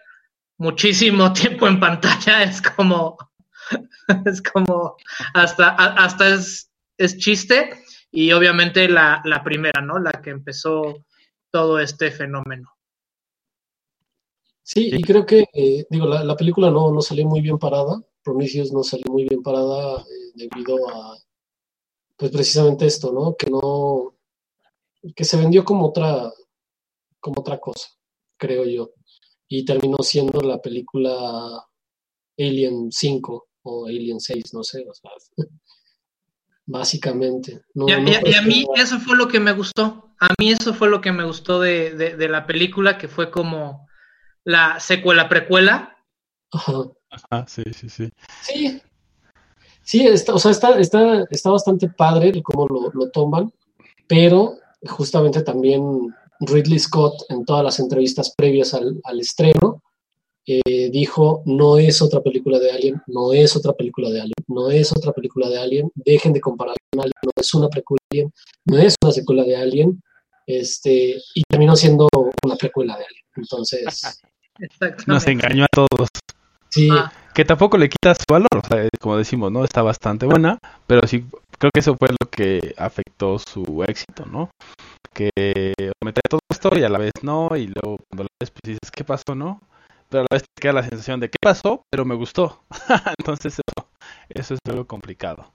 muchísimo 0.57 1.33
tiempo 1.33 1.67
en 1.67 1.79
pantalla, 1.79 2.43
es 2.43 2.61
como, 2.61 3.17
es 4.25 4.41
como, 4.41 4.95
hasta, 5.33 5.69
hasta 5.69 6.35
es, 6.35 6.71
es 6.97 7.17
chiste, 7.17 7.71
y 8.11 8.31
obviamente 8.31 8.87
la, 8.87 9.21
la 9.25 9.43
primera, 9.43 9.81
¿no? 9.81 9.99
La 9.99 10.11
que 10.11 10.29
empezó 10.29 11.05
todo 11.51 11.79
este 11.79 12.11
fenómeno. 12.11 12.71
Sí, 14.63 14.89
y 14.91 15.01
creo 15.03 15.25
que, 15.25 15.45
eh, 15.53 15.85
digo, 15.89 16.07
la, 16.07 16.23
la, 16.23 16.35
película 16.35 16.71
no, 16.71 16.91
no 16.91 17.01
salió 17.01 17.25
muy 17.27 17.41
bien 17.41 17.59
parada, 17.59 18.01
Prometheus 18.23 18.71
no 18.71 18.81
salió 18.83 19.11
muy 19.11 19.25
bien 19.25 19.43
parada 19.43 20.01
eh, 20.01 20.31
debido 20.33 20.89
a, 20.89 21.17
pues 22.17 22.31
precisamente 22.31 22.85
esto, 22.85 23.11
¿no? 23.11 23.35
Que 23.35 23.49
no, 23.49 24.15
que 25.15 25.23
se 25.23 25.37
vendió 25.37 25.63
como 25.63 25.87
otra, 25.87 26.31
como 27.19 27.41
otra 27.41 27.59
cosa, 27.59 27.89
creo 28.37 28.65
yo, 28.65 28.91
y 29.47 29.65
terminó 29.65 29.97
siendo 30.01 30.41
la 30.41 30.61
película 30.61 31.65
Alien 32.37 32.91
5 32.91 33.47
o 33.63 33.87
Alien 33.87 34.19
6, 34.19 34.53
no 34.53 34.63
sé, 34.63 34.85
o 34.89 34.93
sea, 34.93 35.11
básicamente. 36.65 37.61
No, 37.73 37.87
y, 37.87 37.91
a, 37.91 37.99
no 37.99 38.09
y, 38.09 38.33
a, 38.33 38.41
mí 38.41 38.65
eso 38.75 38.99
fue 38.99 39.15
lo 39.15 39.27
que 39.27 39.39
me 39.39 39.53
gustó. 39.53 40.13
A 40.19 40.33
mí 40.39 40.51
eso 40.51 40.73
fue 40.73 40.89
lo 40.89 41.01
que 41.01 41.11
me 41.11 41.25
gustó 41.25 41.59
de, 41.59 41.93
de, 41.93 42.15
de 42.15 42.29
la 42.29 42.45
película, 42.47 42.97
que 42.97 43.07
fue 43.07 43.31
como 43.31 43.87
la 44.43 44.79
secuela 44.79 45.27
precuela. 45.27 45.97
Ajá. 46.51 46.73
Ajá, 47.09 47.45
sí, 47.47 47.63
sí, 47.73 47.89
sí. 47.89 48.09
Sí. 48.41 48.81
Sí, 49.81 50.07
está, 50.07 50.33
o 50.33 50.39
sea, 50.39 50.51
está, 50.51 50.79
está, 50.79 51.25
está 51.29 51.51
bastante 51.51 51.87
padre 51.89 52.29
el 52.29 52.41
cómo 52.41 52.67
lo, 52.67 52.91
lo 52.91 53.11
toman, 53.11 53.53
pero 54.07 54.57
justamente 54.87 55.43
también 55.43 56.11
Ridley 56.39 56.79
Scott 56.79 57.23
en 57.29 57.45
todas 57.45 57.63
las 57.63 57.79
entrevistas 57.79 58.33
previas 58.35 58.73
al, 58.73 58.99
al 59.03 59.19
estreno 59.19 59.81
eh, 60.47 60.91
dijo, 60.91 61.41
no 61.47 61.79
es 61.79 62.03
otra 62.03 62.21
película 62.21 62.59
de 62.59 62.69
Alien, 62.69 63.01
no 63.07 63.33
es 63.33 63.55
otra 63.55 63.73
película 63.73 64.11
de 64.11 64.21
Alien, 64.21 64.35
no 64.47 64.69
es 64.69 64.91
otra 64.91 65.11
película 65.11 65.49
de 65.49 65.57
Alien, 65.57 65.91
dejen 65.95 66.33
de 66.33 66.39
comparar 66.39 66.75
con 66.91 67.01
Alien, 67.01 67.13
no 67.23 67.31
es 67.35 67.53
una 67.55 67.67
precuela 67.67 67.99
de 68.11 68.19
Alien, 68.19 68.33
no 68.65 68.77
es 68.77 68.95
una 69.01 69.11
secuela 69.11 69.43
de 69.43 69.55
Alien, 69.55 70.03
este, 70.45 71.15
y 71.33 71.41
terminó 71.49 71.75
siendo 71.75 72.07
una 72.43 72.55
precuela 72.57 72.95
de 72.95 73.05
Alien. 73.05 73.23
Entonces, 73.37 74.19
nos 75.07 75.25
engañó 75.25 75.63
a 75.63 75.67
todos. 75.71 76.09
Sí. 76.69 76.89
Ah. 76.91 77.11
Que 77.35 77.43
tampoco 77.43 77.77
le 77.77 77.89
quita 77.89 78.15
su 78.15 78.23
valor, 78.29 78.47
o 78.63 78.65
sea, 78.67 78.87
como 79.01 79.17
decimos, 79.17 79.51
¿no? 79.51 79.65
Está 79.65 79.81
bastante 79.81 80.25
buena, 80.25 80.57
pero 80.87 81.05
sí, 81.05 81.25
creo 81.59 81.69
que 81.73 81.81
eso 81.81 81.95
fue 81.99 82.07
lo 82.09 82.29
que 82.29 82.73
afectó 82.77 83.37
su 83.39 83.83
éxito, 83.85 84.25
¿no? 84.25 84.49
Que 85.13 85.29
mete 86.03 86.21
todo 86.29 86.39
esto 86.49 86.69
y 86.77 86.83
a 86.83 86.89
la 86.89 86.97
vez 86.97 87.11
no, 87.23 87.49
y 87.57 87.67
luego 87.67 87.97
cuando 88.09 88.23
la 88.23 88.29
ves, 88.39 88.51
pues 88.51 88.61
dices, 88.63 88.89
¿qué 88.91 89.03
pasó, 89.03 89.35
no? 89.35 89.61
Pero 90.09 90.21
a 90.21 90.27
la 90.29 90.35
vez 90.35 90.43
te 90.43 90.61
queda 90.61 90.73
la 90.73 90.83
sensación 90.83 91.19
de, 91.19 91.29
¿qué 91.29 91.37
pasó? 91.41 91.81
Pero 91.91 92.05
me 92.05 92.15
gustó. 92.15 92.63
Entonces 93.19 93.53
eso, 93.53 93.87
eso 94.29 94.53
es 94.53 94.59
algo 94.69 94.85
complicado. 94.87 95.51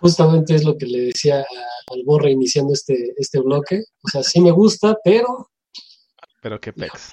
Justamente 0.00 0.54
es 0.54 0.64
lo 0.64 0.76
que 0.76 0.84
le 0.86 0.98
decía 1.06 1.40
a- 1.40 1.92
al 1.94 2.02
Borre 2.04 2.32
iniciando 2.32 2.74
este, 2.74 3.14
este 3.16 3.40
bloque. 3.40 3.82
O 4.02 4.08
sea, 4.08 4.22
sí 4.22 4.40
me 4.42 4.50
gusta, 4.50 4.98
pero 5.02 5.48
Pero 6.42 6.60
qué 6.60 6.72
pex. 6.74 7.12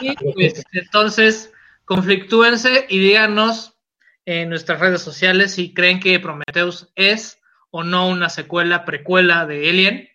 Y 0.00 0.14
pues 0.32 0.62
entonces, 0.72 1.52
conflictúense 1.90 2.86
y 2.88 3.00
díganos 3.00 3.76
en 4.24 4.48
nuestras 4.48 4.78
redes 4.78 5.02
sociales 5.02 5.54
si 5.54 5.74
creen 5.74 5.98
que 5.98 6.20
Prometheus 6.20 6.92
es 6.94 7.40
o 7.72 7.82
no 7.82 8.06
una 8.06 8.28
secuela, 8.28 8.84
precuela 8.84 9.44
de 9.44 9.68
Alien. 9.68 10.08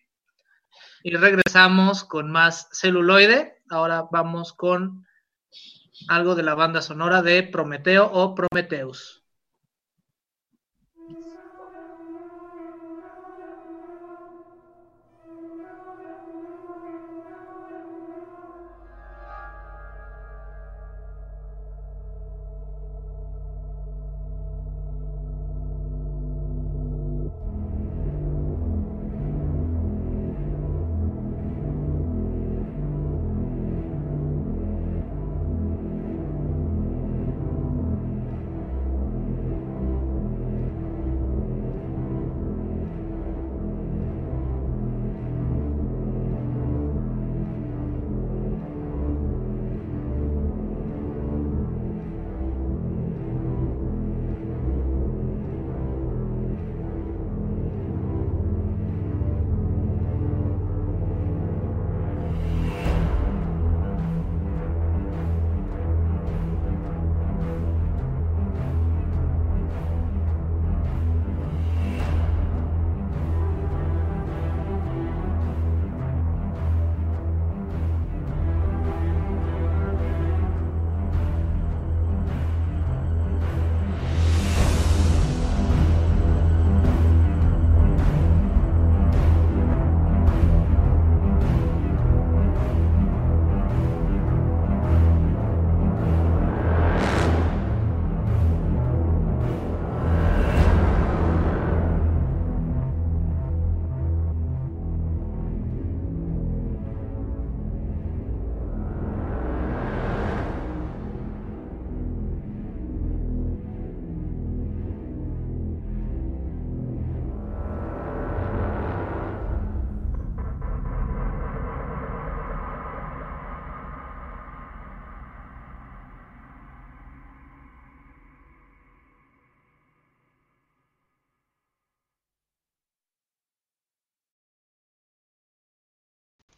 Y 1.04 1.18
regresamos 1.18 2.06
con 2.06 2.32
más 2.32 2.70
celuloide. 2.72 3.62
Ahora 3.70 4.06
vamos 4.10 4.54
con 4.54 5.06
algo 6.08 6.36
de 6.36 6.44
la 6.44 6.56
banda 6.56 6.82
sonora 6.82 7.22
de 7.22 7.44
Prometeo 7.44 8.10
o 8.10 8.36
Prometheus. 8.36 9.25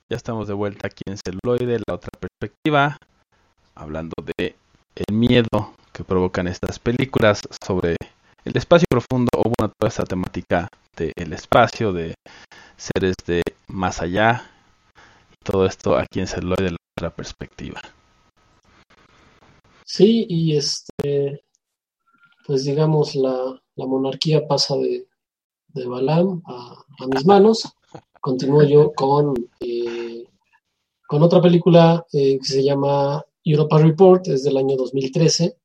Ya 0.10 0.16
estamos 0.16 0.48
de 0.48 0.54
vuelta 0.54 0.88
aquí 0.88 1.04
en 1.06 1.18
celuloide, 1.18 1.82
la 1.86 1.96
otra 1.96 2.10
perspectiva, 2.18 2.98
hablando 3.76 4.14
de 4.38 4.56
el 4.96 5.14
miedo 5.14 5.74
que 5.92 6.06
provocan 6.06 6.48
estas 6.48 6.80
películas 6.80 7.42
sobre 7.66 7.98
el 8.46 8.56
espacio 8.56 8.86
profundo 8.90 9.30
o 9.36 9.52
bueno, 9.58 9.74
toda 9.78 9.90
esta 9.90 10.06
temática 10.06 10.70
del 10.96 11.34
espacio, 11.34 11.92
de 11.92 12.16
seres 12.78 13.16
de 13.26 13.42
más 13.68 14.02
allá, 14.02 14.50
todo 15.44 15.66
esto 15.66 15.98
aquí 15.98 16.22
en 16.22 16.28
celuloide, 16.28 16.72
la 16.72 16.78
otra 16.98 17.10
perspectiva. 17.14 17.82
sí, 19.84 20.26
y 20.30 20.56
este, 20.56 21.44
pues 22.46 22.64
digamos, 22.64 23.14
la, 23.14 23.62
la 23.76 23.86
monarquía 23.86 24.48
pasa 24.48 24.78
de, 24.78 25.06
de 25.68 25.86
Balam 25.86 26.42
a 26.46 27.08
mis 27.14 27.26
manos. 27.26 27.77
Continúo 28.28 28.62
yo 28.64 28.92
con, 28.92 29.34
eh, 29.62 30.26
con 31.08 31.24
otra 31.24 31.42
película 31.42 32.06
eh, 32.12 32.38
que 32.40 32.44
se 32.44 32.62
llama 32.62 33.24
Europa 33.42 33.78
Report, 33.78 34.28
es 34.28 34.44
del 34.44 34.58
año 34.58 34.76
2013. 34.76 35.56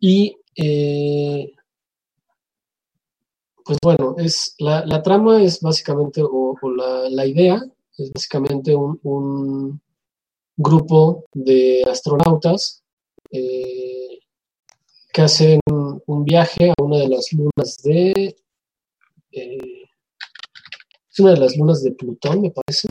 Y 0.00 0.38
eh, 0.56 1.52
pues 3.62 3.76
bueno, 3.82 4.14
es, 4.16 4.54
la, 4.58 4.86
la 4.86 5.02
trama 5.02 5.42
es 5.42 5.60
básicamente, 5.60 6.22
o, 6.24 6.56
la, 6.74 7.10
la 7.10 7.26
idea 7.26 7.62
es 7.98 8.10
básicamente 8.10 8.74
un, 8.74 8.98
un 9.02 9.82
grupo 10.56 11.24
de 11.34 11.84
astronautas 11.86 12.82
eh, 13.30 14.18
que 15.12 15.20
hacen 15.20 15.60
un 15.66 16.24
viaje 16.24 16.70
a 16.70 16.82
una 16.82 17.00
de 17.00 17.08
las 17.08 17.30
lunas 17.34 17.82
de... 17.82 18.34
es 21.14 21.20
una 21.20 21.30
de 21.30 21.38
las 21.38 21.56
lunas 21.56 21.82
de 21.84 21.92
Plutón, 21.92 22.42
me 22.42 22.50
parece. 22.50 22.88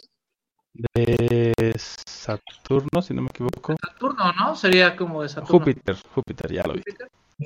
De 0.73 1.53
Saturno, 1.77 3.01
si 3.01 3.13
no 3.13 3.21
me 3.21 3.27
equivoco. 3.27 3.75
Saturno, 3.79 4.31
¿no? 4.39 4.55
Sería 4.55 4.95
como 4.95 5.21
de 5.21 5.29
Saturno. 5.29 5.59
Júpiter, 5.59 5.97
Júpiter, 6.15 6.53
ya 6.53 6.63
lo 6.63 6.73
vi. 6.73 6.79
de 6.79 6.95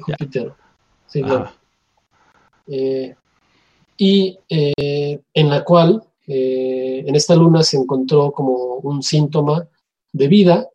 Ya. 0.07 0.15
Júpiter. 0.19 0.53
Sí, 1.07 1.23
claro. 1.23 1.51
Eh, 2.67 3.15
y 3.97 4.37
eh, 4.49 5.19
en 5.33 5.49
la 5.49 5.63
cual 5.63 6.03
eh, 6.27 7.03
en 7.07 7.15
esta 7.15 7.35
luna 7.35 7.63
se 7.63 7.77
encontró 7.77 8.31
como 8.31 8.75
un 8.75 9.01
síntoma 9.01 9.67
de 10.13 10.27
vida, 10.27 10.67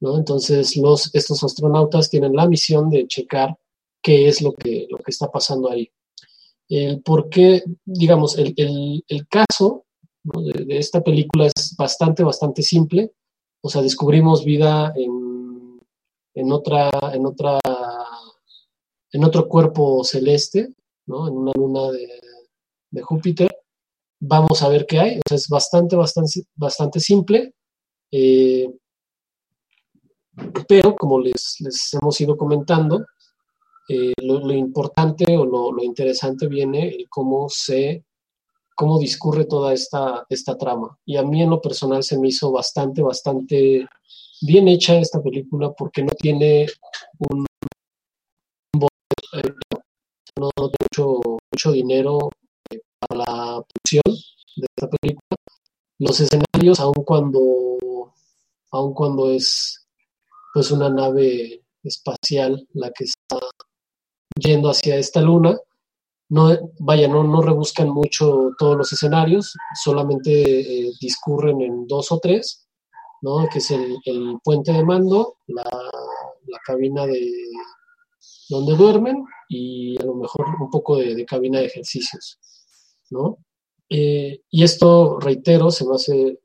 ¿no? 0.00 0.18
Entonces 0.18 0.76
los, 0.76 1.14
estos 1.14 1.44
astronautas 1.44 2.10
tienen 2.10 2.34
la 2.34 2.48
misión 2.48 2.90
de 2.90 3.06
checar 3.06 3.56
qué 4.02 4.26
es 4.26 4.42
lo 4.42 4.54
que, 4.54 4.88
lo 4.90 4.98
que 4.98 5.12
está 5.12 5.30
pasando 5.30 5.70
ahí. 5.70 5.88
El 6.68 7.02
por 7.02 7.28
qué, 7.30 7.62
digamos, 7.84 8.38
el, 8.38 8.54
el- 8.56 9.26
caso 9.28 9.84
de, 10.24 10.78
esta 10.78 11.02
película 11.02 11.46
es 11.46 11.74
bastante, 11.76 12.22
bastante 12.22 12.62
simple. 12.62 13.12
O 13.62 13.68
sea, 13.68 13.82
descubrimos 13.82 14.44
vida 14.44 14.92
en, 14.96 15.80
en 16.34 16.52
otra, 16.52 16.90
en 17.12 17.26
otra, 17.26 17.58
en 19.12 19.24
otro 19.24 19.48
cuerpo 19.48 20.02
celeste, 20.04 20.74
¿no? 21.06 21.28
En 21.28 21.34
una 21.36 21.52
luna 21.54 21.90
de, 21.92 22.08
de 22.90 23.02
Júpiter. 23.02 23.48
Vamos 24.20 24.62
a 24.62 24.70
ver 24.70 24.86
qué 24.86 25.00
hay. 25.00 25.18
O 25.30 25.34
es 25.34 25.48
bastante, 25.48 25.96
bastante, 25.96 26.42
bastante 26.56 27.00
simple. 27.00 27.54
Eh, 28.12 28.68
Pero, 30.68 30.94
como 30.96 31.20
les, 31.20 31.56
les 31.60 31.94
hemos 31.94 32.20
ido 32.20 32.36
comentando, 32.36 33.04
eh, 33.88 34.12
lo, 34.22 34.52
importante 34.52 35.36
o 35.36 35.44
lo, 35.44 35.82
interesante 35.82 36.46
viene 36.46 36.88
el 36.88 37.08
cómo 37.08 37.48
se 37.48 38.04
cómo 38.74 38.98
discurre 38.98 39.44
toda 39.44 39.72
esta, 39.72 40.26
esta 40.28 40.58
trama. 40.58 40.98
Y 41.04 41.16
a 41.16 41.22
mí 41.22 41.42
en 41.42 41.50
lo 41.50 41.60
personal 41.60 42.02
se 42.02 42.18
me 42.18 42.28
hizo 42.28 42.50
bastante, 42.50 43.02
bastante 43.02 43.86
bien 44.42 44.68
hecha 44.68 44.98
esta 44.98 45.22
película 45.22 45.72
porque 45.72 46.02
no 46.02 46.10
tiene 46.18 46.66
un, 47.18 47.46
eh, 49.32 49.42
no 50.38 50.50
tiene 50.56 50.76
mucho, 50.90 51.20
mucho 51.52 51.72
dinero 51.72 52.30
eh, 52.70 52.80
para 52.98 53.24
la 53.24 53.62
producción 53.62 54.16
de 54.56 54.66
esta 54.76 54.88
película. 54.88 55.36
Los 55.98 56.20
escenarios, 56.20 56.80
aun 56.80 57.04
cuando, 57.04 58.12
aun 58.72 58.92
cuando 58.92 59.30
es 59.30 59.86
pues 60.52 60.70
una 60.70 60.88
nave 60.88 61.62
espacial 61.82 62.66
la 62.74 62.90
que 62.90 63.04
está 63.04 63.38
yendo 64.34 64.70
hacia 64.70 64.96
esta 64.96 65.20
luna. 65.20 65.58
No, 66.28 66.56
vaya, 66.80 67.06
no, 67.06 67.22
no 67.22 67.42
rebuscan 67.42 67.90
mucho 67.90 68.50
todos 68.58 68.76
los 68.76 68.92
escenarios, 68.92 69.54
solamente 69.82 70.86
eh, 70.88 70.92
discurren 71.00 71.60
en 71.60 71.86
dos 71.86 72.10
o 72.10 72.18
tres, 72.18 72.66
¿no? 73.20 73.46
que 73.52 73.58
es 73.58 73.70
el, 73.70 73.98
puente 74.42 74.72
de 74.72 74.84
mando, 74.84 75.36
la, 75.46 75.64
cabina 76.66 77.06
de 77.06 77.30
donde 78.48 78.74
duermen 78.74 79.24
y 79.48 80.00
a 80.00 80.04
lo 80.06 80.14
mejor 80.14 80.46
un 80.60 80.70
poco 80.70 80.96
de, 80.96 81.24
cabina 81.26 81.60
de 81.60 81.66
ejercicios. 81.66 82.38
¿no? 83.10 83.36
Eh, 83.90 84.40
y 84.50 84.64
esto, 84.64 85.20
reitero, 85.20 85.70
se 85.70 85.86
me 85.86 85.94
hace 85.94 86.40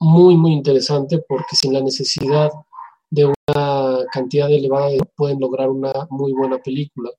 muy, 0.00 0.36
muy 0.36 0.52
interesante 0.52 1.22
porque 1.28 1.54
sin 1.54 1.74
la 1.74 1.82
necesidad 1.82 2.50
de 3.10 3.26
una 3.26 3.98
cantidad 4.10 4.50
elevada 4.50 4.88
de 4.88 5.00
pueden 5.14 5.38
lograr 5.38 5.68
una 5.68 5.92
muy 6.10 6.32
buena 6.32 6.58
película 6.58 7.10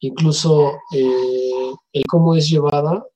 incluso 0.00 0.72
eh, 0.94 1.72
el 1.92 2.02
cómo 2.08 2.34
es 2.34 2.48
llevada, 2.48 3.06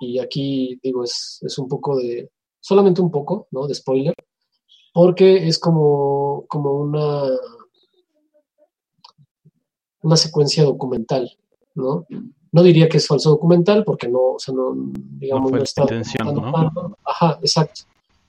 y, 0.00 0.18
aquí 0.18 0.78
digo, 0.82 1.02
es, 1.04 1.40
un 1.56 1.68
poco 1.68 1.96
de, 1.96 2.30
solamente 2.60 3.00
un 3.00 3.10
poco, 3.10 3.48
¿no? 3.50 3.66
De 3.66 3.74
spoiler, 3.74 4.14
porque 4.92 5.48
es 5.48 5.58
como, 5.58 6.44
como 6.46 6.72
una, 6.72 7.22
una 10.02 10.16
secuencia 10.16 10.64
documental, 10.64 11.30
¿no? 11.74 12.06
No 12.52 12.62
diría 12.62 12.88
que 12.88 12.98
es 12.98 13.06
falso 13.06 13.30
documental, 13.30 13.82
porque 13.84 14.08
no, 14.08 14.32
o 14.32 14.38
sea, 14.38 14.54
no, 14.54 14.74
digamos, 15.18 15.52
no, 15.52 15.62
está... 15.62 15.86
¿no? 16.22 16.98
Ajá, 17.04 17.38
exacto. 17.40 17.82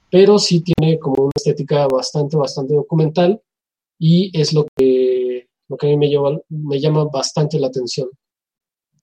Pero 0.10 0.40
sí 0.40 0.62
tiene 0.62 0.98
como 0.98 1.24
una 1.24 1.32
estética 1.36 1.88
bastante, 1.88 2.38
bastante 2.38 2.74
documental, 2.74 3.42
y 4.00 4.32
es 4.40 4.54
lo 4.54 4.66
que 4.78 5.33
lo 5.68 5.78
que 5.78 5.88
a 5.88 5.90
mí 5.90 5.98
me, 5.98 6.10
llama, 6.10 6.38
me 6.50 6.80
llama 6.80 7.06
bastante 7.06 7.60
la 7.60 7.68
atención, 7.68 8.10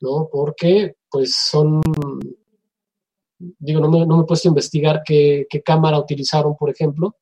¿no? 0.00 0.28
Porque, 0.30 0.96
pues, 1.10 1.34
son, 1.34 1.80
digo, 3.38 3.80
no 3.80 3.90
me, 3.90 4.06
no 4.06 4.16
me 4.16 4.22
he 4.22 4.26
puesto 4.26 4.48
a 4.48 4.50
investigar 4.50 5.02
qué, 5.04 5.46
cámara 5.64 5.98
utilizaron, 5.98 6.56
por 6.56 6.70
ejemplo, 6.70 7.16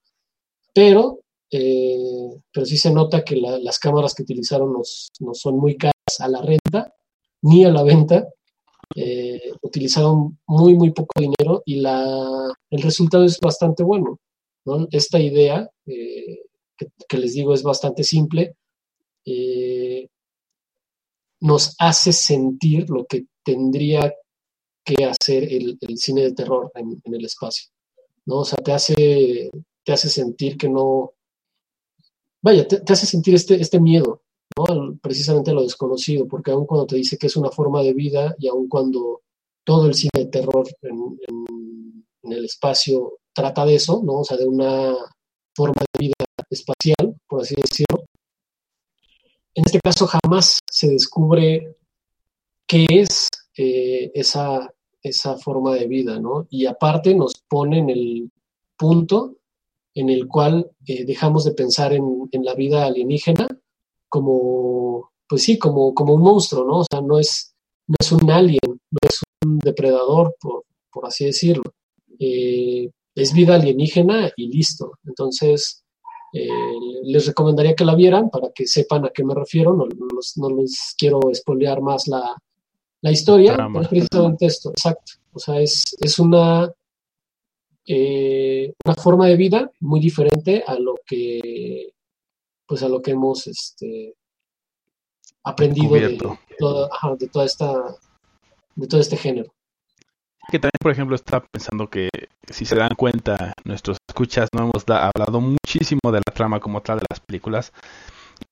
pero, 0.75 1.21
eh, 1.51 2.41
pero 2.53 2.67
sí 2.67 2.77
se 2.77 2.93
nota 2.93 3.25
que 3.25 3.37
las 3.37 3.79
cámaras 3.79 4.15
que 4.15 4.23
utilizaron 4.23 4.73
no, 4.73 5.35
son 5.35 5.59
muy 5.59 5.77
caras 5.77 5.95
a 6.21 6.29
la 6.29 6.43
renta 6.43 6.93
ni 7.43 7.65
a 7.65 7.71
la 7.71 7.83
venta. 7.83 8.29
Eh, 8.95 9.53
utilizaron 9.63 10.39
muy, 10.47 10.75
muy 10.75 10.93
poco 10.93 11.21
dinero 11.21 11.63
y 11.67 11.77
la, 11.77 12.53
el 12.71 12.83
resultado 12.83 13.25
es 13.25 13.39
bastante 13.39 13.83
bueno. 13.83 14.19
¿no? 14.65 14.87
Esta 14.91 15.19
idea, 15.19 15.69
eh, 15.87 16.41
que, 17.09 17.19
les 17.19 17.35
digo, 17.35 17.55
es 17.55 17.63
bastante 17.63 18.05
simple, 18.05 18.57
eh, 19.31 20.09
nos 21.41 21.75
hace 21.79 22.13
sentir 22.13 22.89
lo 22.91 23.07
que 23.07 23.27
tendría 23.45 24.13
que 24.85 25.05
hacer 25.05 25.45
el, 25.45 25.79
cine 25.97 26.23
de 26.23 26.33
terror 26.33 26.73
en, 26.75 27.01
el 27.05 27.25
espacio. 27.25 27.69
¿no? 28.27 28.39
O 28.39 28.45
sea, 28.45 28.59
te 28.59 28.73
hace, 28.73 29.51
te 29.85 29.93
hace 29.93 30.09
sentir 30.09 30.57
que 30.57 30.69
no. 30.69 31.13
Vaya, 32.43 32.67
te, 32.67 32.93
hace 32.93 33.07
sentir 33.07 33.35
este, 33.35 33.61
este 33.61 33.81
miedo, 33.81 34.23
¿no? 34.57 34.99
precisamente 35.03 35.51
a 35.51 35.55
lo 35.55 35.63
desconocido, 35.63 36.27
porque 36.27 36.53
aun 36.53 36.67
cuando 36.67 36.87
te 36.87 36.97
dice 36.97 37.19
que 37.19 37.27
es 37.27 37.37
una 37.37 37.51
forma 37.51 37.83
de 37.83 37.93
vida 37.93 38.35
y 38.39 38.49
aun 38.49 38.69
cuando 38.69 39.23
todo 39.65 39.87
el 39.87 39.95
cine 39.95 40.11
de 40.15 40.27
terror 40.27 40.67
en, 40.83 41.19
en 42.23 42.33
el 42.33 42.45
espacio 42.45 43.19
trata 43.35 43.65
de 43.67 43.75
eso, 43.75 44.03
¿no? 44.05 44.21
O 44.21 44.25
sea, 44.25 44.37
de 44.37 44.47
una 44.47 44.95
forma 45.55 45.83
de 45.93 45.99
vida 45.99 46.15
espacial, 46.51 47.17
por 47.29 47.43
así 47.43 47.55
decirlo, 47.55 48.05
en 49.59 49.65
este 49.67 49.81
caso 49.81 50.07
jamás 50.07 50.61
se 50.71 50.89
descubre 50.89 51.77
qué 52.65 52.87
es 52.89 53.29
eh, 53.57 54.13
esa, 54.15 54.73
esa 55.03 55.37
forma 55.37 55.75
de 55.75 55.89
vida, 55.89 56.21
¿no? 56.21 56.47
Y 56.49 56.67
aparte 56.67 57.13
nos 57.13 57.33
pone 57.49 57.79
en 57.81 57.91
el 57.91 58.31
punto 58.77 59.39
en 59.95 60.11
el 60.11 60.29
cual 60.29 60.71
eh, 60.87 61.05
dejamos 61.05 61.45
de 61.45 61.55
pensar 61.55 61.93
en, 61.93 62.29
la 62.45 62.55
vida 62.55 62.87
alienígena 62.87 63.49
como, 64.09 65.11
pues 65.29 65.43
sí, 65.43 65.59
como, 65.59 65.93
como 65.93 66.15
un 66.15 66.23
monstruo, 66.23 66.65
¿no? 66.65 66.79
O 66.79 66.85
sea, 66.89 67.01
no 67.01 67.19
es, 67.19 67.53
no 67.89 67.97
es 67.99 68.13
un 68.13 68.31
alien, 68.31 68.61
no 68.65 68.99
es 69.03 69.21
un 69.45 69.59
depredador, 69.59 70.37
por, 70.41 70.63
así 71.05 71.25
decirlo. 71.25 71.65
Eh, 72.21 72.89
es 73.13 73.33
vida 73.33 73.57
alienígena 73.57 74.31
y 74.37 74.53
listo. 74.53 74.93
Entonces, 75.05 75.83
eh, 76.33 76.49
les 77.05 77.27
recomendaría 77.27 77.75
que 77.75 77.85
la 77.85 77.95
vieran 77.95 78.31
para 78.31 78.51
que 78.55 78.67
sepan 78.67 79.07
a 79.07 79.11
qué 79.11 79.25
me 79.25 79.35
refiero. 79.35 79.73
No, 79.75 79.87
les 79.87 80.95
quiero 80.99 81.31
espolear 81.31 81.81
más 81.81 82.07
la, 82.09 82.37
historia, 83.11 83.57
pero 83.57 83.81
es 83.81 83.89
precisamente 83.89 84.47
esto, 84.47 84.71
exacto. 84.71 85.13
O 85.33 85.39
sea, 85.39 85.61
es, 85.61 85.97
es 86.01 86.19
una, 86.19 86.71
eh, 87.87 88.73
una 88.85 88.95
forma 88.95 89.27
de 89.27 89.37
vida 89.37 89.71
muy 89.81 90.01
diferente 90.01 90.63
a 90.67 90.79
lo 90.79 90.97
que 91.07 91.93
pues 92.67 92.83
a 92.83 92.89
lo 92.89 93.01
que 93.01 93.13
hemos 93.13 93.47
este, 93.47 94.15
aprendido 95.43 95.95
de, 95.95 96.09
de 96.09 97.29
toda 97.29 97.47
esta 97.47 97.97
de 98.77 98.87
todo 98.87 99.01
este 99.01 99.17
género 99.17 99.55
que 100.51 100.59
también, 100.59 100.79
por 100.81 100.93
ejemplo, 100.93 101.15
está 101.15 101.41
pensando 101.41 101.89
que 101.89 102.09
si 102.49 102.65
se 102.65 102.77
dan 102.77 102.95
cuenta, 102.97 103.53
nuestros 103.65 103.99
escuchas 104.09 104.49
no 104.55 104.63
hemos 104.63 104.85
hablado 104.89 105.41
muchísimo 105.41 106.11
de 106.11 106.21
la 106.27 106.33
trama 106.33 106.61
como 106.61 106.81
tal 106.81 106.99
de 106.99 107.07
las 107.11 107.21
películas. 107.21 107.73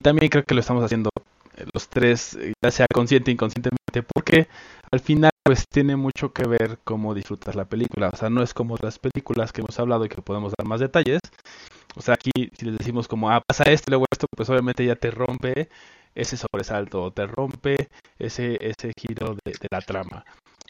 También 0.02 0.28
creo 0.30 0.44
que 0.44 0.54
lo 0.54 0.60
estamos 0.60 0.84
haciendo 0.84 1.10
eh, 1.56 1.64
los 1.72 1.88
tres, 1.88 2.34
eh, 2.34 2.52
ya 2.62 2.70
sea 2.70 2.86
consciente 2.92 3.30
o 3.30 3.32
inconscientemente, 3.32 4.02
porque 4.02 4.48
al 4.90 5.00
final 5.00 5.30
pues 5.42 5.64
tiene 5.68 5.96
mucho 5.96 6.32
que 6.32 6.46
ver 6.46 6.78
cómo 6.84 7.14
disfrutas 7.14 7.54
la 7.54 7.64
película. 7.64 8.10
O 8.12 8.16
sea, 8.16 8.28
no 8.30 8.42
es 8.42 8.52
como 8.52 8.76
las 8.82 8.98
películas 8.98 9.52
que 9.52 9.62
hemos 9.62 9.78
hablado 9.78 10.04
y 10.04 10.08
que 10.08 10.20
podemos 10.22 10.52
dar 10.58 10.66
más 10.66 10.80
detalles. 10.80 11.20
O 11.96 12.02
sea, 12.02 12.14
aquí 12.14 12.30
si 12.58 12.66
les 12.66 12.76
decimos 12.78 13.08
como, 13.08 13.30
ah, 13.30 13.40
pasa 13.46 13.64
esto 13.64 13.84
y 13.88 13.92
luego 13.92 14.06
esto, 14.12 14.26
pues 14.36 14.50
obviamente 14.50 14.84
ya 14.84 14.96
te 14.96 15.10
rompe 15.10 15.70
ese 16.14 16.36
sobresalto, 16.36 17.10
te 17.12 17.26
rompe 17.26 17.88
ese, 18.18 18.58
ese 18.60 18.92
giro 18.98 19.36
de 19.44 19.54
la 19.70 19.80
trama 19.80 20.24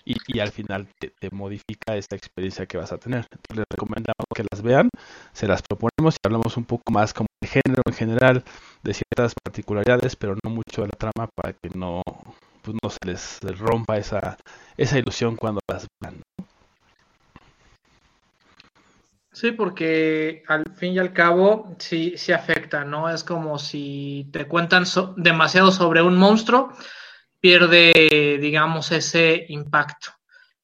y, 0.06 0.38
al 0.38 0.52
final 0.52 0.86
te, 0.98 1.30
modifica 1.30 1.96
esta 1.96 2.14
experiencia 2.14 2.66
que 2.66 2.78
vas 2.78 2.92
a 2.92 2.98
tener. 2.98 3.26
Entonces 3.30 3.56
les 3.56 3.64
recomendamos 3.68 4.24
que 4.34 4.46
las 4.50 4.62
vean, 4.62 4.88
se 5.32 5.48
las 5.48 5.62
proponemos 5.62 6.14
y 6.14 6.26
hablamos 6.26 6.56
un 6.56 6.64
poco 6.64 6.92
más 6.92 7.12
como 7.12 7.26
de 7.42 7.48
género 7.48 7.82
en 7.84 7.94
general, 7.94 8.44
de 8.82 8.94
ciertas 8.94 9.34
particularidades, 9.42 10.14
pero 10.14 10.36
no 10.44 10.50
mucho 10.50 10.82
de 10.82 10.88
la 10.88 10.96
trama 10.96 11.28
para 11.34 11.52
que 11.52 11.70
no, 11.74 12.02
pues 12.62 12.76
no 12.80 12.90
se 12.90 12.98
les, 13.04 13.58
rompa 13.58 13.98
esa, 13.98 14.36
esa 14.76 14.98
ilusión 14.98 15.34
cuando 15.34 15.60
las 15.68 15.86
vean. 16.00 16.22
Sí, 19.32 19.52
porque 19.52 20.44
al 20.46 20.64
fin 20.76 20.94
y 20.94 20.98
al 20.98 21.12
cabo 21.12 21.74
sí, 21.78 22.14
sí 22.16 22.32
afecta, 22.32 22.84
¿no? 22.84 23.10
Es 23.10 23.22
como 23.22 23.58
si 23.58 24.28
te 24.32 24.46
cuentan 24.46 24.84
demasiado 25.16 25.72
sobre 25.72 26.00
un 26.00 26.16
monstruo 26.16 26.72
pierde, 27.46 28.38
digamos, 28.40 28.90
ese 28.90 29.46
impacto. 29.50 30.08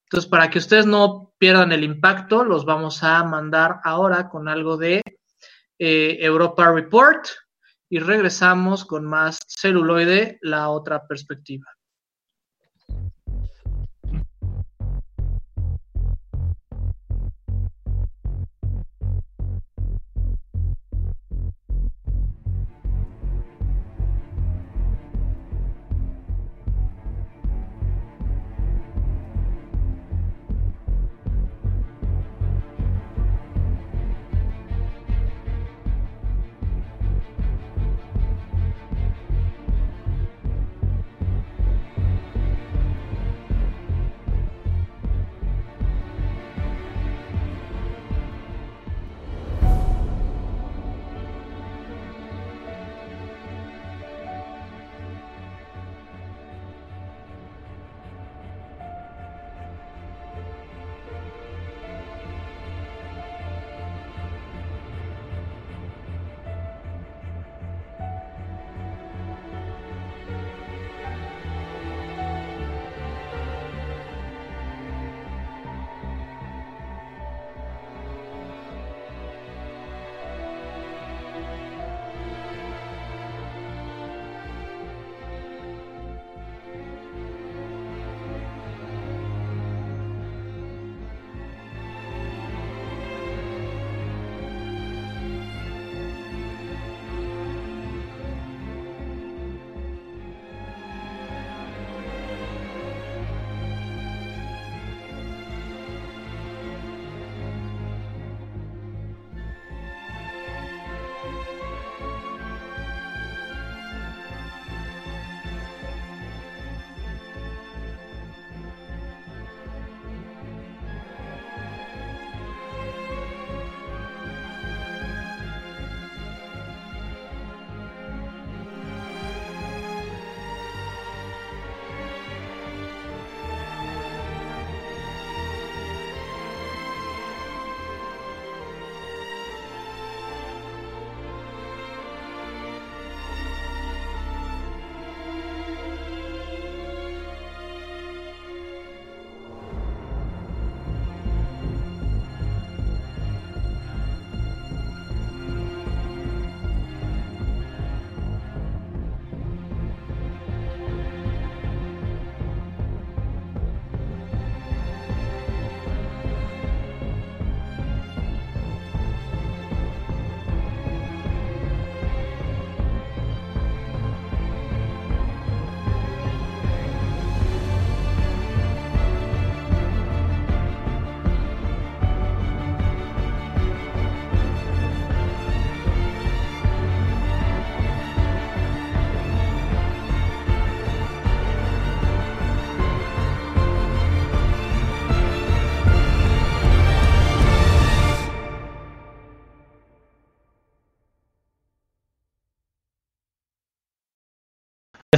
Entonces, 0.02 0.28
para 0.28 0.50
que 0.50 0.58
ustedes 0.58 0.84
no 0.84 1.32
pierdan 1.38 1.70
el 1.70 1.84
impacto, 1.84 2.42
los 2.42 2.64
vamos 2.64 3.04
a 3.04 3.22
mandar 3.22 3.78
ahora 3.84 4.28
con 4.28 4.48
algo 4.48 4.76
de 4.76 5.00
eh, 5.78 6.18
Europa 6.20 6.72
Report 6.72 7.24
y 7.88 8.00
regresamos 8.00 8.84
con 8.84 9.04
más 9.04 9.38
celuloide, 9.46 10.40
la 10.42 10.70
otra 10.70 11.06
perspectiva. 11.06 11.68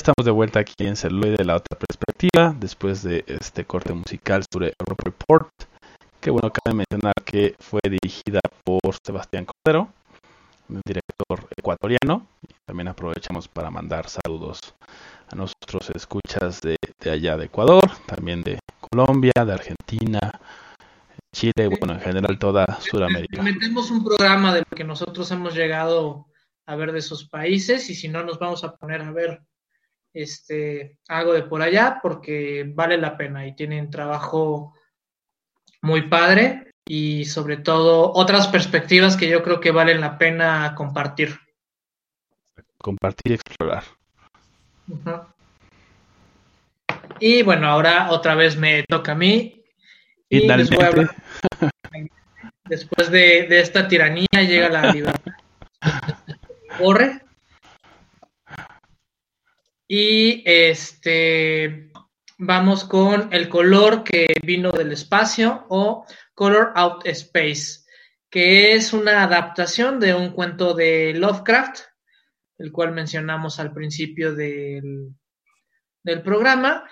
Estamos 0.05 0.27
de 0.27 0.33
vuelta 0.33 0.61
aquí 0.61 0.75
en 0.87 0.97
Celuloide 0.97 1.37
de 1.39 1.47
la 1.47 1.57
otra 1.57 1.79
perspectiva, 1.79 2.55
después 2.61 3.03
de 3.03 3.25
este 3.27 3.65
corte 3.65 3.95
musical 3.95 4.45
sobre 4.53 4.75
Europe 4.79 5.03
Report, 5.03 5.49
que 6.21 6.31
bueno, 6.31 6.53
cabe 6.53 6.77
mencionar 6.77 7.15
que 7.25 7.55
fue 7.59 7.81
dirigida 7.83 8.41
por 8.65 8.95
Sebastián 9.03 9.47
Cordero, 9.47 9.89
un 10.69 10.83
director 10.85 11.49
ecuatoriano, 11.57 12.27
y 12.43 12.53
también 12.67 12.89
aprovechamos 12.89 13.49
para 13.49 13.71
mandar 13.71 14.05
saludos 14.11 14.61
a 15.33 15.37
nuestros 15.37 15.89
escuchas 15.89 16.61
de, 16.61 16.77
de 17.01 17.11
allá 17.11 17.39
de 17.39 17.47
Ecuador, 17.47 17.91
también 18.05 18.43
de 18.43 18.59
Colombia, 18.91 19.33
de 19.35 19.55
Argentina, 19.55 20.21
Chile, 21.35 21.69
bueno, 21.81 21.95
en 21.95 22.01
general 22.01 22.39
toda 22.39 22.67
Sudamérica. 22.79 23.41
Metemos 23.41 23.91
un 23.91 24.05
programa 24.05 24.53
de 24.53 24.61
lo 24.71 24.77
que 24.77 24.85
nosotros 24.85 25.31
hemos 25.31 25.55
llegado 25.55 26.27
a 26.67 26.77
ver 26.77 26.93
de 26.93 26.99
esos 26.99 27.27
países 27.27 27.89
y 27.89 27.95
si 27.95 28.09
no 28.09 28.23
nos 28.23 28.39
vamos 28.39 28.65
a 28.65 28.77
poner 28.77 29.01
a 29.01 29.11
ver 29.11 29.41
este 30.15 30.99
algo 31.09 31.33
de 31.33 31.43
por 31.43 31.61
allá 31.61 31.99
porque 32.01 32.65
vale 32.73 32.97
la 32.97 33.17
pena 33.17 33.47
y 33.47 33.55
tienen 33.55 33.91
trabajo 33.91 34.75
muy 35.83 36.03
padre 36.09 36.73
y 36.87 37.25
sobre 37.25 37.57
todo 37.57 38.13
otras 38.15 38.49
perspectivas 38.49 39.17
que 39.17 39.29
yo 39.29 39.43
creo 39.43 39.61
que 39.61 39.73
valen 39.73 40.01
la 40.01 40.17
pena 40.17 40.75
compartir. 40.77 41.39
Compartir 42.79 43.33
y 43.33 43.35
explorar. 43.35 43.85
Y 47.19 47.43
bueno, 47.43 47.69
ahora 47.69 48.11
otra 48.11 48.35
vez 48.35 48.57
me 48.57 48.85
toca 48.85 49.13
a 49.13 49.17
mí. 49.17 49.63
Y 50.29 50.47
les 50.47 50.71
voy 50.71 50.85
a 50.85 50.89
hablar. 50.89 51.11
Después 52.65 53.11
de, 53.11 53.47
de 53.49 53.61
esta 53.61 53.89
tiranía 53.89 54.27
llega 54.33 54.69
la 54.69 54.93
libertad. 54.93 55.33
Corre. 56.79 57.23
Y 59.97 60.43
este 60.45 61.93
vamos 62.37 62.83
con 62.83 63.33
el 63.33 63.49
color 63.49 64.03
que 64.03 64.27
vino 64.43 64.73
del 64.73 64.91
espacio 64.91 65.67
o 65.69 66.05
Color 66.35 66.73
Out 66.75 67.07
Space, 67.07 67.85
que 68.29 68.75
es 68.75 68.93
una 68.93 69.23
adaptación 69.23 70.01
de 70.01 70.13
un 70.13 70.33
cuento 70.33 70.75
de 70.75 71.15
Lovecraft, 71.15 71.83
el 72.59 72.73
cual 72.73 72.91
mencionamos 72.91 73.61
al 73.61 73.73
principio 73.73 74.35
del, 74.35 75.15
del 76.03 76.23
programa. 76.23 76.91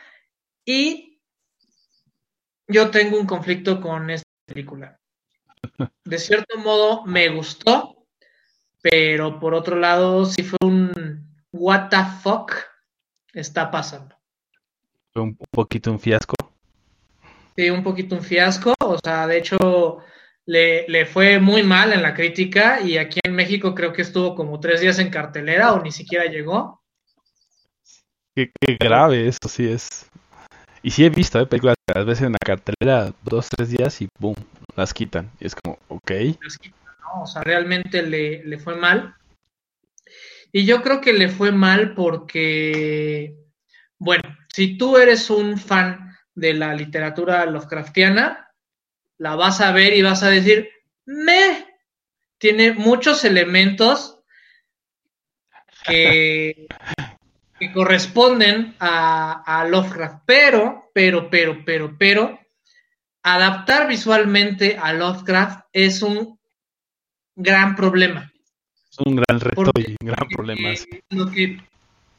Y 0.64 1.20
yo 2.68 2.88
tengo 2.92 3.18
un 3.18 3.26
conflicto 3.26 3.80
con 3.80 4.10
esta 4.10 4.30
película. 4.46 4.96
De 6.04 6.18
cierto 6.20 6.56
modo 6.56 7.04
me 7.04 7.30
gustó, 7.30 8.06
pero 8.80 9.40
por 9.40 9.54
otro 9.54 9.74
lado 9.74 10.24
sí 10.24 10.44
fue 10.44 10.58
un 10.62 11.42
what 11.50 11.88
the 11.88 11.96
fuck 12.22 12.71
está 13.32 13.70
pasando. 13.70 14.16
fue 15.12 15.22
un 15.22 15.36
poquito 15.50 15.90
un 15.90 16.00
fiasco. 16.00 16.34
Sí, 17.56 17.70
un 17.70 17.82
poquito 17.82 18.16
un 18.16 18.22
fiasco, 18.22 18.74
o 18.78 18.98
sea, 18.98 19.26
de 19.26 19.38
hecho 19.38 19.98
le, 20.46 20.88
le 20.88 21.06
fue 21.06 21.38
muy 21.38 21.62
mal 21.62 21.92
en 21.92 22.02
la 22.02 22.14
crítica 22.14 22.80
y 22.80 22.96
aquí 22.96 23.20
en 23.22 23.34
México 23.34 23.74
creo 23.74 23.92
que 23.92 24.02
estuvo 24.02 24.34
como 24.34 24.58
tres 24.58 24.80
días 24.80 24.98
en 24.98 25.10
cartelera 25.10 25.72
o 25.72 25.82
ni 25.82 25.92
siquiera 25.92 26.24
llegó. 26.24 26.82
Qué, 28.34 28.50
qué 28.58 28.76
grave, 28.80 29.28
eso 29.28 29.48
sí 29.48 29.68
es. 29.68 30.10
Y 30.82 30.90
sí 30.90 31.04
he 31.04 31.10
visto 31.10 31.38
¿eh? 31.38 31.46
películas 31.46 31.76
que 31.86 31.98
a 31.98 32.02
veces 32.02 32.26
en 32.26 32.32
la 32.32 32.38
cartelera 32.44 33.12
dos, 33.22 33.48
tres 33.48 33.70
días 33.70 34.00
y 34.00 34.08
boom, 34.18 34.34
las 34.74 34.92
quitan. 34.92 35.30
Y 35.38 35.46
es 35.46 35.54
como, 35.54 35.78
ok. 35.88 36.10
¿no? 37.00 37.22
O 37.22 37.26
sea, 37.26 37.42
realmente 37.42 38.02
le, 38.02 38.42
le 38.44 38.58
fue 38.58 38.74
mal. 38.74 39.14
Y 40.52 40.66
yo 40.66 40.82
creo 40.82 41.00
que 41.00 41.14
le 41.14 41.30
fue 41.30 41.50
mal 41.50 41.94
porque, 41.94 43.34
bueno, 43.98 44.36
si 44.52 44.76
tú 44.76 44.98
eres 44.98 45.30
un 45.30 45.58
fan 45.58 46.14
de 46.34 46.52
la 46.52 46.74
literatura 46.74 47.46
Lovecraftiana, 47.46 48.50
la 49.16 49.34
vas 49.34 49.62
a 49.62 49.72
ver 49.72 49.94
y 49.94 50.02
vas 50.02 50.22
a 50.22 50.28
decir, 50.28 50.68
me, 51.06 51.66
tiene 52.36 52.72
muchos 52.72 53.24
elementos 53.24 54.20
que, 55.86 56.66
que 57.58 57.72
corresponden 57.72 58.76
a, 58.78 59.42
a 59.46 59.66
Lovecraft, 59.66 60.24
pero, 60.26 60.90
pero, 60.92 61.30
pero, 61.30 61.64
pero, 61.64 61.96
pero, 61.98 62.40
adaptar 63.22 63.88
visualmente 63.88 64.76
a 64.76 64.92
Lovecraft 64.92 65.66
es 65.72 66.02
un 66.02 66.38
gran 67.36 67.74
problema. 67.74 68.31
Es 68.92 68.98
un 69.06 69.16
gran 69.16 69.40
reto 69.40 69.54
Porque- 69.56 69.82
y 69.88 69.96
un 70.00 70.08
gran 70.12 70.28
problema. 70.28 70.76
sí. 70.76 71.02
Lo 71.10 71.30
que 71.30 71.58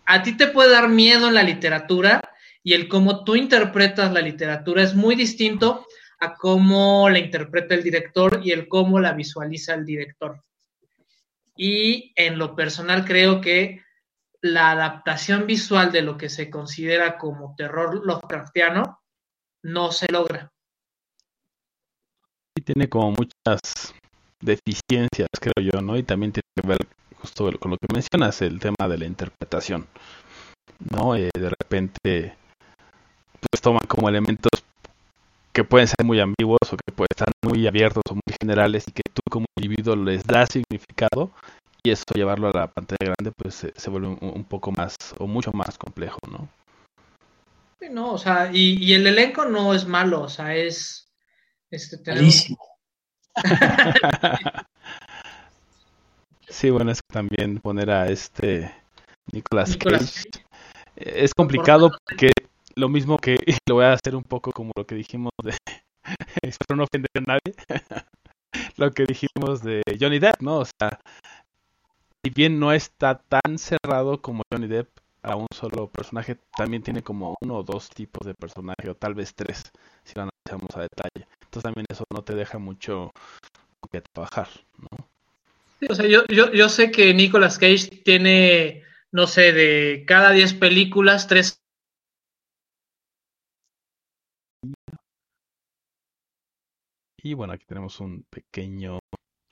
a 0.06 0.24
ti 0.24 0.36
te 0.36 0.48
puede 0.48 0.72
dar 0.72 0.90
miedo 0.90 1.28
en 1.28 1.36
la 1.36 1.44
literatura 1.44 2.32
y 2.64 2.74
el 2.74 2.88
cómo 2.88 3.24
tú 3.24 3.36
interpretas 3.36 4.12
la 4.12 4.22
literatura 4.22 4.82
es 4.82 4.96
muy 4.96 5.16
distinto 5.16 5.86
a 6.20 6.34
cómo 6.34 7.10
la 7.10 7.20
interpreta 7.20 7.76
el 7.76 7.84
director 7.84 8.42
y 8.44 8.52
el 8.52 8.68
cómo 8.68 9.00
la 9.00 9.14
visualiza 9.14 9.76
el 9.76 9.86
director. 9.86 10.44
Y 11.56 12.12
en 12.16 12.40
lo 12.40 12.56
personal 12.56 13.06
creo 13.06 13.40
que 13.40 13.84
la 14.42 14.72
adaptación 14.72 15.46
visual 15.46 15.92
de 15.92 16.02
lo 16.02 16.18
que 16.18 16.30
se 16.30 16.50
considera 16.50 17.18
como 17.18 17.54
terror 17.56 18.04
Lovecraftiano 18.04 19.00
no 19.62 19.92
se 19.92 20.08
logra. 20.12 20.52
Sí 22.58 22.64
tiene 22.64 22.90
como 22.90 23.12
muchas 23.12 23.94
deficiencias, 24.44 25.30
creo 25.39 25.54
yo, 25.72 25.82
¿no? 25.82 25.98
Y 25.98 26.04
también 26.04 26.32
tiene 26.32 26.48
que 26.56 26.68
ver 26.68 26.78
justo 27.22 27.50
con 27.60 27.72
lo 27.72 27.78
que 27.78 27.94
mencionas, 27.94 28.41
el 28.41 28.60
tema 28.60 28.88
de 28.89 28.98
la 28.98 29.06
interpretación, 29.06 29.88
¿no? 30.91 31.16
Eh, 31.16 31.30
de 31.34 31.50
repente, 31.50 32.36
pues 33.39 33.62
toman 33.62 33.86
como 33.88 34.10
elementos 34.10 34.50
que 35.54 35.64
pueden 35.64 35.88
ser 35.88 36.04
muy 36.04 36.20
ambiguos 36.20 36.60
o 36.72 36.76
que 36.78 36.91
pueden 36.94 37.10
estar 37.12 37.30
muy 37.46 37.68
abiertos 37.68 38.02
o 38.10 38.14
muy 38.16 38.36
generales 38.41 38.86
y 38.88 38.91
que 38.91 39.04
tú 39.14 39.22
como 39.30 39.46
individuo 39.58 39.96
les 39.96 40.24
das 40.26 40.50
significado 40.52 41.32
y 41.84 41.91
eso 41.91 42.04
llevarlo 42.16 42.48
a 42.48 42.52
la 42.58 42.68
pantalla 42.72 43.14
grande 43.14 43.32
pues 43.38 43.56
se, 43.56 43.74
se 43.76 43.89
vuelve 43.89 44.08
un, 44.08 44.18
un 44.22 44.44
poco 44.46 44.72
más 44.72 44.96
o 45.20 45.28
mucho 45.28 45.52
más 45.54 45.78
complejo, 45.78 46.18
¿no? 46.32 46.50
Sí, 47.80 47.88
No, 47.91 48.14
o 48.14 48.18
sea, 48.18 48.50
y, 48.52 48.84
y 48.84 48.94
el 48.94 49.06
elenco 49.06 49.46
no 49.46 49.74
es 49.74 49.86
malo, 49.86 50.22
o 50.24 50.30
sea, 50.30 50.56
es 50.56 51.08
este 51.70 51.98
tenemos- 51.98 52.22
Malísimo. 52.24 52.60
Sí, 56.50 56.70
bueno, 56.70 56.91
es 56.91 57.02
que 57.02 57.12
también 57.12 57.58
poner 57.58 57.89
a 57.89 58.08
este 58.10 58.72
Nicolas, 59.32 59.72
Nicolas 59.72 60.24
Cage 60.24 60.46
eh, 60.96 61.24
es 61.24 61.34
complicado 61.34 61.91
porque 62.06 62.30
lo 62.76 62.89
mismo 62.89 63.18
que 63.18 63.38
lo 63.68 63.76
voy 63.76 63.86
a 63.86 63.94
hacer 63.94 64.16
un 64.16 64.24
poco 64.24 64.52
como 64.52 64.72
lo 64.78 64.86
que 64.86 64.94
dijimos 64.94 65.32
de 65.44 65.58
espero 66.44 66.78
no 66.78 66.84
ofender 66.84 67.10
a 67.16 67.22
nadie 67.22 67.56
lo 68.78 68.91
que 68.91 69.06
dijimos 69.06 69.64
de 69.64 69.82
Johnny 70.00 70.20
Depp, 70.20 70.41
¿no? 70.41 70.60
O 70.60 70.66
sea, 70.66 71.00
si 72.24 72.30
bien 72.32 72.60
no 72.60 72.72
está 72.72 73.20
tan 73.20 73.58
cerrado 73.58 74.22
como 74.22 74.44
Johnny 74.52 74.68
Depp 74.68 74.89
a 75.22 75.36
un 75.36 75.48
solo 75.54 75.88
personaje, 75.88 76.38
también 76.56 76.84
tiene 76.84 77.02
como 77.02 77.36
uno 77.41 77.58
o 77.58 77.64
dos 77.64 77.89
tipos 77.89 78.26
de 78.26 78.34
personaje 78.34 78.89
o 78.89 78.96
tal 78.96 79.14
vez 79.14 79.34
tres 79.34 79.64
si 80.04 80.14
lo 80.16 80.24
analizamos 80.24 80.76
a 80.76 80.82
detalle. 80.82 81.28
Entonces 81.54 81.72
también 81.72 81.86
eso 81.88 82.04
no 82.12 82.24
te 82.24 82.34
deja 82.34 82.58
mucho 82.58 83.12
con 83.80 83.89
que 83.91 84.01
trabajar, 84.01 84.47
¿no? 84.80 85.08
Sí, 85.80 85.86
o 85.88 85.93
sea, 85.93 86.08
yo, 86.08 86.26
yo, 86.26 86.51
yo 86.51 86.68
sé 86.68 86.89
que 86.89 87.14
Nicolas 87.14 87.60
Cage 87.60 88.01
tiene, 88.04 88.82
no 89.12 89.28
sé, 89.28 89.54
de 89.54 90.04
cada 90.08 90.32
10 90.32 90.56
películas, 90.56 91.28
tres 91.28 91.60
Y 97.22 97.36
bueno, 97.36 97.54
aquí 97.54 97.66
tenemos 97.68 97.99
un 97.99 98.26
pequeño 98.32 98.97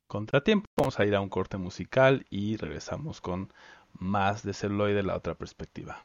contratiempo. 0.10 0.66
Vamos 0.78 1.00
a 1.00 1.06
ir 1.06 1.14
a 1.14 1.22
un 1.22 1.30
corte 1.30 1.58
musical 1.58 2.26
y 2.32 2.58
regresamos 2.58 3.22
con 3.22 3.54
más 3.94 4.42
de 4.42 4.54
celuloide 4.54 4.96
de 4.96 5.04
la 5.04 5.16
otra 5.16 5.36
perspectiva. 5.36 6.04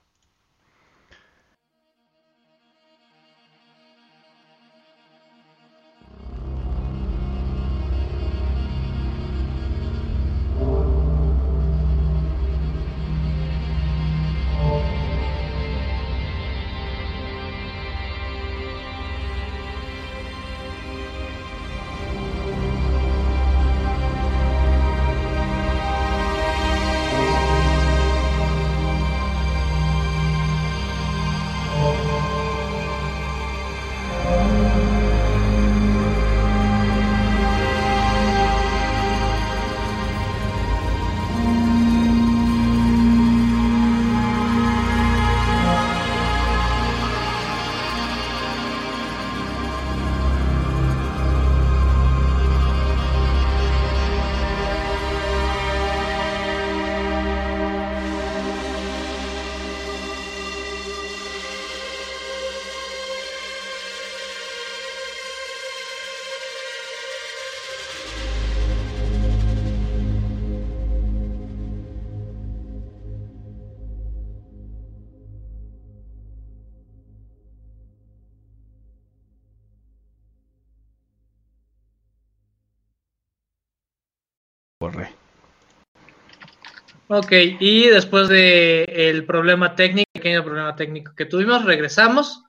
Ok, 87.08 87.30
y 87.60 87.86
después 87.86 88.28
de 88.28 88.82
el 88.82 89.24
problema 89.26 89.76
técnico, 89.76 90.10
pequeño 90.12 90.42
problema 90.42 90.74
técnico 90.74 91.14
que 91.14 91.24
tuvimos, 91.24 91.64
regresamos. 91.64 92.42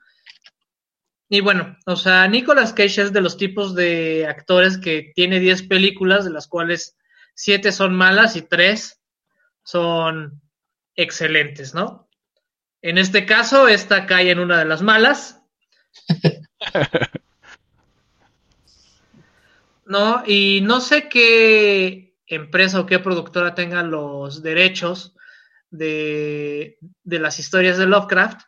Y 1.29 1.41
bueno, 1.41 1.77
o 1.85 1.95
sea, 1.95 2.27
Nicolas 2.27 2.73
Cage 2.73 3.03
es 3.03 3.13
de 3.13 3.21
los 3.21 3.37
tipos 3.37 3.75
de 3.75 4.25
actores 4.27 4.79
que 4.79 5.11
tiene 5.13 5.39
10 5.39 5.63
películas, 5.63 6.25
de 6.25 6.31
las 6.31 6.47
cuales 6.47 6.97
7 7.35 7.71
son 7.71 7.95
malas 7.95 8.35
y 8.35 8.41
3 8.41 8.99
son 9.61 10.41
excelentes, 10.95 11.75
¿no? 11.75 12.09
En 12.81 12.97
este 12.97 13.27
caso, 13.27 13.67
esta 13.67 14.07
cae 14.07 14.31
en 14.31 14.39
una 14.39 14.57
de 14.57 14.65
las 14.65 14.81
malas. 14.81 15.39
no, 19.85 20.23
y 20.25 20.61
no 20.63 20.81
sé 20.81 21.09
qué 21.09 22.06
empresa 22.27 22.79
o 22.79 22.85
qué 22.85 22.99
productora 22.99 23.55
tenga 23.55 23.83
los 23.83 24.43
derechos 24.43 25.15
de, 25.69 26.77
de 27.03 27.19
las 27.19 27.39
historias 27.39 27.77
de 27.77 27.87
Lovecraft, 27.87 28.41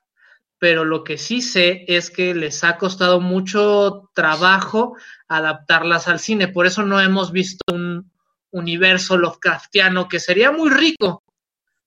pero 0.57 0.85
lo 0.85 1.03
que 1.03 1.17
sí 1.17 1.41
sé 1.41 1.85
es 1.87 2.11
que 2.11 2.35
les 2.35 2.63
ha 2.63 2.77
costado 2.77 3.21
mucho 3.21 4.09
trabajo 4.13 4.95
adaptarlas 5.27 6.07
al 6.07 6.19
cine. 6.19 6.47
Por 6.49 6.65
eso 6.65 6.83
no 6.83 6.99
hemos 6.99 7.31
visto 7.31 7.63
un 7.73 8.11
universo 8.51 9.17
Lovecraftiano 9.17 10.07
que 10.07 10.19
sería 10.19 10.51
muy 10.51 10.69
rico 10.69 11.23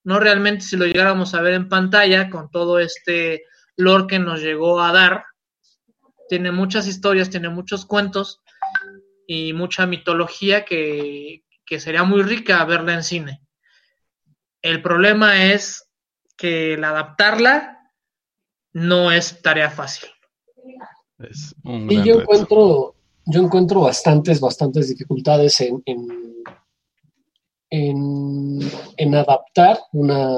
no 0.05 0.19
realmente 0.19 0.65
si 0.65 0.77
lo 0.77 0.87
llegáramos 0.87 1.35
a 1.35 1.43
ver 1.43 1.55
en 1.55 1.69
pantalla 1.69 2.29
con 2.29 2.51
todo 2.51 2.79
este 2.79 3.45
lore 3.77 4.07
que 4.09 4.19
nos 4.19 4.41
llegó 4.41 4.81
a 4.81 4.93
dar. 4.93 5.25
Tiene 6.29 6.51
muchas 6.51 6.87
historias, 6.87 7.31
tiene 7.31 7.49
muchos 7.49 7.87
cuentos 7.87 8.41
y 9.27 9.53
mucha 9.53 9.87
mitología 9.87 10.65
que, 10.65 11.45
que 11.73 11.81
sería 11.81 12.05
muy 12.05 12.23
rica 12.23 12.63
verla 12.67 12.93
en 12.93 13.03
cine. 13.03 13.41
El 14.61 14.83
problema 14.83 15.51
es 15.55 15.89
que 16.37 16.75
el 16.75 16.85
adaptarla 16.85 17.91
no 18.75 19.11
es 19.11 19.41
tarea 19.41 19.71
fácil. 19.71 20.11
y 21.65 22.05
yo 22.05 22.21
encuentro, 22.21 22.95
yo 23.25 23.41
encuentro 23.41 23.81
bastantes, 23.81 24.39
bastantes 24.39 24.91
dificultades 24.91 25.63
en, 25.63 25.83
en, 27.71 29.15
adaptar 29.15 29.79
una, 29.95 30.37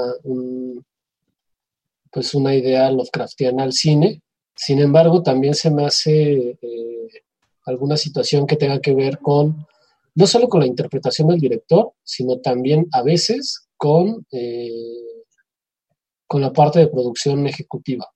pues 2.13 2.33
una 2.37 2.55
idea 2.55 2.93
Lovecraftiana 2.93 3.65
al 3.65 3.73
cine. 3.73 4.23
Sin 4.55 4.79
embargo, 4.79 5.21
también 5.21 5.57
se 5.57 5.73
me 5.73 5.85
hace 5.85 6.57
eh, 6.63 7.09
alguna 7.65 7.97
situación 7.97 8.47
que 8.47 8.55
tenga 8.55 8.81
que 8.81 8.95
ver 8.95 9.19
con, 9.19 9.67
no 10.15 10.27
solo 10.27 10.49
con 10.49 10.61
la 10.61 10.67
interpretación 10.67 11.29
del 11.29 11.41
director, 11.41 11.93
sino 12.03 12.39
también 12.39 12.87
a 12.93 13.03
veces 13.03 13.69
con, 13.77 14.27
eh, 14.33 14.71
con 16.27 16.41
la 16.41 16.53
parte 16.53 16.79
de 16.81 16.89
producción 16.89 17.47
ejecutiva, 17.47 18.07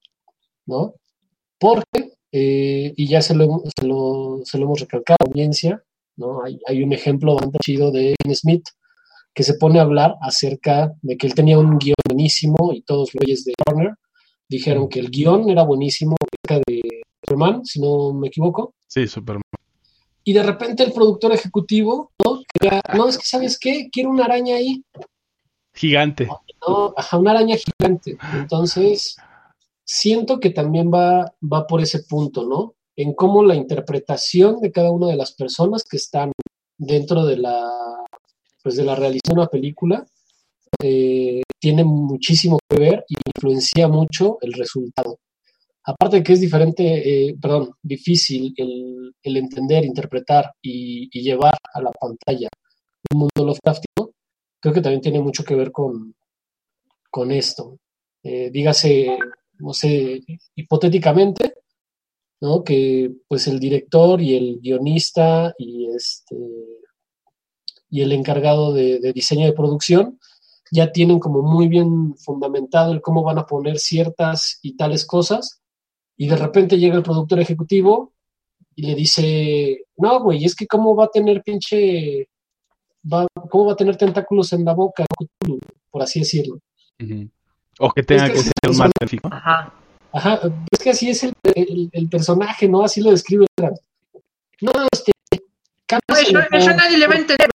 ¿no? 0.66 0.94
Porque, 1.58 2.12
eh, 2.32 2.92
y 2.96 3.08
ya 3.08 3.20
se 3.20 3.34
lo, 3.34 3.62
se 3.76 3.86
lo, 3.86 4.42
hemos 4.54 4.80
recalcado 4.80 5.16
a 5.20 5.24
la 5.24 5.30
audiencia, 5.30 5.82
¿no? 6.16 6.42
Hay, 6.44 6.60
hay 6.66 6.82
un 6.82 6.92
ejemplo 6.92 7.34
bastante 7.34 7.58
chido 7.64 7.90
de 7.90 8.14
Smith, 8.32 8.64
que 9.34 9.42
se 9.42 9.54
pone 9.54 9.78
a 9.78 9.82
hablar 9.82 10.16
acerca 10.20 10.92
de 11.02 11.16
que 11.16 11.26
él 11.26 11.34
tenía 11.34 11.58
un 11.58 11.78
guion 11.78 11.94
buenísimo 12.04 12.72
y 12.72 12.82
todos 12.82 13.14
los 13.14 13.24
leyes 13.24 13.44
de 13.44 13.52
Warner 13.66 13.94
dijeron 14.48 14.88
que 14.88 14.98
el 14.98 15.10
guion 15.10 15.48
era 15.48 15.62
buenísimo 15.62 16.16
acerca 16.20 16.64
de 16.66 16.80
Superman, 17.22 17.64
si 17.64 17.80
no 17.80 18.14
me 18.14 18.28
equivoco. 18.28 18.74
Sí, 18.86 19.06
Superman. 19.06 19.42
Y 20.28 20.34
de 20.34 20.42
repente 20.42 20.82
el 20.82 20.92
productor 20.92 21.32
ejecutivo, 21.32 22.12
¿no? 22.22 22.42
no, 22.94 23.08
es 23.08 23.16
que, 23.16 23.24
¿sabes 23.24 23.58
qué? 23.58 23.88
Quiero 23.90 24.10
una 24.10 24.26
araña 24.26 24.56
ahí. 24.56 24.84
Gigante. 25.72 26.28
No, 26.68 26.92
ajá, 26.94 27.16
una 27.16 27.30
araña 27.30 27.56
gigante. 27.56 28.18
Entonces, 28.34 29.16
siento 29.86 30.38
que 30.38 30.50
también 30.50 30.92
va, 30.92 31.32
va 31.42 31.66
por 31.66 31.80
ese 31.80 32.00
punto, 32.02 32.44
¿no? 32.44 32.74
En 32.94 33.14
cómo 33.14 33.42
la 33.42 33.54
interpretación 33.54 34.60
de 34.60 34.70
cada 34.70 34.90
una 34.90 35.06
de 35.06 35.16
las 35.16 35.32
personas 35.32 35.82
que 35.84 35.96
están 35.96 36.30
dentro 36.76 37.24
de 37.24 37.38
la 37.38 37.66
pues 38.62 38.76
de 38.76 38.84
la 38.84 38.96
realización 38.96 39.36
de 39.36 39.40
una 39.40 39.48
película 39.48 40.06
eh, 40.82 41.40
tiene 41.58 41.84
muchísimo 41.84 42.58
que 42.68 42.78
ver 42.78 43.04
y 43.08 43.14
influencia 43.34 43.88
mucho 43.88 44.36
el 44.42 44.52
resultado. 44.52 45.16
Aparte 45.88 46.18
de 46.18 46.22
que 46.22 46.34
es 46.34 46.40
diferente, 46.40 46.82
eh, 47.30 47.36
perdón, 47.40 47.70
difícil 47.82 48.52
el, 48.58 49.36
entender, 49.38 49.86
interpretar 49.86 50.52
y, 50.60 51.08
llevar 51.18 51.56
a 51.72 51.80
la 51.80 51.90
pantalla 51.92 52.48
un 53.10 53.20
mundo 53.20 53.30
Lovecraftiano, 53.36 54.10
creo 54.60 54.74
que 54.74 54.82
también 54.82 55.00
tiene 55.00 55.20
mucho 55.20 55.44
que 55.44 55.54
ver 55.54 55.72
con, 55.72 56.14
con 57.10 57.30
esto. 57.32 57.78
Eh, 58.22 58.50
dígase, 58.50 59.16
no 59.60 59.72
sé, 59.72 60.20
hipotéticamente, 60.56 61.54
¿no? 62.42 62.62
que 62.62 63.10
pues 63.26 63.48
el 63.48 63.58
director 63.58 64.20
y 64.20 64.36
el 64.36 64.60
guionista 64.60 65.54
y 65.56 65.86
este 65.88 66.36
y 67.88 68.02
el 68.02 68.12
encargado 68.12 68.74
de, 68.74 69.00
diseño 69.14 69.46
de 69.46 69.54
producción 69.54 70.20
ya 70.70 70.92
tienen 70.92 71.18
como 71.18 71.40
muy 71.40 71.66
bien 71.66 72.14
fundamentado 72.18 72.92
el 72.92 73.00
cómo 73.00 73.22
van 73.22 73.38
a 73.38 73.46
poner 73.46 73.78
ciertas 73.78 74.58
y 74.60 74.76
tales 74.76 75.06
cosas, 75.06 75.62
y 76.18 76.28
de 76.28 76.36
repente 76.36 76.76
llega 76.76 76.96
el 76.96 77.02
productor 77.02 77.40
ejecutivo 77.40 78.12
y 78.74 78.82
le 78.82 78.94
dice, 78.94 79.84
no, 79.96 80.20
güey, 80.20 80.44
es 80.44 80.54
que 80.54 80.66
cómo 80.66 80.94
va 80.94 81.04
a 81.04 81.10
tener 81.10 81.42
pinche, 81.42 82.28
cómo 83.48 83.66
va 83.66 83.72
a 83.72 83.76
tener 83.76 83.96
tentáculos 83.96 84.52
en 84.52 84.64
la 84.64 84.74
boca, 84.74 85.06
por 85.90 86.02
así 86.02 86.20
decirlo. 86.20 86.58
O 87.78 87.90
que 87.92 88.02
tenga 88.02 88.28
que, 88.28 88.38
ser 88.38 88.52
un 88.68 88.76
magnífico. 88.76 89.28
Ajá. 89.32 89.72
Ajá, 90.10 90.40
es 90.72 90.78
que 90.80 90.90
así 90.90 91.10
es 91.10 91.22
el, 91.22 91.34
el, 91.92 92.08
personaje, 92.08 92.66
¿no? 92.66 92.82
Así 92.82 93.00
lo 93.00 93.10
describe. 93.10 93.46
No, 94.60 94.72
este, 94.90 95.12
eso, 96.18 96.38
eso, 96.50 96.70
nadie 96.70 96.98
le 96.98 97.06
va 97.06 97.14
a 97.14 97.18
entender. 97.18 97.48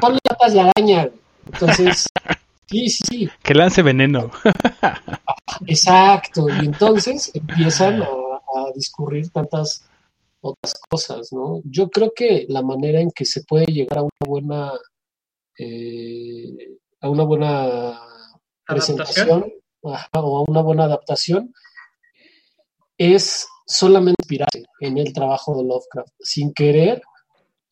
Ponle 0.00 0.18
patas 0.22 0.54
de 0.54 0.60
araña. 0.60 1.10
Entonces, 1.52 2.06
sí, 2.70 2.88
sí, 2.88 3.04
sí. 3.08 3.28
Que 3.42 3.54
lance 3.54 3.82
veneno. 3.82 4.30
Exacto. 5.66 6.48
Y 6.48 6.66
entonces 6.66 7.30
empiezan 7.34 8.02
a, 8.02 8.08
discurrir 8.74 9.30
tantas 9.30 9.84
otras 10.40 10.74
cosas, 10.88 11.32
¿no? 11.32 11.60
Yo 11.64 11.88
creo 11.88 12.12
que 12.14 12.44
la 12.48 12.62
manera 12.62 13.00
en 13.00 13.10
que 13.10 13.24
se 13.24 13.44
puede 13.44 13.66
llegar 13.66 13.98
a 13.98 14.02
una 14.02 14.26
buena 14.26 14.72
eh, 15.58 16.78
a 17.00 17.08
una 17.08 17.22
buena 17.24 18.00
presentación 18.66 19.52
o 19.80 19.94
a 19.94 20.42
una 20.48 20.60
buena 20.60 20.84
adaptación 20.84 21.54
es 22.96 23.46
solamente 23.66 24.22
inspirarse 24.22 24.64
en 24.80 24.98
el 24.98 25.12
trabajo 25.12 25.56
de 25.56 25.64
Lovecraft, 25.64 26.12
sin 26.20 26.52
querer 26.52 27.00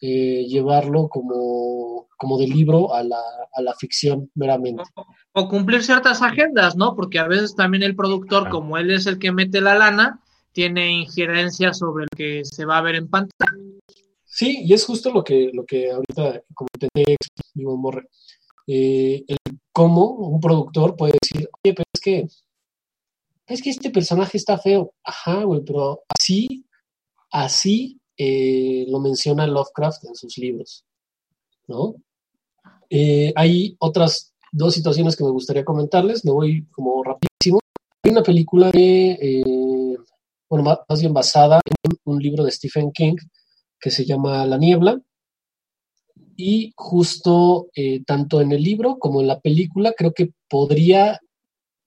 eh, 0.01 0.45
llevarlo 0.47 1.09
como, 1.09 2.09
como 2.17 2.39
de 2.39 2.47
libro 2.47 2.95
a 2.95 3.03
la, 3.03 3.21
a 3.53 3.63
la 3.63 3.75
ficción 3.75 4.31
meramente. 4.35 4.83
O, 5.33 5.49
cumplir 5.49 5.83
ciertas 5.83 6.23
agendas, 6.23 6.77
¿no? 6.77 6.95
Porque 6.95 7.19
a 7.19 7.27
veces 7.27 7.55
también 7.55 7.83
el 7.83 7.97
productor, 7.97 8.49
como 8.49 8.79
él 8.79 8.91
es 8.91 9.07
el 9.07 9.19
que 9.19 9.33
mete 9.33 9.61
la 9.61 9.75
lana, 9.75 10.21
tiene 10.53 10.91
injerencia 10.91 11.73
sobre 11.73 12.05
lo 12.05 12.17
que 12.17 12.43
se 12.45 12.65
va 12.65 12.79
a 12.79 12.83
ver 12.83 12.97
en 12.97 13.09
pantalla. 13.09 13.53
Sí, 14.25 14.65
y 14.65 14.75
es 14.75 14.85
justo 14.85 15.11
lo 15.13 15.25
que, 15.25 15.51
lo 15.53 15.65
que 15.65 15.91
ahorita 15.91 16.43
comenté, 16.55 17.17
digo, 17.55 17.77
Morre. 17.77 18.09
Eh, 18.67 19.25
el 19.29 19.37
cómo 19.73 20.11
un 20.11 20.41
productor 20.41 20.97
puede 20.97 21.15
decir, 21.23 21.49
oye, 21.63 21.75
pero 21.75 21.85
es 21.93 22.01
que 22.01 22.27
es 23.47 23.63
que 23.63 23.71
este 23.71 23.91
personaje 23.91 24.37
está 24.37 24.59
feo. 24.59 24.93
Ajá, 25.05 25.45
güey, 25.45 25.63
pero 25.65 26.03
así, 26.09 26.67
así 27.31 28.01
eh, 28.17 28.87
lo 28.89 28.99
menciona 29.01 29.47
Lovecraft 29.47 30.05
en 30.05 30.15
sus 30.15 30.39
libros, 30.39 30.85
¿no? 31.67 31.97
Eh, 32.89 33.33
hay 33.37 33.77
otras 33.79 34.35
dos 34.53 34.75
situaciones 34.75 35.17
que 35.17 35.25
me 35.25 35.31
gustaría 35.31 35.65
comentarles, 35.65 36.25
me 36.25 36.33
voy 36.33 36.67
como 36.71 37.03
rapidísimo. 37.03 37.61
Hay 38.03 38.13
una 38.13 38.23
película 38.23 38.71
eh, 38.73 39.97
bueno, 40.49 40.79
más 40.89 41.01
bien 41.01 41.13
basada 41.13 41.61
en 41.83 41.97
un 42.05 42.19
libro 42.19 42.45
de 42.45 42.53
Stephen 42.53 42.93
King 42.93 43.17
que 43.81 43.91
se 43.91 44.05
llama 44.05 44.47
La 44.47 44.57
Niebla. 44.57 45.01
Y 46.39 46.73
justo 46.77 47.69
tanto 48.07 48.43
en 48.43 48.53
el 48.53 48.63
libro 48.63 48.99
como 48.99 49.23
en 49.23 49.27
la 49.27 49.41
película 49.41 49.95
creo 49.97 50.13
que 50.13 50.33
podría 50.49 51.19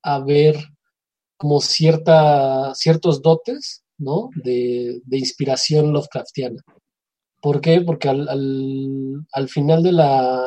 haber 0.01 0.57
como 1.37 1.61
cierta, 1.61 2.73
ciertos 2.75 3.21
dotes, 3.21 3.83
¿no? 3.99 4.29
De, 4.35 5.01
inspiración 5.11 5.93
Lovecraftiana. 5.93 6.61
¿Por 7.41 7.61
qué? 7.61 7.81
Porque 7.81 8.09
al, 8.09 9.49
final 9.49 9.83
de 9.83 9.91
la, 9.91 10.43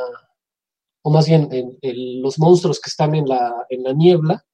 o 1.02 1.10
más 1.10 1.26
bien 1.26 1.48
los 1.82 2.38
monstruos 2.38 2.80
que 2.80 2.90
están 2.90 3.14
en 3.14 3.26
la, 3.26 3.54
en 3.70 3.82
la 3.82 3.92
niebla, 3.92 4.44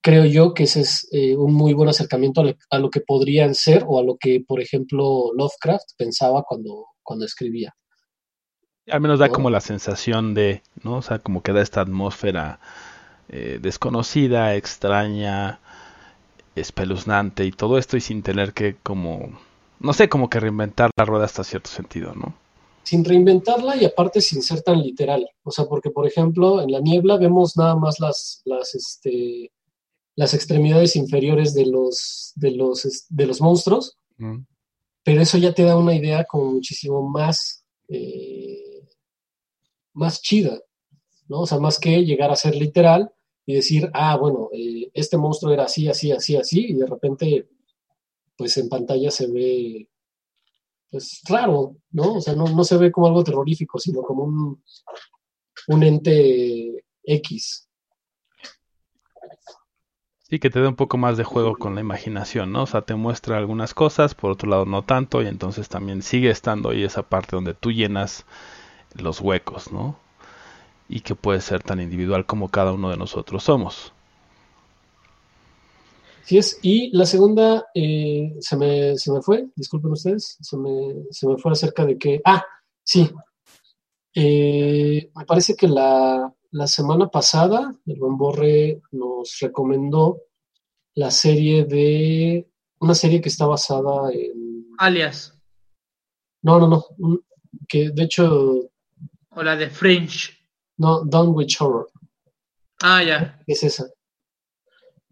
creo 0.00 0.24
yo 0.24 0.54
que 0.54 0.64
ese 0.64 0.80
es 0.80 1.08
eh, 1.12 1.36
un 1.36 1.54
muy 1.54 1.74
buen 1.74 1.88
acercamiento 1.88 2.42
a 2.70 2.78
lo, 2.78 2.90
que 2.90 3.00
podrían 3.00 3.54
ser 3.54 3.84
o 3.86 3.98
a 3.98 4.02
lo 4.02 4.16
que, 4.18 4.42
por 4.46 4.60
ejemplo, 4.60 5.30
Lovecraft 5.36 5.90
pensaba 5.96 6.42
cuando, 6.42 6.86
cuando 7.02 7.24
escribía. 7.24 7.74
Al 8.88 9.00
menos 9.00 9.18
da 9.18 9.28
como 9.28 9.50
la 9.50 9.60
sensación 9.60 10.34
de, 10.34 10.62
¿no? 10.82 10.96
O 10.96 11.02
sea, 11.02 11.18
como 11.18 11.42
que 11.42 11.52
da 11.52 11.60
esta 11.60 11.82
atmósfera 11.82 12.58
eh, 13.28 13.58
desconocida, 13.60 14.56
extraña, 14.56 15.60
espeluznante 16.54 17.44
y 17.44 17.52
todo 17.52 17.78
esto 17.78 17.96
y 17.96 18.00
sin 18.00 18.22
tener 18.22 18.52
que 18.52 18.76
como, 18.82 19.38
no 19.78 19.92
sé, 19.92 20.08
como 20.08 20.28
que 20.28 20.40
reinventar 20.40 20.90
la 20.96 21.04
rueda 21.04 21.24
hasta 21.24 21.44
cierto 21.44 21.70
sentido, 21.70 22.14
¿no? 22.14 22.34
Sin 22.82 23.04
reinventarla 23.04 23.76
y 23.76 23.84
aparte 23.84 24.20
sin 24.20 24.42
ser 24.42 24.62
tan 24.62 24.80
literal. 24.80 25.28
O 25.44 25.50
sea, 25.50 25.66
porque 25.66 25.90
por 25.90 26.06
ejemplo 26.06 26.60
en 26.62 26.72
la 26.72 26.80
niebla 26.80 27.16
vemos 27.18 27.56
nada 27.56 27.76
más 27.76 28.00
las, 28.00 28.42
las, 28.44 28.74
este, 28.74 29.52
las 30.16 30.34
extremidades 30.34 30.96
inferiores 30.96 31.54
de 31.54 31.66
los, 31.66 32.32
de 32.36 32.50
los, 32.52 33.06
de 33.08 33.26
los 33.26 33.40
monstruos, 33.40 33.96
Mm. 34.20 34.44
pero 35.02 35.22
eso 35.22 35.38
ya 35.38 35.52
te 35.54 35.64
da 35.64 35.76
una 35.76 35.94
idea 35.94 36.24
como 36.24 36.52
muchísimo 36.52 37.08
más, 37.08 37.64
eh, 37.88 38.86
más 39.94 40.20
chida, 40.20 40.60
¿no? 41.26 41.40
O 41.40 41.46
sea, 41.46 41.58
más 41.58 41.78
que 41.78 42.04
llegar 42.04 42.30
a 42.30 42.36
ser 42.36 42.54
literal 42.54 43.10
y 43.50 43.54
decir, 43.54 43.90
ah, 43.94 44.16
bueno, 44.16 44.48
eh, 44.52 44.90
este 44.94 45.16
monstruo 45.18 45.52
era 45.52 45.64
así, 45.64 45.88
así, 45.88 46.12
así, 46.12 46.36
así, 46.36 46.66
y 46.70 46.74
de 46.74 46.86
repente, 46.86 47.48
pues 48.36 48.56
en 48.58 48.68
pantalla 48.68 49.10
se 49.10 49.26
ve, 49.26 49.88
pues 50.90 51.20
raro, 51.28 51.76
¿no? 51.90 52.14
O 52.14 52.20
sea, 52.20 52.34
no, 52.34 52.44
no 52.44 52.62
se 52.62 52.76
ve 52.76 52.92
como 52.92 53.08
algo 53.08 53.24
terrorífico, 53.24 53.78
sino 53.78 54.02
como 54.02 54.24
un, 54.24 54.62
un 55.68 55.82
ente 55.82 56.84
X. 57.02 57.68
Sí, 60.20 60.38
que 60.38 60.50
te 60.50 60.60
da 60.60 60.68
un 60.68 60.76
poco 60.76 60.96
más 60.96 61.16
de 61.16 61.24
juego 61.24 61.56
con 61.56 61.74
la 61.74 61.80
imaginación, 61.80 62.52
¿no? 62.52 62.62
O 62.62 62.66
sea, 62.66 62.82
te 62.82 62.94
muestra 62.94 63.36
algunas 63.36 63.74
cosas, 63.74 64.14
por 64.14 64.30
otro 64.30 64.48
lado 64.48 64.64
no 64.64 64.82
tanto, 64.84 65.22
y 65.22 65.26
entonces 65.26 65.68
también 65.68 66.02
sigue 66.02 66.30
estando 66.30 66.70
ahí 66.70 66.84
esa 66.84 67.02
parte 67.02 67.34
donde 67.34 67.54
tú 67.54 67.72
llenas 67.72 68.26
los 68.94 69.20
huecos, 69.20 69.72
¿no? 69.72 69.98
Y 70.92 71.00
que 71.00 71.14
puede 71.14 71.40
ser 71.40 71.62
tan 71.62 71.80
individual 71.80 72.26
como 72.26 72.48
cada 72.48 72.72
uno 72.72 72.90
de 72.90 72.96
nosotros 72.96 73.44
somos. 73.44 73.92
Sí 76.24 76.36
es. 76.36 76.58
Y 76.62 76.90
la 76.96 77.06
segunda, 77.06 77.66
eh, 77.74 78.34
se, 78.40 78.56
me, 78.56 78.98
se 78.98 79.12
me 79.12 79.22
fue, 79.22 79.48
disculpen 79.54 79.92
ustedes, 79.92 80.36
se 80.40 80.56
me, 80.56 81.04
se 81.10 81.28
me 81.28 81.38
fue 81.38 81.52
acerca 81.52 81.86
de 81.86 81.96
que, 81.96 82.20
ah, 82.24 82.44
sí, 82.84 83.08
Eh, 84.12 85.08
me 85.14 85.24
parece 85.24 85.54
que 85.54 85.68
la, 85.68 86.34
la 86.50 86.66
semana 86.66 87.06
pasada 87.08 87.72
el 87.86 87.96
buen 88.00 88.16
Borre 88.16 88.82
nos 88.90 89.38
recomendó 89.40 90.22
la 90.96 91.12
serie 91.12 91.64
de, 91.64 92.50
una 92.80 92.96
serie 92.96 93.20
que 93.20 93.28
está 93.28 93.46
basada 93.46 94.10
en, 94.12 94.66
Alias. 94.78 95.32
no, 96.42 96.58
no, 96.58 96.66
no, 96.66 96.84
un- 96.98 97.24
que 97.68 97.90
de 97.90 98.02
hecho, 98.02 98.24
O 99.30 99.42
la 99.44 99.54
de 99.56 99.70
Fringe. 99.70 100.39
No, 100.80 101.04
Done 101.04 101.32
with 101.32 101.48
Horror. 101.60 101.90
Ah, 102.80 103.04
ya. 103.04 103.38
es 103.46 103.62
esa. 103.62 103.86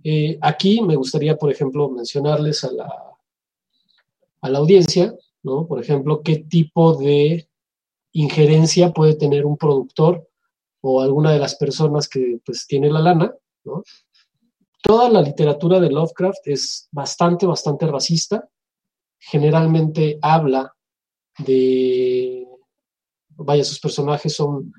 Eh, 0.02 0.38
aquí 0.40 0.80
me 0.80 0.96
gustaría, 0.96 1.36
por 1.36 1.52
ejemplo, 1.52 1.90
mencionarles 1.90 2.64
a 2.64 2.72
la, 2.72 2.90
a 4.40 4.48
la 4.48 4.58
audiencia, 4.58 5.14
¿no? 5.42 5.66
Por 5.66 5.78
ejemplo, 5.78 6.22
qué 6.22 6.36
tipo 6.36 6.94
de 6.94 7.50
injerencia 8.12 8.92
puede 8.92 9.16
tener 9.16 9.44
un 9.44 9.58
productor 9.58 10.26
o 10.80 11.02
alguna 11.02 11.32
de 11.32 11.38
las 11.38 11.56
personas 11.56 12.08
que 12.08 12.40
pues 12.46 12.66
tiene 12.66 12.88
la 12.88 13.00
lana, 13.00 13.34
¿no? 13.64 13.82
Toda 14.82 15.10
la 15.10 15.20
literatura 15.20 15.80
de 15.80 15.90
Lovecraft 15.90 16.46
es 16.46 16.88
bastante, 16.92 17.44
bastante 17.44 17.86
racista. 17.86 18.48
Generalmente 19.18 20.18
habla 20.22 20.74
de, 21.36 22.48
vaya, 23.36 23.64
sus 23.64 23.80
personajes 23.80 24.32
son 24.32 24.72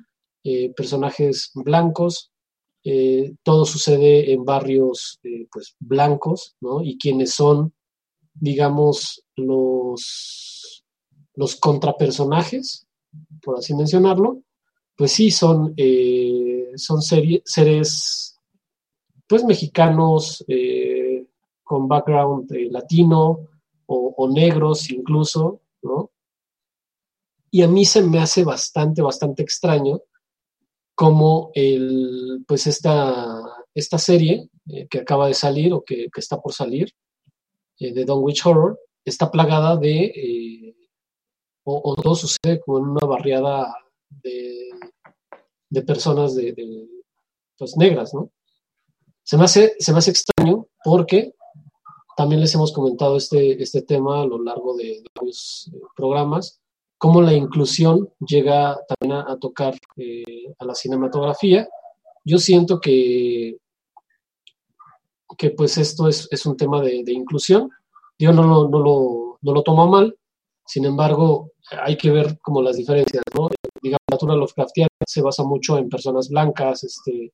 eh, 0.44 0.74
personajes 0.74 1.52
blancos, 1.54 2.32
eh, 2.84 3.36
todo 3.44 3.66
sucede 3.66 4.32
en 4.32 4.46
barrios 4.46 5.20
eh, 5.24 5.48
pues 5.52 5.76
blancos. 5.80 6.56
Y 6.84 6.98
quienes 6.98 7.34
son, 7.34 7.74
digamos, 8.34 9.26
los, 9.36 10.86
los 11.36 11.56
contrapersonajes, 11.58 12.88
por 13.42 13.58
así 13.58 13.74
mencionarlo, 13.74 14.42
pues 14.96 15.14
sí 15.14 15.32
son, 15.32 15.76
son 16.76 17.02
seres 17.02 18.38
pues 19.28 19.46
mexicanos 19.46 20.44
con 21.64 21.88
background 21.88 22.52
latino 22.70 23.48
o, 23.86 24.14
o 24.18 24.30
negros 24.30 24.90
incluso, 24.92 25.62
¿no? 25.82 26.12
Y 27.52 27.64
a 27.64 27.68
mí 27.68 27.86
se 27.86 28.04
me 28.04 28.20
hace 28.20 28.44
bastante, 28.44 29.02
bastante 29.02 29.42
extraño 29.42 30.02
como 31.00 31.52
el, 31.54 32.44
pues 32.46 32.68
esta, 32.68 33.42
esta 33.74 33.98
serie 33.98 34.50
eh, 34.68 34.86
que 34.90 35.00
acaba 35.00 35.28
de 35.28 35.34
salir 35.34 35.72
o 35.72 35.82
que, 35.82 36.10
está 36.14 36.42
por 36.42 36.52
salir, 36.52 36.92
eh, 37.80 37.94
de 37.94 38.04
Don't 38.04 38.22
Witch 38.22 38.46
Horror, 38.46 38.78
está 39.06 39.32
plagada 39.32 39.78
de, 39.78 39.98
eh, 40.08 40.76
o, 41.64 41.82
o 41.86 41.96
todo 41.96 42.16
sucede 42.16 42.60
como 42.60 42.80
en 42.80 42.84
una 42.90 43.06
barriada 43.06 43.74
de, 44.10 44.72
de 45.70 45.82
personas 45.84 46.36
de, 46.36 46.54
pues, 47.58 47.78
negras, 47.78 48.14
¿no? 48.14 48.30
Se 49.24 49.38
me, 49.38 49.46
hace, 49.46 49.76
se 49.80 49.94
me 49.94 50.00
hace 50.00 50.12
extraño 50.12 50.68
porque 50.84 51.34
también 52.18 52.42
les 52.42 52.54
hemos 52.56 52.74
comentado 52.74 53.16
este, 53.16 53.64
este 53.64 53.84
tema 53.84 54.24
a 54.24 54.26
lo 54.26 54.44
largo 54.44 54.76
de, 54.76 54.84
de 54.84 55.10
varios 55.16 55.72
eh, 55.74 55.80
programas, 55.96 56.60
cómo 57.00 57.22
la 57.22 57.34
inclusión 57.34 58.10
llega 58.20 58.78
también 58.88 59.20
a, 59.20 59.32
a 59.32 59.40
tocar 59.40 59.74
eh, 59.98 60.54
a 60.60 60.66
la 60.66 60.76
cinematografía. 60.76 61.68
Yo 62.24 62.38
siento 62.38 62.80
que, 62.80 63.58
que 65.38 65.50
pues 65.52 65.78
esto 65.80 66.08
es, 66.08 66.28
es 66.30 66.46
un 66.46 66.56
tema 66.56 66.82
de, 66.82 67.04
de 67.04 67.14
inclusión. 67.14 67.72
Yo 68.20 68.32
no 68.34 68.44
lo, 68.44 68.70
no, 68.70 68.80
lo, 68.80 69.40
no 69.42 69.54
lo 69.54 69.64
tomo 69.64 69.88
mal, 69.88 70.16
sin 70.66 70.86
embargo, 70.86 71.54
hay 71.82 71.98
que 71.98 72.12
ver 72.12 72.38
como 72.40 72.62
las 72.62 72.76
diferencias, 72.76 73.24
¿no? 73.34 73.50
Digamos, 73.82 74.00
la 74.22 74.36
literatura 74.36 74.88
se 75.08 75.22
basa 75.22 75.44
mucho 75.44 75.78
en 75.78 75.90
personas 75.90 76.28
blancas, 76.30 76.84
este, 76.84 77.32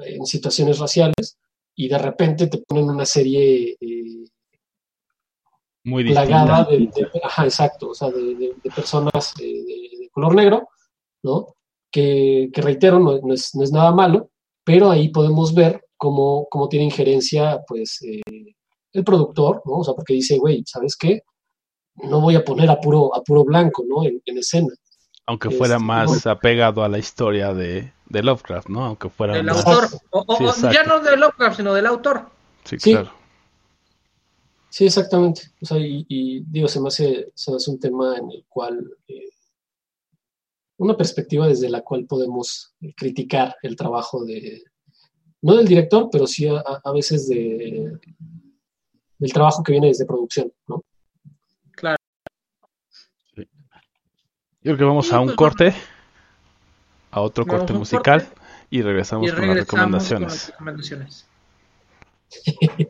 en 0.00 0.26
situaciones 0.26 0.78
raciales, 0.78 1.38
y 1.74 1.88
de 1.88 1.98
repente 1.98 2.48
te 2.48 2.58
ponen 2.58 2.90
una 2.90 3.06
serie 3.06 3.76
eh, 3.80 4.24
Muy 5.84 6.04
plagada 6.04 6.64
de, 6.64 6.78
de- 6.78 7.10
ajá, 7.22 7.44
exacto, 7.44 7.88
o 7.90 7.94
sea, 7.94 8.10
de, 8.10 8.34
de- 8.34 8.54
de 8.62 8.70
personas 8.70 9.32
eh, 9.40 9.44
de, 9.44 9.98
de 9.98 10.08
color 10.12 10.34
negro, 10.34 10.68
¿no? 11.22 11.54
Que, 11.90 12.50
que 12.52 12.60
reitero, 12.62 12.98
no, 12.98 13.18
no 13.22 13.34
es, 13.34 13.54
no 13.54 13.64
es 13.64 13.72
nada 13.72 13.90
malo, 13.92 14.30
pero 14.64 14.90
ahí 14.90 15.08
podemos 15.08 15.54
ver 15.54 15.84
cómo, 15.96 16.46
cómo 16.50 16.68
tiene 16.68 16.84
injerencia, 16.84 17.60
pues, 17.66 17.98
eh, 18.02 18.20
el 18.92 19.04
productor, 19.04 19.62
¿no? 19.64 19.78
O 19.78 19.84
sea, 19.84 19.94
porque 19.94 20.14
dice, 20.14 20.36
güey, 20.38 20.62
¿sabes 20.66 20.96
qué? 20.96 21.22
No 21.96 22.20
voy 22.20 22.36
a 22.36 22.44
poner 22.44 22.70
a 22.70 22.78
puro, 22.80 23.14
a 23.14 23.22
puro 23.22 23.44
blanco, 23.44 23.82
¿no? 23.88 24.04
En, 24.04 24.20
en 24.24 24.38
escena. 24.38 24.68
Aunque 25.26 25.50
fuera 25.50 25.74
Este, 25.76 25.86
más 25.86 26.06
bueno. 26.08 26.30
apegado 26.30 26.82
a 26.82 26.88
la 26.88 26.98
historia 26.98 27.52
de, 27.54 27.92
de 28.08 28.22
Lovecraft, 28.22 28.68
¿no? 28.68 28.84
Aunque 28.84 29.08
fuera 29.08 29.34
Del 29.34 29.46
más... 29.46 29.64
autor. 29.66 29.88
O, 30.10 30.24
o- 30.26 30.36
Sí, 30.36 30.44
o 30.44 30.48
exacto. 30.50 30.74
ya 30.74 30.82
no 30.84 31.00
de 31.00 31.16
Lovecraft, 31.16 31.56
sino 31.56 31.72
del 31.74 31.86
autor. 31.86 32.26
Sí, 32.64 32.78
Sí. 32.78 32.92
claro. 32.92 33.10
Sí, 34.70 34.86
exactamente. 34.86 35.42
O 35.60 35.66
sea, 35.66 35.78
y, 35.78 36.06
y 36.08 36.40
digo, 36.46 36.68
se 36.68 36.80
me, 36.80 36.88
hace, 36.88 37.32
se 37.34 37.50
me 37.50 37.56
hace 37.56 37.70
un 37.70 37.80
tema 37.80 38.16
en 38.16 38.30
el 38.30 38.44
cual, 38.48 38.88
eh, 39.08 39.28
una 40.78 40.96
perspectiva 40.96 41.46
desde 41.48 41.68
la 41.68 41.82
cual 41.82 42.06
podemos 42.06 42.72
eh, 42.80 42.94
criticar 42.96 43.56
el 43.62 43.74
trabajo 43.76 44.24
de, 44.24 44.62
no 45.42 45.56
del 45.56 45.66
director, 45.66 46.08
pero 46.10 46.26
sí 46.26 46.46
a, 46.46 46.60
a- 46.60 46.92
veces 46.92 47.28
de, 47.28 47.98
del 49.18 49.32
trabajo 49.32 49.62
que 49.62 49.72
viene 49.72 49.88
desde 49.88 50.06
producción, 50.06 50.52
¿no? 50.68 50.84
Yo 54.62 54.76
creo 54.76 54.76
que 54.76 54.84
vamos 54.84 55.10
a 55.10 55.20
un 55.20 55.26
pues, 55.28 55.36
corte, 55.36 55.74
a 57.10 57.22
otro 57.22 57.46
corte 57.46 57.72
un 57.72 57.78
musical 57.78 58.20
corte 58.26 58.40
y 58.68 58.82
regresamos 58.82 59.26
Y 59.26 59.32
con 59.32 59.40
las 59.40 59.48
regresamos 59.48 60.06
con 60.06 60.20
las 60.22 60.46
recomendaciones. 60.48 61.26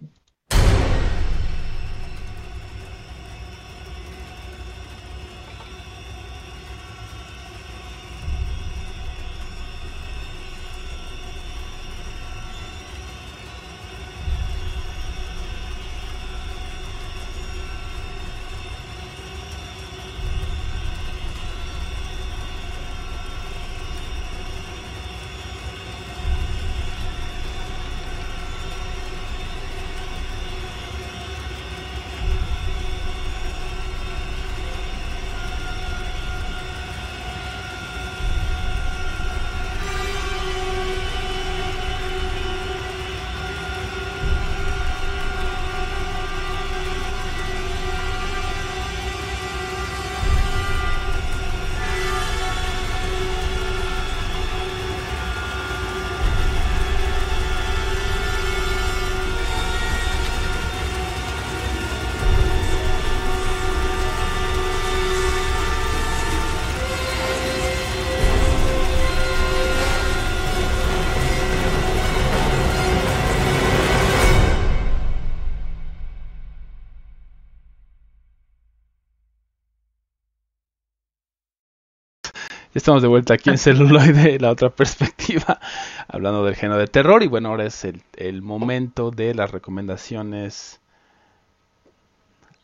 Estamos 82.81 83.02
de 83.02 83.09
vuelta 83.09 83.35
aquí 83.35 83.51
en 83.51 83.59
celuloide, 83.59 84.40
la 84.40 84.51
otra 84.51 84.70
perspectiva, 84.70 85.61
hablando 86.09 86.43
del 86.47 86.57
género 86.57 86.78
de 86.78 86.86
terror. 86.86 87.23
Y 87.23 87.27
bueno, 87.27 87.51
ahora 87.51 87.66
es 87.66 87.85
el, 87.85 88.02
el 88.16 88.40
momento 88.40 89.11
de 89.11 89.35
las 89.35 89.51
recomendaciones 89.51 90.81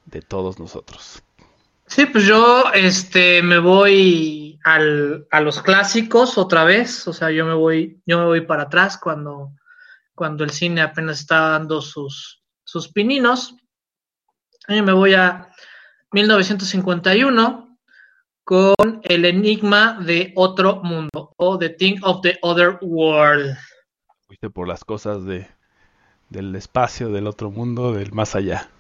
de 0.06 0.22
todos 0.22 0.58
nosotros. 0.58 1.22
Sí, 1.86 2.06
pues 2.06 2.24
yo 2.24 2.64
este 2.72 3.42
me 3.42 3.58
voy 3.58 4.58
al, 4.64 5.26
a 5.30 5.42
los 5.42 5.60
clásicos 5.60 6.38
otra 6.38 6.64
vez, 6.64 7.06
o 7.06 7.12
sea, 7.12 7.30
yo 7.30 7.44
me 7.44 7.52
voy, 7.52 8.00
yo 8.06 8.18
me 8.18 8.24
voy 8.24 8.40
para 8.40 8.62
atrás 8.62 8.96
cuando, 8.96 9.52
cuando 10.14 10.44
el 10.44 10.50
cine 10.50 10.80
apenas 10.80 11.20
está 11.20 11.50
dando 11.50 11.82
sus, 11.82 12.42
sus 12.64 12.88
pininos. 12.88 13.54
Y 14.66 14.80
me 14.80 14.94
voy 14.94 15.12
a 15.12 15.50
1951 16.12 17.65
con 18.46 19.00
El 19.02 19.24
Enigma 19.24 19.98
de 20.00 20.32
Otro 20.36 20.76
Mundo 20.84 21.32
o 21.36 21.58
The 21.58 21.70
Thing 21.70 21.96
of 22.02 22.20
the 22.22 22.38
Other 22.42 22.78
World. 22.80 23.56
Fuiste 24.28 24.50
por 24.50 24.68
las 24.68 24.84
cosas 24.84 25.24
de, 25.24 25.48
del 26.30 26.54
espacio, 26.54 27.10
del 27.10 27.26
otro 27.26 27.50
mundo, 27.50 27.92
del 27.92 28.12
más 28.12 28.36
allá. 28.36 28.70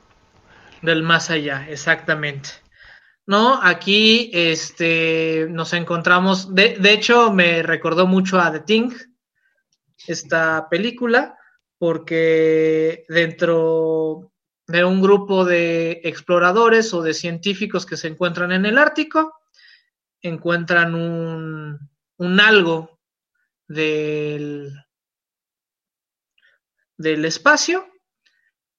Del 0.82 1.02
más 1.02 1.30
allá, 1.30 1.66
exactamente. 1.68 2.50
No, 3.26 3.58
aquí 3.60 4.30
este, 4.32 5.48
nos 5.50 5.72
encontramos, 5.72 6.54
de, 6.54 6.76
de 6.78 6.92
hecho 6.92 7.32
me 7.32 7.64
recordó 7.64 8.06
mucho 8.06 8.38
a 8.38 8.52
The 8.52 8.60
Thing, 8.60 8.92
esta 10.06 10.68
película, 10.70 11.36
porque 11.76 13.04
dentro 13.08 14.30
de 14.68 14.84
un 14.84 15.02
grupo 15.02 15.44
de 15.44 16.02
exploradores 16.04 16.94
o 16.94 17.02
de 17.02 17.14
científicos 17.14 17.84
que 17.84 17.96
se 17.96 18.06
encuentran 18.06 18.52
en 18.52 18.64
el 18.64 18.78
Ártico, 18.78 19.32
encuentran 20.28 20.94
un, 20.94 22.40
algo 22.40 23.00
del, 23.68 24.72
del 26.96 27.24
espacio 27.24 27.86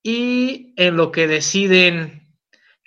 y 0.02 0.74
en 0.78 0.98
lo 0.98 1.12
que 1.12 1.28
deciden 1.28 2.34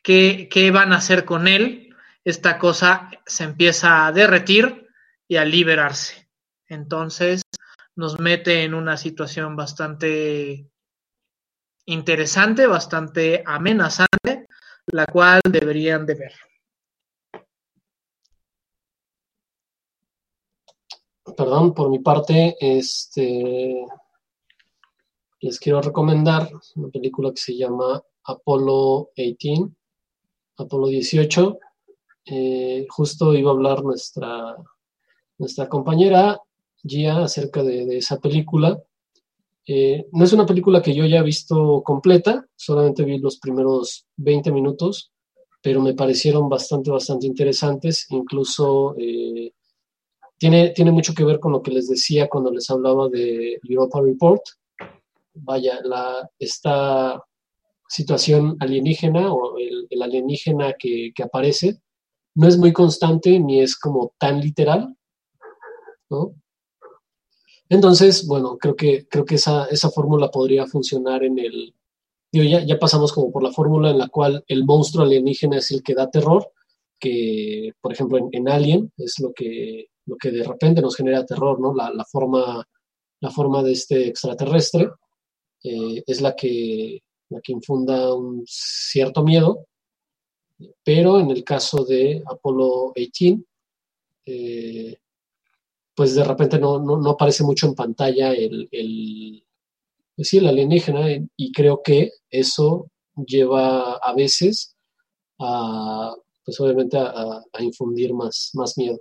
qué, 0.02 0.48
qué 0.50 0.70
van 0.70 0.92
a 0.92 0.96
hacer 0.96 1.24
con 1.24 1.48
él, 1.48 1.94
esta 2.24 2.58
cosa 2.58 3.10
se 3.26 3.44
empieza 3.44 4.06
a 4.06 4.12
derretir 4.12 4.88
y 5.28 5.36
a 5.36 5.44
liberarse. 5.44 6.28
Entonces 6.66 7.42
nos 7.96 8.18
mete 8.18 8.64
en 8.64 8.74
una 8.74 8.96
situación 8.96 9.56
bastante 9.56 10.70
interesante, 11.86 12.66
bastante 12.66 13.42
amenazante, 13.44 14.46
la 14.86 15.06
cual 15.06 15.40
deberían 15.48 16.06
de 16.06 16.14
ver. 16.14 16.32
Perdón, 21.40 21.72
por 21.72 21.88
mi 21.88 22.00
parte, 22.00 22.54
este 22.60 23.86
les 25.40 25.58
quiero 25.58 25.80
recomendar 25.80 26.50
una 26.76 26.88
película 26.90 27.30
que 27.30 27.40
se 27.40 27.56
llama 27.56 28.02
Apollo 28.24 29.08
18, 29.16 29.70
Apolo 30.58 30.88
18. 30.88 31.58
Eh, 32.26 32.86
justo 32.90 33.32
iba 33.32 33.50
a 33.50 33.54
hablar 33.54 33.82
nuestra, 33.82 34.54
nuestra 35.38 35.66
compañera 35.66 36.38
Gia 36.84 37.22
acerca 37.24 37.62
de, 37.62 37.86
de 37.86 37.96
esa 37.96 38.18
película. 38.20 38.78
Eh, 39.66 40.08
no 40.12 40.24
es 40.24 40.34
una 40.34 40.44
película 40.44 40.82
que 40.82 40.94
yo 40.94 41.04
haya 41.04 41.22
visto 41.22 41.82
completa, 41.82 42.46
solamente 42.54 43.02
vi 43.02 43.16
los 43.16 43.38
primeros 43.38 44.06
20 44.18 44.52
minutos, 44.52 45.10
pero 45.62 45.80
me 45.80 45.94
parecieron 45.94 46.50
bastante, 46.50 46.90
bastante 46.90 47.26
interesantes. 47.26 48.08
Incluso 48.10 48.94
eh, 48.98 49.54
tiene, 50.40 50.70
tiene 50.70 50.90
mucho 50.90 51.12
que 51.14 51.22
ver 51.22 51.38
con 51.38 51.52
lo 51.52 51.62
que 51.62 51.70
les 51.70 51.86
decía 51.86 52.26
cuando 52.26 52.50
les 52.50 52.68
hablaba 52.70 53.10
de 53.10 53.60
Europa 53.62 54.00
Report. 54.00 54.40
Vaya, 55.34 55.80
la, 55.84 56.30
esta 56.38 57.22
situación 57.86 58.56
alienígena 58.58 59.30
o 59.34 59.58
el, 59.58 59.86
alienígena 60.02 60.72
que, 60.78 61.12
que, 61.14 61.22
aparece 61.22 61.82
no 62.34 62.48
es 62.48 62.56
muy 62.56 62.72
constante 62.72 63.38
ni 63.38 63.60
es 63.60 63.76
como 63.76 64.14
tan 64.18 64.40
literal, 64.40 64.96
¿no? 66.08 66.34
Entonces, 67.68 68.26
bueno, 68.26 68.56
creo 68.56 68.74
que, 68.74 69.06
creo 69.08 69.26
que 69.26 69.34
esa, 69.34 69.66
esa 69.66 69.90
fórmula 69.90 70.30
podría 70.30 70.66
funcionar 70.66 71.22
en 71.22 71.38
el... 71.38 71.74
Digo, 72.32 72.46
ya, 72.46 72.64
ya 72.64 72.78
pasamos 72.78 73.12
como 73.12 73.30
por 73.30 73.42
la 73.42 73.52
fórmula 73.52 73.90
en 73.90 73.98
la 73.98 74.08
cual 74.08 74.42
el 74.48 74.64
monstruo 74.64 75.04
alienígena 75.04 75.58
es 75.58 75.70
el 75.70 75.82
que 75.82 75.94
da 75.94 76.10
terror, 76.10 76.50
que, 76.98 77.72
por 77.82 77.92
ejemplo, 77.92 78.28
en 78.32 78.48
Alien 78.48 78.90
es 78.96 79.18
lo 79.20 79.32
que, 79.34 79.89
lo 80.06 80.16
que 80.16 80.30
de 80.30 80.44
repente 80.44 80.80
nos 80.80 80.96
genera 80.96 81.24
terror, 81.26 81.60
¿no? 81.60 81.74
La, 81.74 81.90
la 81.90 82.04
forma, 82.04 82.66
la 83.20 83.30
forma 83.30 83.62
de 83.62 83.72
este 83.72 84.08
extraterrestre 84.08 84.88
eh, 85.62 86.02
es 86.06 86.20
la 86.20 86.34
que, 86.34 87.02
la 87.28 87.40
que 87.40 87.52
infunda 87.52 88.14
un 88.14 88.42
cierto 88.46 89.22
miedo, 89.22 89.66
pero 90.84 91.20
en 91.20 91.30
el 91.30 91.44
caso 91.44 91.84
de 91.84 92.22
Apolo 92.26 92.92
18, 92.94 93.42
eh, 94.26 94.96
pues 95.94 96.14
de 96.14 96.24
repente 96.24 96.58
no, 96.58 96.78
no, 96.78 96.96
no, 96.96 97.10
aparece 97.10 97.44
mucho 97.44 97.66
en 97.66 97.74
pantalla 97.74 98.32
el, 98.32 98.68
el, 98.70 99.44
pues 100.16 100.28
sí, 100.28 100.38
el 100.38 100.48
alienígena 100.48 101.08
y 101.36 101.52
creo 101.52 101.82
que 101.82 102.12
eso 102.30 102.90
lleva 103.14 103.96
a 103.96 104.14
veces 104.14 104.76
a, 105.38 106.14
pues 106.44 106.60
obviamente 106.60 106.96
a, 106.98 107.42
a 107.52 107.62
infundir 107.62 108.14
más, 108.14 108.50
más 108.54 108.78
miedo. 108.78 109.00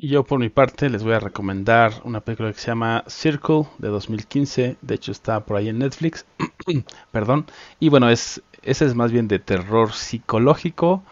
Y 0.00 0.10
yo 0.10 0.22
por 0.22 0.38
mi 0.38 0.48
parte 0.48 0.88
les 0.90 1.02
voy 1.02 1.14
a 1.14 1.18
recomendar 1.18 1.92
una 2.04 2.20
película 2.20 2.52
que 2.52 2.60
se 2.60 2.68
llama 2.68 3.02
Circle 3.08 3.64
de 3.78 3.88
2015. 3.88 4.76
De 4.80 4.94
hecho 4.94 5.10
está 5.10 5.44
por 5.44 5.56
ahí 5.56 5.68
en 5.70 5.80
Netflix. 5.80 6.24
Perdón. 7.10 7.46
Y 7.80 7.88
bueno, 7.88 8.08
es, 8.08 8.40
ese 8.62 8.84
es 8.84 8.94
más 8.94 9.10
bien 9.10 9.26
de 9.26 9.40
terror 9.40 9.92
psicológico 9.92 11.02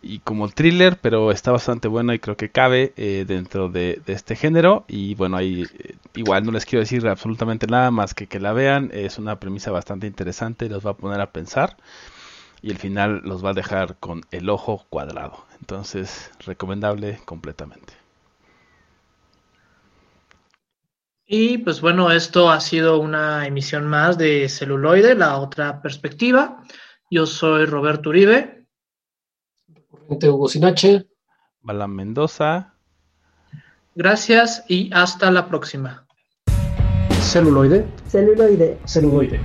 y 0.00 0.20
como 0.20 0.48
thriller, 0.48 0.98
pero 1.02 1.32
está 1.32 1.52
bastante 1.52 1.86
buena 1.86 2.14
y 2.14 2.18
creo 2.18 2.38
que 2.38 2.50
cabe 2.50 2.94
eh, 2.96 3.26
dentro 3.28 3.68
de, 3.68 4.00
este 4.06 4.36
género. 4.36 4.86
Y 4.88 5.14
bueno, 5.16 5.36
ahí 5.36 5.66
eh, 5.78 5.96
igual 6.14 6.46
no 6.46 6.52
les 6.52 6.64
quiero 6.64 6.80
decir 6.80 7.06
absolutamente 7.06 7.66
nada 7.66 7.90
más 7.90 8.14
que 8.14 8.26
que 8.26 8.40
la 8.40 8.54
vean. 8.54 8.90
Es 8.94 9.18
una 9.18 9.38
premisa 9.38 9.70
bastante 9.70 10.06
interesante, 10.06 10.70
los 10.70 10.86
va 10.86 10.92
a 10.92 10.96
poner 10.96 11.20
a 11.20 11.30
pensar 11.30 11.76
y 12.62 12.70
el 12.70 12.78
final 12.78 13.20
los 13.24 13.44
va 13.44 13.50
a 13.50 13.54
dejar 13.54 13.96
con 13.98 14.22
el 14.30 14.48
ojo 14.48 14.86
cuadrado. 14.88 15.44
Entonces, 15.60 16.30
recomendable 16.46 17.20
completamente. 17.26 18.03
Y 21.26 21.58
pues 21.58 21.80
bueno, 21.80 22.10
esto 22.10 22.50
ha 22.50 22.60
sido 22.60 22.98
una 22.98 23.46
emisión 23.46 23.86
más 23.86 24.18
de 24.18 24.48
Celuloide, 24.48 25.14
la 25.14 25.38
otra 25.38 25.80
perspectiva. 25.80 26.62
Yo 27.10 27.26
soy 27.26 27.64
Roberto 27.64 28.10
Uribe. 28.10 28.66
Hugo 30.08 30.48
Sinache. 30.48 31.06
Balam 31.62 31.94
Mendoza. 31.94 32.74
Gracias 33.94 34.64
y 34.68 34.90
hasta 34.92 35.30
la 35.30 35.48
próxima. 35.48 36.06
Celuloide. 37.20 37.86
Celuloide. 38.08 38.78
Celuloide. 38.84 39.40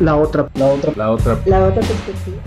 La 0.00 0.16
otra, 0.16 0.50
la 0.54 0.66
otra, 0.66 0.92
la 0.96 1.10
otra, 1.12 1.40
la 1.46 1.66
otra 1.66 1.82
perspectiva. 1.82 2.42